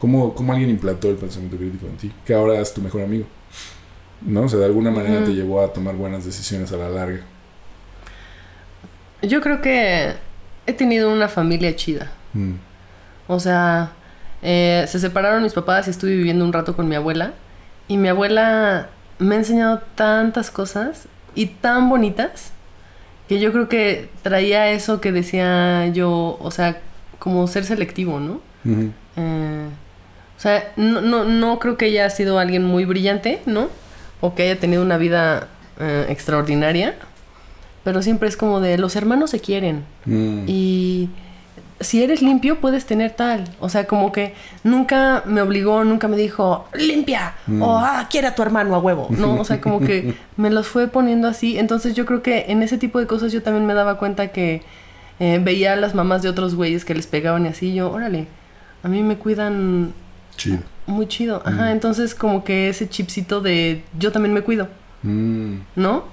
[0.00, 2.10] ¿Cómo, cómo alguien implantó el pensamiento crítico en ti?
[2.24, 3.26] Que ahora es tu mejor amigo.
[4.22, 4.42] ¿No?
[4.42, 7.20] O sea, de alguna manera te llevó a tomar buenas decisiones a la larga.
[9.22, 10.14] Yo creo que
[10.66, 12.10] he tenido una familia chida.
[12.32, 12.54] Mm.
[13.28, 13.92] O sea,
[14.42, 17.34] eh, se separaron mis papás y estuve viviendo un rato con mi abuela.
[17.86, 18.88] Y mi abuela
[19.18, 22.52] me ha enseñado tantas cosas y tan bonitas
[23.28, 26.80] que yo creo que traía eso que decía yo, o sea,
[27.18, 28.40] como ser selectivo, ¿no?
[28.64, 28.92] Ujú.
[29.16, 29.68] Eh,
[30.40, 33.68] o sea, no, no, no creo que ella ha sido alguien muy brillante, ¿no?
[34.22, 36.94] O que haya tenido una vida eh, extraordinaria.
[37.84, 39.84] Pero siempre es como de los hermanos se quieren.
[40.06, 40.44] Mm.
[40.46, 41.10] Y
[41.78, 43.44] si eres limpio, puedes tener tal.
[43.60, 44.32] O sea, como que
[44.64, 47.34] nunca me obligó, nunca me dijo, limpia.
[47.46, 47.60] Mm.
[47.60, 49.08] O, ah, quiere a tu hermano a huevo.
[49.10, 51.58] No, o sea, como que me los fue poniendo así.
[51.58, 54.62] Entonces yo creo que en ese tipo de cosas yo también me daba cuenta que
[55.18, 57.74] eh, veía a las mamás de otros güeyes que les pegaban y así.
[57.74, 58.26] Yo, órale,
[58.82, 59.92] a mí me cuidan
[60.40, 60.58] Chido.
[60.86, 61.42] muy chido.
[61.44, 61.72] Ajá, Mm.
[61.72, 64.68] entonces como que ese chipcito de yo también me cuido,
[65.02, 65.56] Mm.
[65.76, 66.04] ¿no?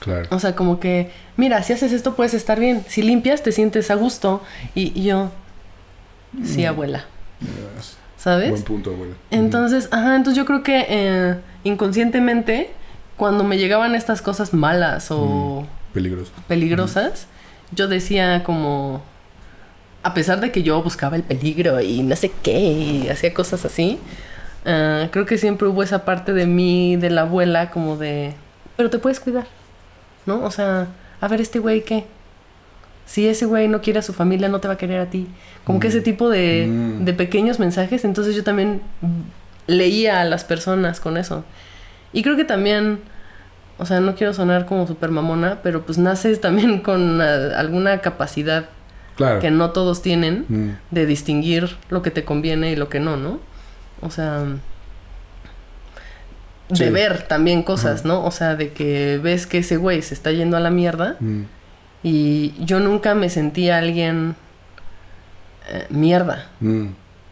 [0.00, 0.26] Claro.
[0.30, 2.84] O sea, como que, mira, si haces esto puedes estar bien.
[2.88, 4.42] Si limpias te sientes a gusto.
[4.74, 5.30] Y, y yo,
[6.42, 6.68] sí, Mm.
[6.68, 7.04] abuela.
[7.40, 7.96] Yes.
[8.16, 8.50] ¿Sabes?
[8.50, 9.14] Buen punto, abuela.
[9.30, 12.70] Entonces, ajá, entonces yo creo que eh, inconscientemente,
[13.16, 15.66] cuando me llegaban estas cosas malas o Ujú.
[15.92, 16.32] Peligroso.
[16.48, 17.26] peligrosas,
[17.72, 19.02] yo decía como,
[20.02, 23.64] a pesar de que yo buscaba el peligro y no sé qué, y hacía cosas
[23.64, 23.98] así,
[24.66, 28.34] ah, creo que siempre hubo esa parte de mí, de la abuela, como de,
[28.76, 29.46] pero te puedes cuidar,
[30.26, 30.42] ¿no?
[30.44, 30.88] O sea,
[31.20, 32.04] a ver, este güey, ¿qué?
[33.06, 35.26] Si ese güey no quiere a su familia, no te va a querer a ti.
[35.64, 37.04] Como que ese tipo de, Mm.
[37.04, 38.80] de pequeños mensajes, entonces yo también
[39.66, 41.44] leía a las personas con eso.
[42.12, 43.00] Y creo que también,
[43.78, 47.98] o sea, no quiero sonar como super mamona, pero pues naces también con ah, alguna
[48.00, 48.66] capacidad
[49.20, 49.40] Claro.
[49.40, 50.70] que no todos tienen Mm.
[50.90, 53.38] de distinguir lo que te conviene y lo que no, ¿no?
[54.02, 54.44] O sea,
[56.68, 58.08] de ver también cosas, Ajá.
[58.08, 58.24] ¿no?
[58.24, 61.42] O sea, de que ves que ese güey se está yendo a la mierda Mm.
[62.02, 64.34] Y yo nunca me sentí alguien
[65.68, 66.86] eh, mierda, Mm,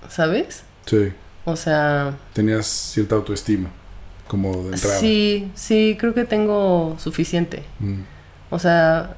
[0.09, 0.63] ¿sabes?
[0.87, 1.13] sí.
[1.47, 3.71] O sea, Tenías cierta autoestima,
[4.27, 4.99] como de entrada.
[5.01, 7.63] sí, sí, creo que tengo suficiente.
[8.51, 9.17] O sea,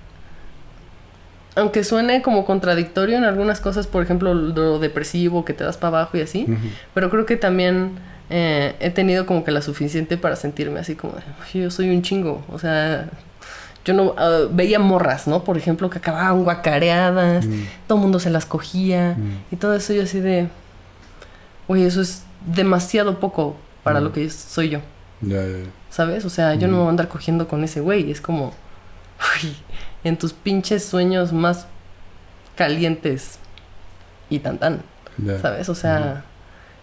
[1.61, 5.99] aunque suene como contradictorio en algunas cosas, por ejemplo, lo depresivo, que te das para
[5.99, 6.47] abajo y así,
[6.95, 7.93] pero creo que también
[8.31, 11.23] eh, he tenido como que la suficiente para sentirme así como, de,
[11.55, 12.45] "Uy, yo soy un chingo.
[12.53, 13.09] O sea,
[13.85, 15.43] yo no ah, veía morras, ¿no?
[15.43, 17.63] Por ejemplo, que acababan guacareadas, Mm.
[17.89, 19.39] todo el mundo se las cogía Mm.
[19.55, 20.49] y todo eso yo así de,
[21.67, 24.05] oye, eso es demasiado poco para Mm.
[24.05, 24.81] lo que soy yo.
[25.91, 26.25] ¿Sabes?
[26.25, 28.11] O sea, yo no voy a andar cogiendo con ese güey.
[28.13, 28.53] Es como,
[29.43, 29.57] uy,
[30.05, 31.67] en tus pinches sueños más
[32.57, 33.39] calientes
[34.29, 34.83] y tan tan.
[35.43, 35.69] ¿sabes?
[35.69, 36.25] O sea,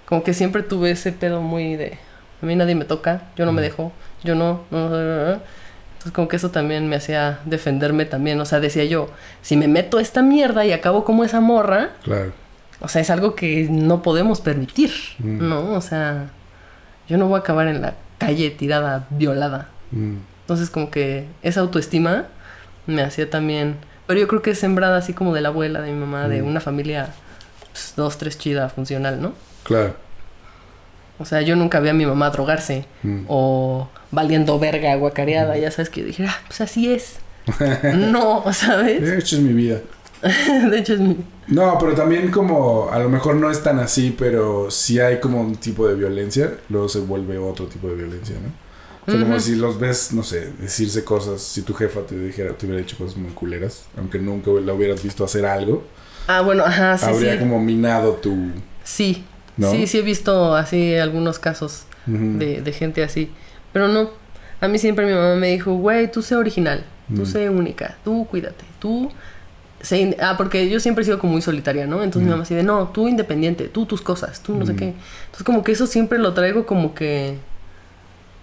[0.05, 1.97] como que siempre tuve ese pedo muy de,
[2.41, 3.91] a mí nadie me toca, yo no me dejo,
[4.23, 5.39] yo no, no, no, no, no".
[5.93, 8.39] Entonces como que eso también me hacía defenderme también.
[8.39, 9.09] O sea, decía yo,
[9.41, 12.31] si me meto a esta mierda y acabo como esa morra, Claro.
[12.79, 15.49] o sea, es algo que no podemos permitir, Mm.
[15.49, 15.71] ¿no?
[15.73, 16.29] O sea,
[17.09, 19.69] yo no voy a acabar en la calle tirada, violada.
[19.91, 22.25] Mm, Entonces como que esa autoestima
[22.87, 23.75] me hacía también...
[24.07, 26.41] Pero yo creo que es sembrada así como de la abuela, de mi mamá, de
[26.41, 26.47] Mm.
[26.47, 27.09] una familia
[27.71, 29.33] pues, dos, tres chida, funcional, ¿no?
[29.63, 29.95] Claro.
[31.19, 33.25] O sea, yo nunca vi a mi mamá drogarse Mm.
[33.27, 37.17] o valiendo verga, guacareada, ya sabes que yo dije, ah, pues así es.
[37.95, 39.01] no, ¿sabes?
[39.01, 39.79] De hecho, es mi vida.
[40.71, 41.17] de hecho es mi...
[41.47, 45.39] No, pero también como a lo mejor no es tan así, pero sí hay como
[45.41, 48.51] un tipo de violencia, luego se vuelve otro tipo de violencia, ¿no?
[49.07, 49.41] O sea, como Ujú.
[49.41, 52.97] si los ves, no sé, decirse cosas, si tu jefa te dijera, te hubiera hecho
[52.97, 55.83] cosas muy culeras, aunque nunca la hubieras visto hacer algo,
[56.27, 57.39] Ah, bueno, ajá, sí, habría sí.
[57.39, 58.35] como minado tu...
[58.83, 59.23] Sí,
[59.55, 59.71] ¿No?
[59.71, 62.37] sí, sí he visto así algunos casos Ujú.
[62.37, 63.31] de, de gente así.
[63.71, 64.09] Pero no,
[64.59, 66.83] a mí siempre mi mamá me dijo, güey, tú sé original,
[67.15, 67.25] tú Mm.
[67.25, 69.09] sé única, tú cuídate, tú...
[70.19, 72.03] ah, porque yo siempre he sido como muy solitaria, ¿no?
[72.03, 74.89] Entonces mi mamá así de, no, tú independiente, tú tus cosas, tú no sé qué.
[75.25, 77.37] Entonces como que eso siempre lo traigo como que...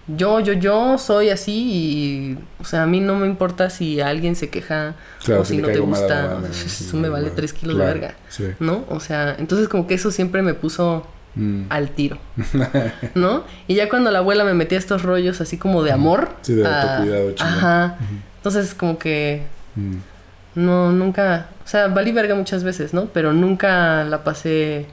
[0.07, 2.37] Yo, yo, yo soy así y...
[2.61, 4.93] O sea, a mí no me importa si alguien se queja
[5.23, 6.37] Claro, o si no te gusta.
[6.51, 8.45] Eso me vale tres kilos claro, de verga, Sí.
[8.59, 8.85] ¿no?
[8.89, 11.63] O sea, entonces como que eso siempre me puso Mm.
[11.69, 12.17] al tiro,
[13.15, 13.43] ¿no?
[13.67, 16.29] Y ya cuando la abuela me metía estos rollos así como de amor.
[16.43, 17.33] Sí, de autocuidado.
[17.39, 17.97] Ajá.
[17.99, 18.13] Ujú.
[18.37, 19.43] Entonces como que
[19.75, 19.95] Mm.
[20.55, 23.07] no, nunca, o sea, valí verga muchas veces, ¿no?
[23.07, 24.85] Pero nunca la pasé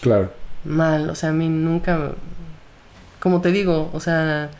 [0.00, 0.32] Claro.
[0.64, 2.10] mal, o sea, a mí nunca,
[3.20, 4.50] como te digo, o sea,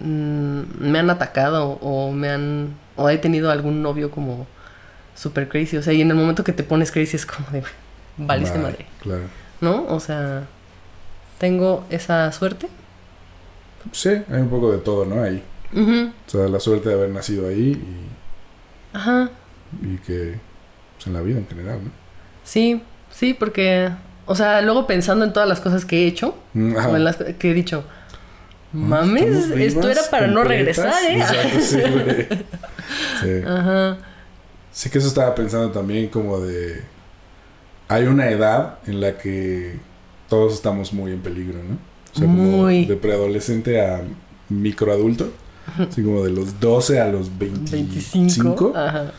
[0.00, 4.46] mm, me han atacado o me han, o he tenido algún novio como
[5.14, 7.62] super crazy, o sea, y en el momento que te pones crazy es como de,
[8.16, 9.22] valiste madre, Claro.
[9.60, 9.86] ¿no?
[9.88, 10.42] O sea,
[11.38, 12.68] tengo esa suerte.
[13.92, 15.22] Sí, hay un poco de todo, ¿no?
[15.22, 15.42] Ahí.
[15.76, 17.82] O sea, la suerte de haber nacido ahí
[18.92, 19.28] Ajá,
[19.82, 20.38] y, y que...
[20.96, 21.90] Pues en la vida en general, ¿no?
[22.44, 22.80] sí,
[23.10, 23.90] sí, porque,
[24.26, 26.88] o sea, luego pensando en todas las cosas que he hecho, Mm, ajá.
[26.88, 27.84] o en las que he dicho,
[28.72, 31.16] mames, esto era para no regresar, ¿eh?
[31.18, 32.26] Exacto, sí, güey.
[33.22, 33.42] Sí.
[33.46, 33.98] Ajá,
[34.72, 36.82] Sí que eso estaba pensando también como de...
[37.88, 39.78] Hay una edad en la que
[40.28, 41.74] todos estamos muy en peligro, ¿no?
[42.12, 42.84] O sea, como Muy.
[42.84, 44.02] de preadolescente a
[44.48, 45.32] microadulto.
[45.78, 47.92] Así como de los 12 a los 25.
[48.18, 49.12] 25, ajá,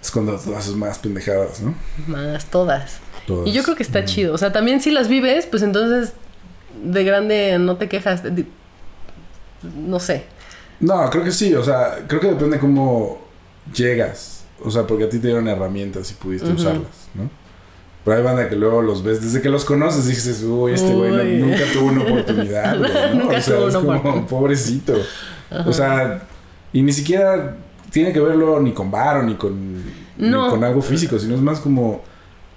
[0.00, 1.74] Es cuando haces más pendejadas, ¿no?
[2.06, 2.98] más todas.
[3.28, 3.46] Todas.
[3.46, 4.04] Y yo creo que está Mm.
[4.06, 6.14] chido, o sea, también si las vives, pues entonces
[6.82, 8.46] de grande no te quejas, de-
[9.76, 10.24] no sé.
[10.80, 11.54] No, creo que sí.
[11.54, 13.18] O sea, creo que depende cómo
[13.74, 14.44] llegas.
[14.64, 17.28] O sea, porque a ti te dieron herramientas y pudiste usarlas, ¿no?
[18.04, 21.10] Pero hay banda que luego los ves, desde que los conoces, dices, uy, este güey
[21.12, 23.14] no- nunca tuvo una oportunidad, güey, ¿no?
[23.24, 24.94] Nunca o sea, tuvo es una como, pobrecito.
[25.50, 25.68] Ajá.
[25.68, 26.22] O sea,
[26.72, 27.56] y ni siquiera
[27.90, 29.82] tiene que verlo ni con varo, ni con,
[30.16, 30.44] No.
[30.44, 32.02] ni con algo físico, sino es más como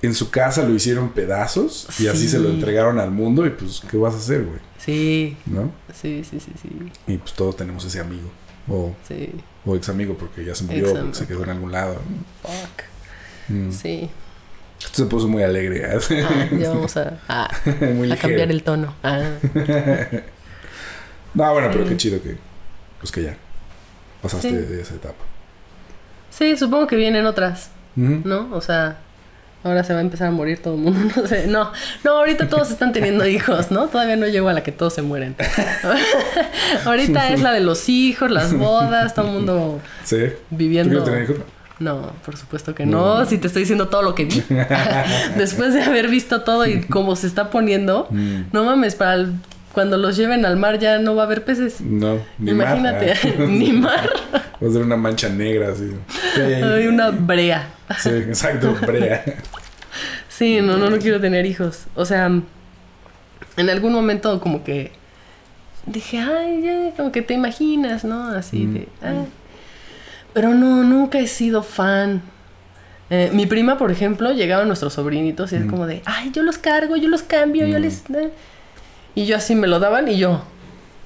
[0.02, 2.30] en su casa lo hicieron pedazos y así Sí.
[2.30, 4.60] se lo entregaron al mundo y pues, ¿qué vas a hacer, güey?
[4.78, 5.72] Sí, ¿No?
[5.94, 6.70] sí, sí, sí, sí,
[7.08, 8.30] Y pues todos tenemos ese amigo.
[8.68, 9.30] O, sí,
[9.66, 11.94] o ex amigo porque ya se murió, porque se quedó en algún lado.
[11.96, 12.50] ¿no?
[12.50, 12.84] fuck,
[13.50, 13.72] Mm.
[13.72, 14.10] sí.
[14.80, 15.82] Esto se puso muy alegre.
[15.84, 16.24] ¿eh?
[16.24, 17.50] Ah, ya vamos a, a,
[18.20, 18.96] cambiar el tono.
[19.04, 19.34] Ah,
[21.34, 22.38] No, bueno, pero qué chido que...
[23.00, 23.38] Pues que ya
[24.22, 24.56] pasaste Sí.
[24.56, 25.24] de esa etapa.
[26.30, 27.72] sí, supongo que vienen otras.
[27.96, 28.50] ¿no?
[28.54, 29.00] O sea,
[29.64, 31.48] ahora se va a empezar a morir todo el mundo, no sé.
[31.48, 31.72] No,
[32.04, 33.88] no, ahorita todos están teniendo hijos, ¿no?
[33.88, 35.36] Todavía no llego a la que todos se mueren.
[36.86, 40.18] ahorita es la de los hijos, las bodas, todo el mundo Sí.
[40.28, 41.04] ¿Tú viviendo.
[41.04, 41.38] tener hijos?
[41.80, 43.20] No, por supuesto que No.
[43.20, 43.26] no.
[43.26, 44.44] Si te estoy diciendo todo lo que vi.
[45.36, 48.08] Después de haber visto todo y cómo se está poniendo.
[48.12, 48.42] Mm.
[48.52, 49.34] No mames, para el
[49.74, 51.82] cuando los lleven al mar ya no va a haber peces.
[51.82, 53.40] No, ni Imagínate, mar.
[53.50, 54.10] ni mar.
[54.34, 55.92] Va a ser una mancha negra así.
[56.88, 57.68] Una brea.
[58.00, 59.24] Sí, exacto, brea.
[60.30, 61.86] Sí, no, no, no quiero tener hijos.
[61.94, 64.92] O sea, en algún momento como que
[65.86, 68.30] dije, ay, ya, como que te imaginas, ¿no?
[68.30, 68.74] Así Mm.
[68.74, 68.88] de...
[69.04, 69.26] "Ah".
[70.34, 72.22] Pero no, nunca he sido fan.
[73.10, 75.70] Eh, mi prima, por ejemplo, llegaban nuestros sobrinitos y es Mm.
[75.70, 77.82] como de, ay, yo los cargo, yo los cambio, yo Mm.
[77.82, 78.04] les...
[78.12, 78.32] eh".
[79.16, 80.44] Y yo así me lo daban y yo...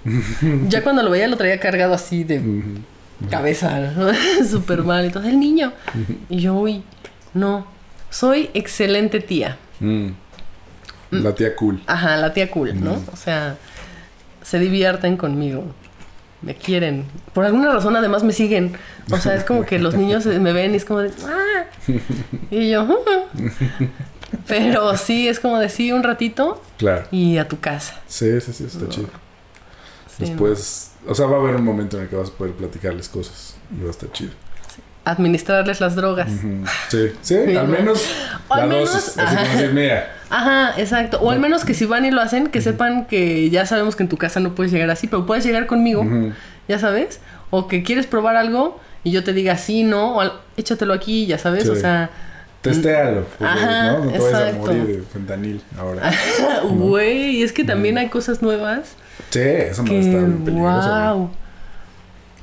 [0.67, 2.41] ya cuando lo veía lo traía cargado así de
[3.29, 4.11] cabeza, ¿no?
[4.49, 5.05] súper mal.
[5.05, 5.73] Entonces, el niño.
[6.29, 6.83] Y yo, uy,
[7.33, 7.65] no,
[8.09, 9.57] soy excelente tía.
[9.79, 10.09] Mm.
[11.11, 11.81] La tía cool.
[11.87, 13.01] Ajá, la tía cool, ¿no?
[13.11, 13.57] O sea,
[14.41, 15.65] se divierten conmigo.
[16.41, 17.05] Me quieren.
[17.33, 18.73] Por alguna razón, además, me siguen.
[19.11, 21.11] O sea, es como que los niños me ven y es como de...
[21.25, 21.65] ¡Ah!
[22.51, 23.03] Y yo...
[24.47, 27.05] Pero sí, es como de sí, un ratito Claro.
[27.11, 27.99] y a tu casa.
[28.07, 28.89] Sí, sí, sí, está No.
[28.89, 29.07] chido.
[30.17, 32.53] Sí, Después, o sea, va a haber un momento en el que vas a poder
[32.53, 34.31] platicarles cosas y va a estar chido.
[35.03, 36.29] Administrarles las drogas.
[36.89, 37.77] Sí, sí, Sí, al ¿no?
[37.77, 38.03] menos
[38.47, 39.09] O al menos, dosis.
[39.19, 39.35] Así ajá.
[39.43, 41.19] como decir, mira, Ajá, exacto.
[41.21, 44.01] O al menos que si van y lo hacen, que sepan que ya sabemos que
[44.03, 46.03] en tu casa no puedes llegar así, pero puedes llegar conmigo,
[46.67, 47.19] ya sabes.
[47.51, 51.37] O que quieres probar algo y yo te diga sí, no, o échatelo aquí, ya
[51.37, 51.69] sabes.
[51.69, 52.09] O sea,
[52.73, 53.25] testéalo.
[53.25, 54.05] porque, Ajá, ¿no?
[54.05, 56.11] No te vayas a morir de fentanil ahora.
[56.69, 58.95] güey, es que también hay cosas nuevas
[59.29, 60.89] Sí, eso no que, está bien peligroso.
[60.89, 61.01] güey.
[61.17, 61.29] wow.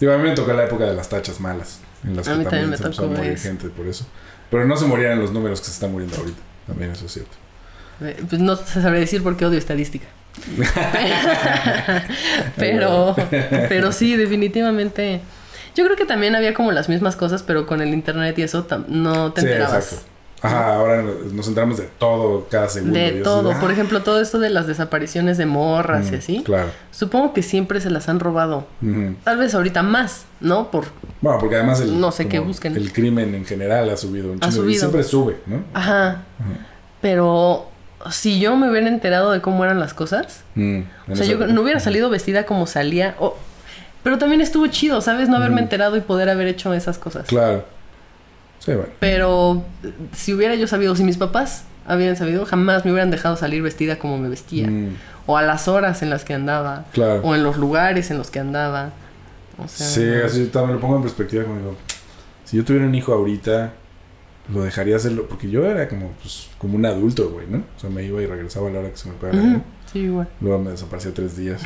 [0.00, 1.80] Digo, a mí me tocó la época de las tachas malas.
[2.04, 3.42] En las A que mí también, también me se empezó a tocó morir eso.
[3.42, 4.06] gente por eso.
[4.50, 6.40] Pero no se morían los números que se están muriendo ahorita.
[6.66, 7.36] También eso es cierto.
[8.00, 10.06] Eh, Pues no se sabe decir porque odio estadística.
[12.56, 13.14] pero,
[13.68, 15.20] pero sí, definitivamente.
[15.74, 18.66] Yo creo que también había como las mismas cosas, pero con el internet y eso
[18.88, 19.84] no te sí, enterabas.
[19.92, 20.11] exacto.
[20.42, 21.02] Ajá, ahora
[21.32, 22.98] nos enteramos de todo cada segundo.
[22.98, 23.52] De así todo.
[23.52, 26.42] ah, Por ejemplo, todo esto de las desapariciones de morras y mm, así.
[26.44, 26.68] Claro.
[26.90, 28.66] Supongo que siempre se las han robado.
[29.24, 30.70] Tal vez ahorita más, ¿no?
[30.70, 30.86] Por.
[31.20, 32.74] Bueno, porque además el, No sé qué busquen.
[32.76, 34.62] el crimen en general ha subido un Ha chingo.
[34.62, 34.80] Y subido.
[34.80, 35.62] siempre sube, ¿no?
[35.74, 36.22] Ajá.
[37.00, 37.68] Pero
[38.10, 40.42] si yo me hubiera enterado de cómo eran las cosas.
[40.54, 43.14] Mm, O sea, yo no hubiera salido vestida como salía.
[44.02, 45.28] pero también estuvo chido, ¿sabes?
[45.28, 47.26] No haberme enterado y poder haber hecho esas cosas.
[47.28, 47.64] Claro.
[48.64, 48.90] Sí, bueno.
[49.00, 49.64] Pero
[50.14, 53.98] si hubiera yo sabido, si mis papás habían sabido, jamás me hubieran dejado salir vestida
[53.98, 54.68] como me vestía.
[54.68, 56.84] Mm, O a las horas en las que andaba.
[56.92, 57.20] claro.
[57.24, 58.90] O en los lugares en los que andaba.
[59.58, 61.76] O sea, Sí, así también lo pongo en perspectiva como digo,
[62.44, 63.72] si yo tuviera un hijo ahorita,
[64.52, 67.58] lo dejaría hacerlo, porque yo era como, pues, como un adulto, güey, ¿no?
[67.76, 69.38] O sea, me iba y regresaba a la hora que se me pagara.
[69.38, 69.62] Ujú,
[69.92, 70.28] Sí, igual.
[70.40, 71.60] Luego me desaparecía tres días.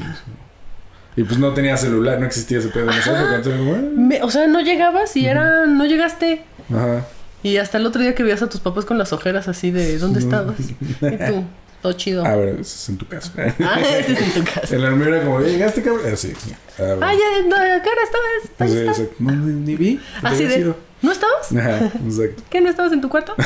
[1.17, 3.81] Y, y, pues no tenía celular, no existía ese pedo "Ah".
[3.97, 6.43] Me- o sea, no llegabas y era, no llegaste.
[6.71, 7.07] Ajá.
[7.43, 9.99] Y hasta el otro día que veías a tus papás con las ojeras así de
[9.99, 10.57] ¿dónde estabas?
[10.61, 11.45] Y tú,
[11.83, 12.25] todo chido.
[12.27, 13.33] A ver, eso es en tu casa.
[13.63, 14.75] Ah, ese es en tu casa.
[14.75, 16.13] En la hormiga era como, "Eh, llegaste, cabrón.
[16.13, 16.33] Así.
[16.79, 17.07] Ah, bueno.
[17.07, 18.87] Ah, ya, no, ¿qué hora estabas?
[18.89, 19.15] Exacto.
[19.21, 20.01] No, ni, ni vi.
[20.23, 20.75] ¿Dónde Así de?
[21.03, 21.53] ¿no estabas?
[21.53, 22.43] Ajá, exacto.
[22.51, 23.35] ¿Qué, no estabas en tu cuarto?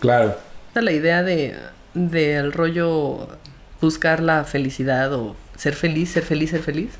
[0.00, 0.36] Claro.
[0.68, 1.56] Esta es la idea de
[1.94, 3.28] del rollo
[3.80, 6.90] buscar la felicidad o ser feliz, ser feliz, ser feliz.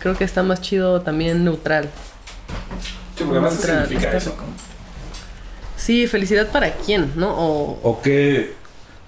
[0.00, 1.88] Creo que está más chido también neutral.
[3.16, 4.30] Sí, porque además, ¿qué Neutral, significa eso?
[4.30, 4.44] rico.
[5.76, 7.30] Sí, felicidad para quién, ¿no?
[7.36, 8.54] O O que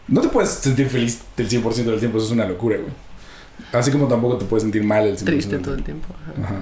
[0.09, 2.93] no te puedes sentir feliz del 100% del tiempo, eso es una locura, güey.
[3.73, 6.09] Así como tampoco te puedes sentir mal el 100% triste todo el tiempo.
[6.35, 6.45] Ajá.
[6.45, 6.57] Ajá.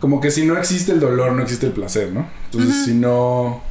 [0.00, 2.28] Como que si no existe el dolor, no existe el placer, ¿no?
[2.46, 3.62] Entonces, si no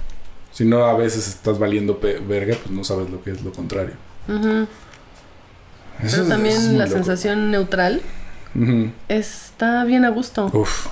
[0.53, 3.93] si no a veces estás valiendo verga, pues no sabes lo que es lo contrario.
[4.27, 4.67] Ujú.
[6.03, 6.95] Eso Pero también es la loco.
[6.97, 8.01] sensación neutral
[9.07, 10.49] está bien a gusto.
[10.53, 10.87] Uf.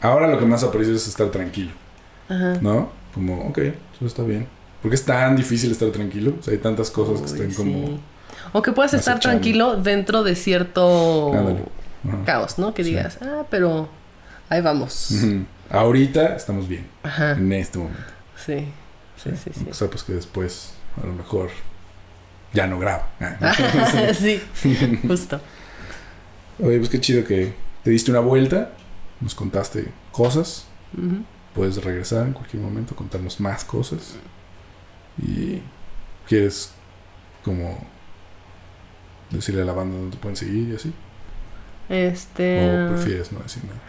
[0.00, 1.72] Ahora lo que más aprecio es estar tranquilo,
[2.28, 2.58] Ajá.
[2.60, 2.90] ¿no?
[3.14, 4.46] Como, ok, eso está bien.
[4.82, 6.34] Porque es tan difícil estar tranquilo.
[6.40, 7.86] O sea, hay tantas cosas que están como...
[7.86, 8.00] sí.
[8.52, 11.30] O que puedas estar tranquilo dentro de cierto
[12.24, 12.72] caos, ¿no?
[12.72, 12.90] Que Sí.
[12.90, 13.88] digas, ah, pero
[14.48, 15.12] ahí vamos.
[15.68, 17.32] Ahorita estamos bien, Ajá.
[17.32, 18.00] en este momento.
[18.44, 18.66] Sí.
[19.22, 19.66] Sí, sí, sí.
[19.70, 20.72] O sea, pues que después,
[21.02, 21.50] a lo mejor,
[22.54, 23.02] ya no grabo.
[24.18, 24.40] sí,
[25.06, 25.40] justo.
[26.58, 27.52] Oye, pues qué chido que
[27.84, 28.70] te diste una vuelta,
[29.20, 30.66] nos contaste cosas,
[31.54, 34.16] puedes regresar en cualquier momento, contarnos más cosas.
[35.18, 35.60] Y
[36.28, 36.72] quieres
[37.44, 37.78] como
[39.30, 40.92] decirle a la banda dónde te pueden seguir y así.
[41.88, 42.70] Este.
[42.70, 43.80] O prefieres no decir nada.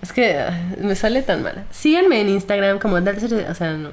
[0.00, 1.66] Es que ah, me sale tan mal.
[1.70, 3.90] Síganme en Instagram como o sea, no.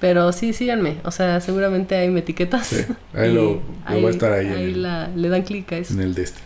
[0.00, 0.98] Pero sí, síganme.
[1.04, 2.66] O sea, seguramente ahí me etiquetas.
[2.66, 2.84] Sí,
[3.14, 5.94] ahí lo, va a estar ahí, el, la, le dan clic a eso.
[5.94, 6.40] en el de este.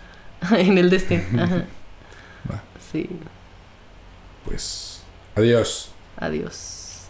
[0.53, 1.27] en el de este.
[1.39, 1.65] Ajá.
[2.51, 2.63] Va.
[2.93, 3.09] Sí.
[4.45, 5.03] Pues,
[5.37, 5.91] adiós.
[6.17, 7.09] Adiós.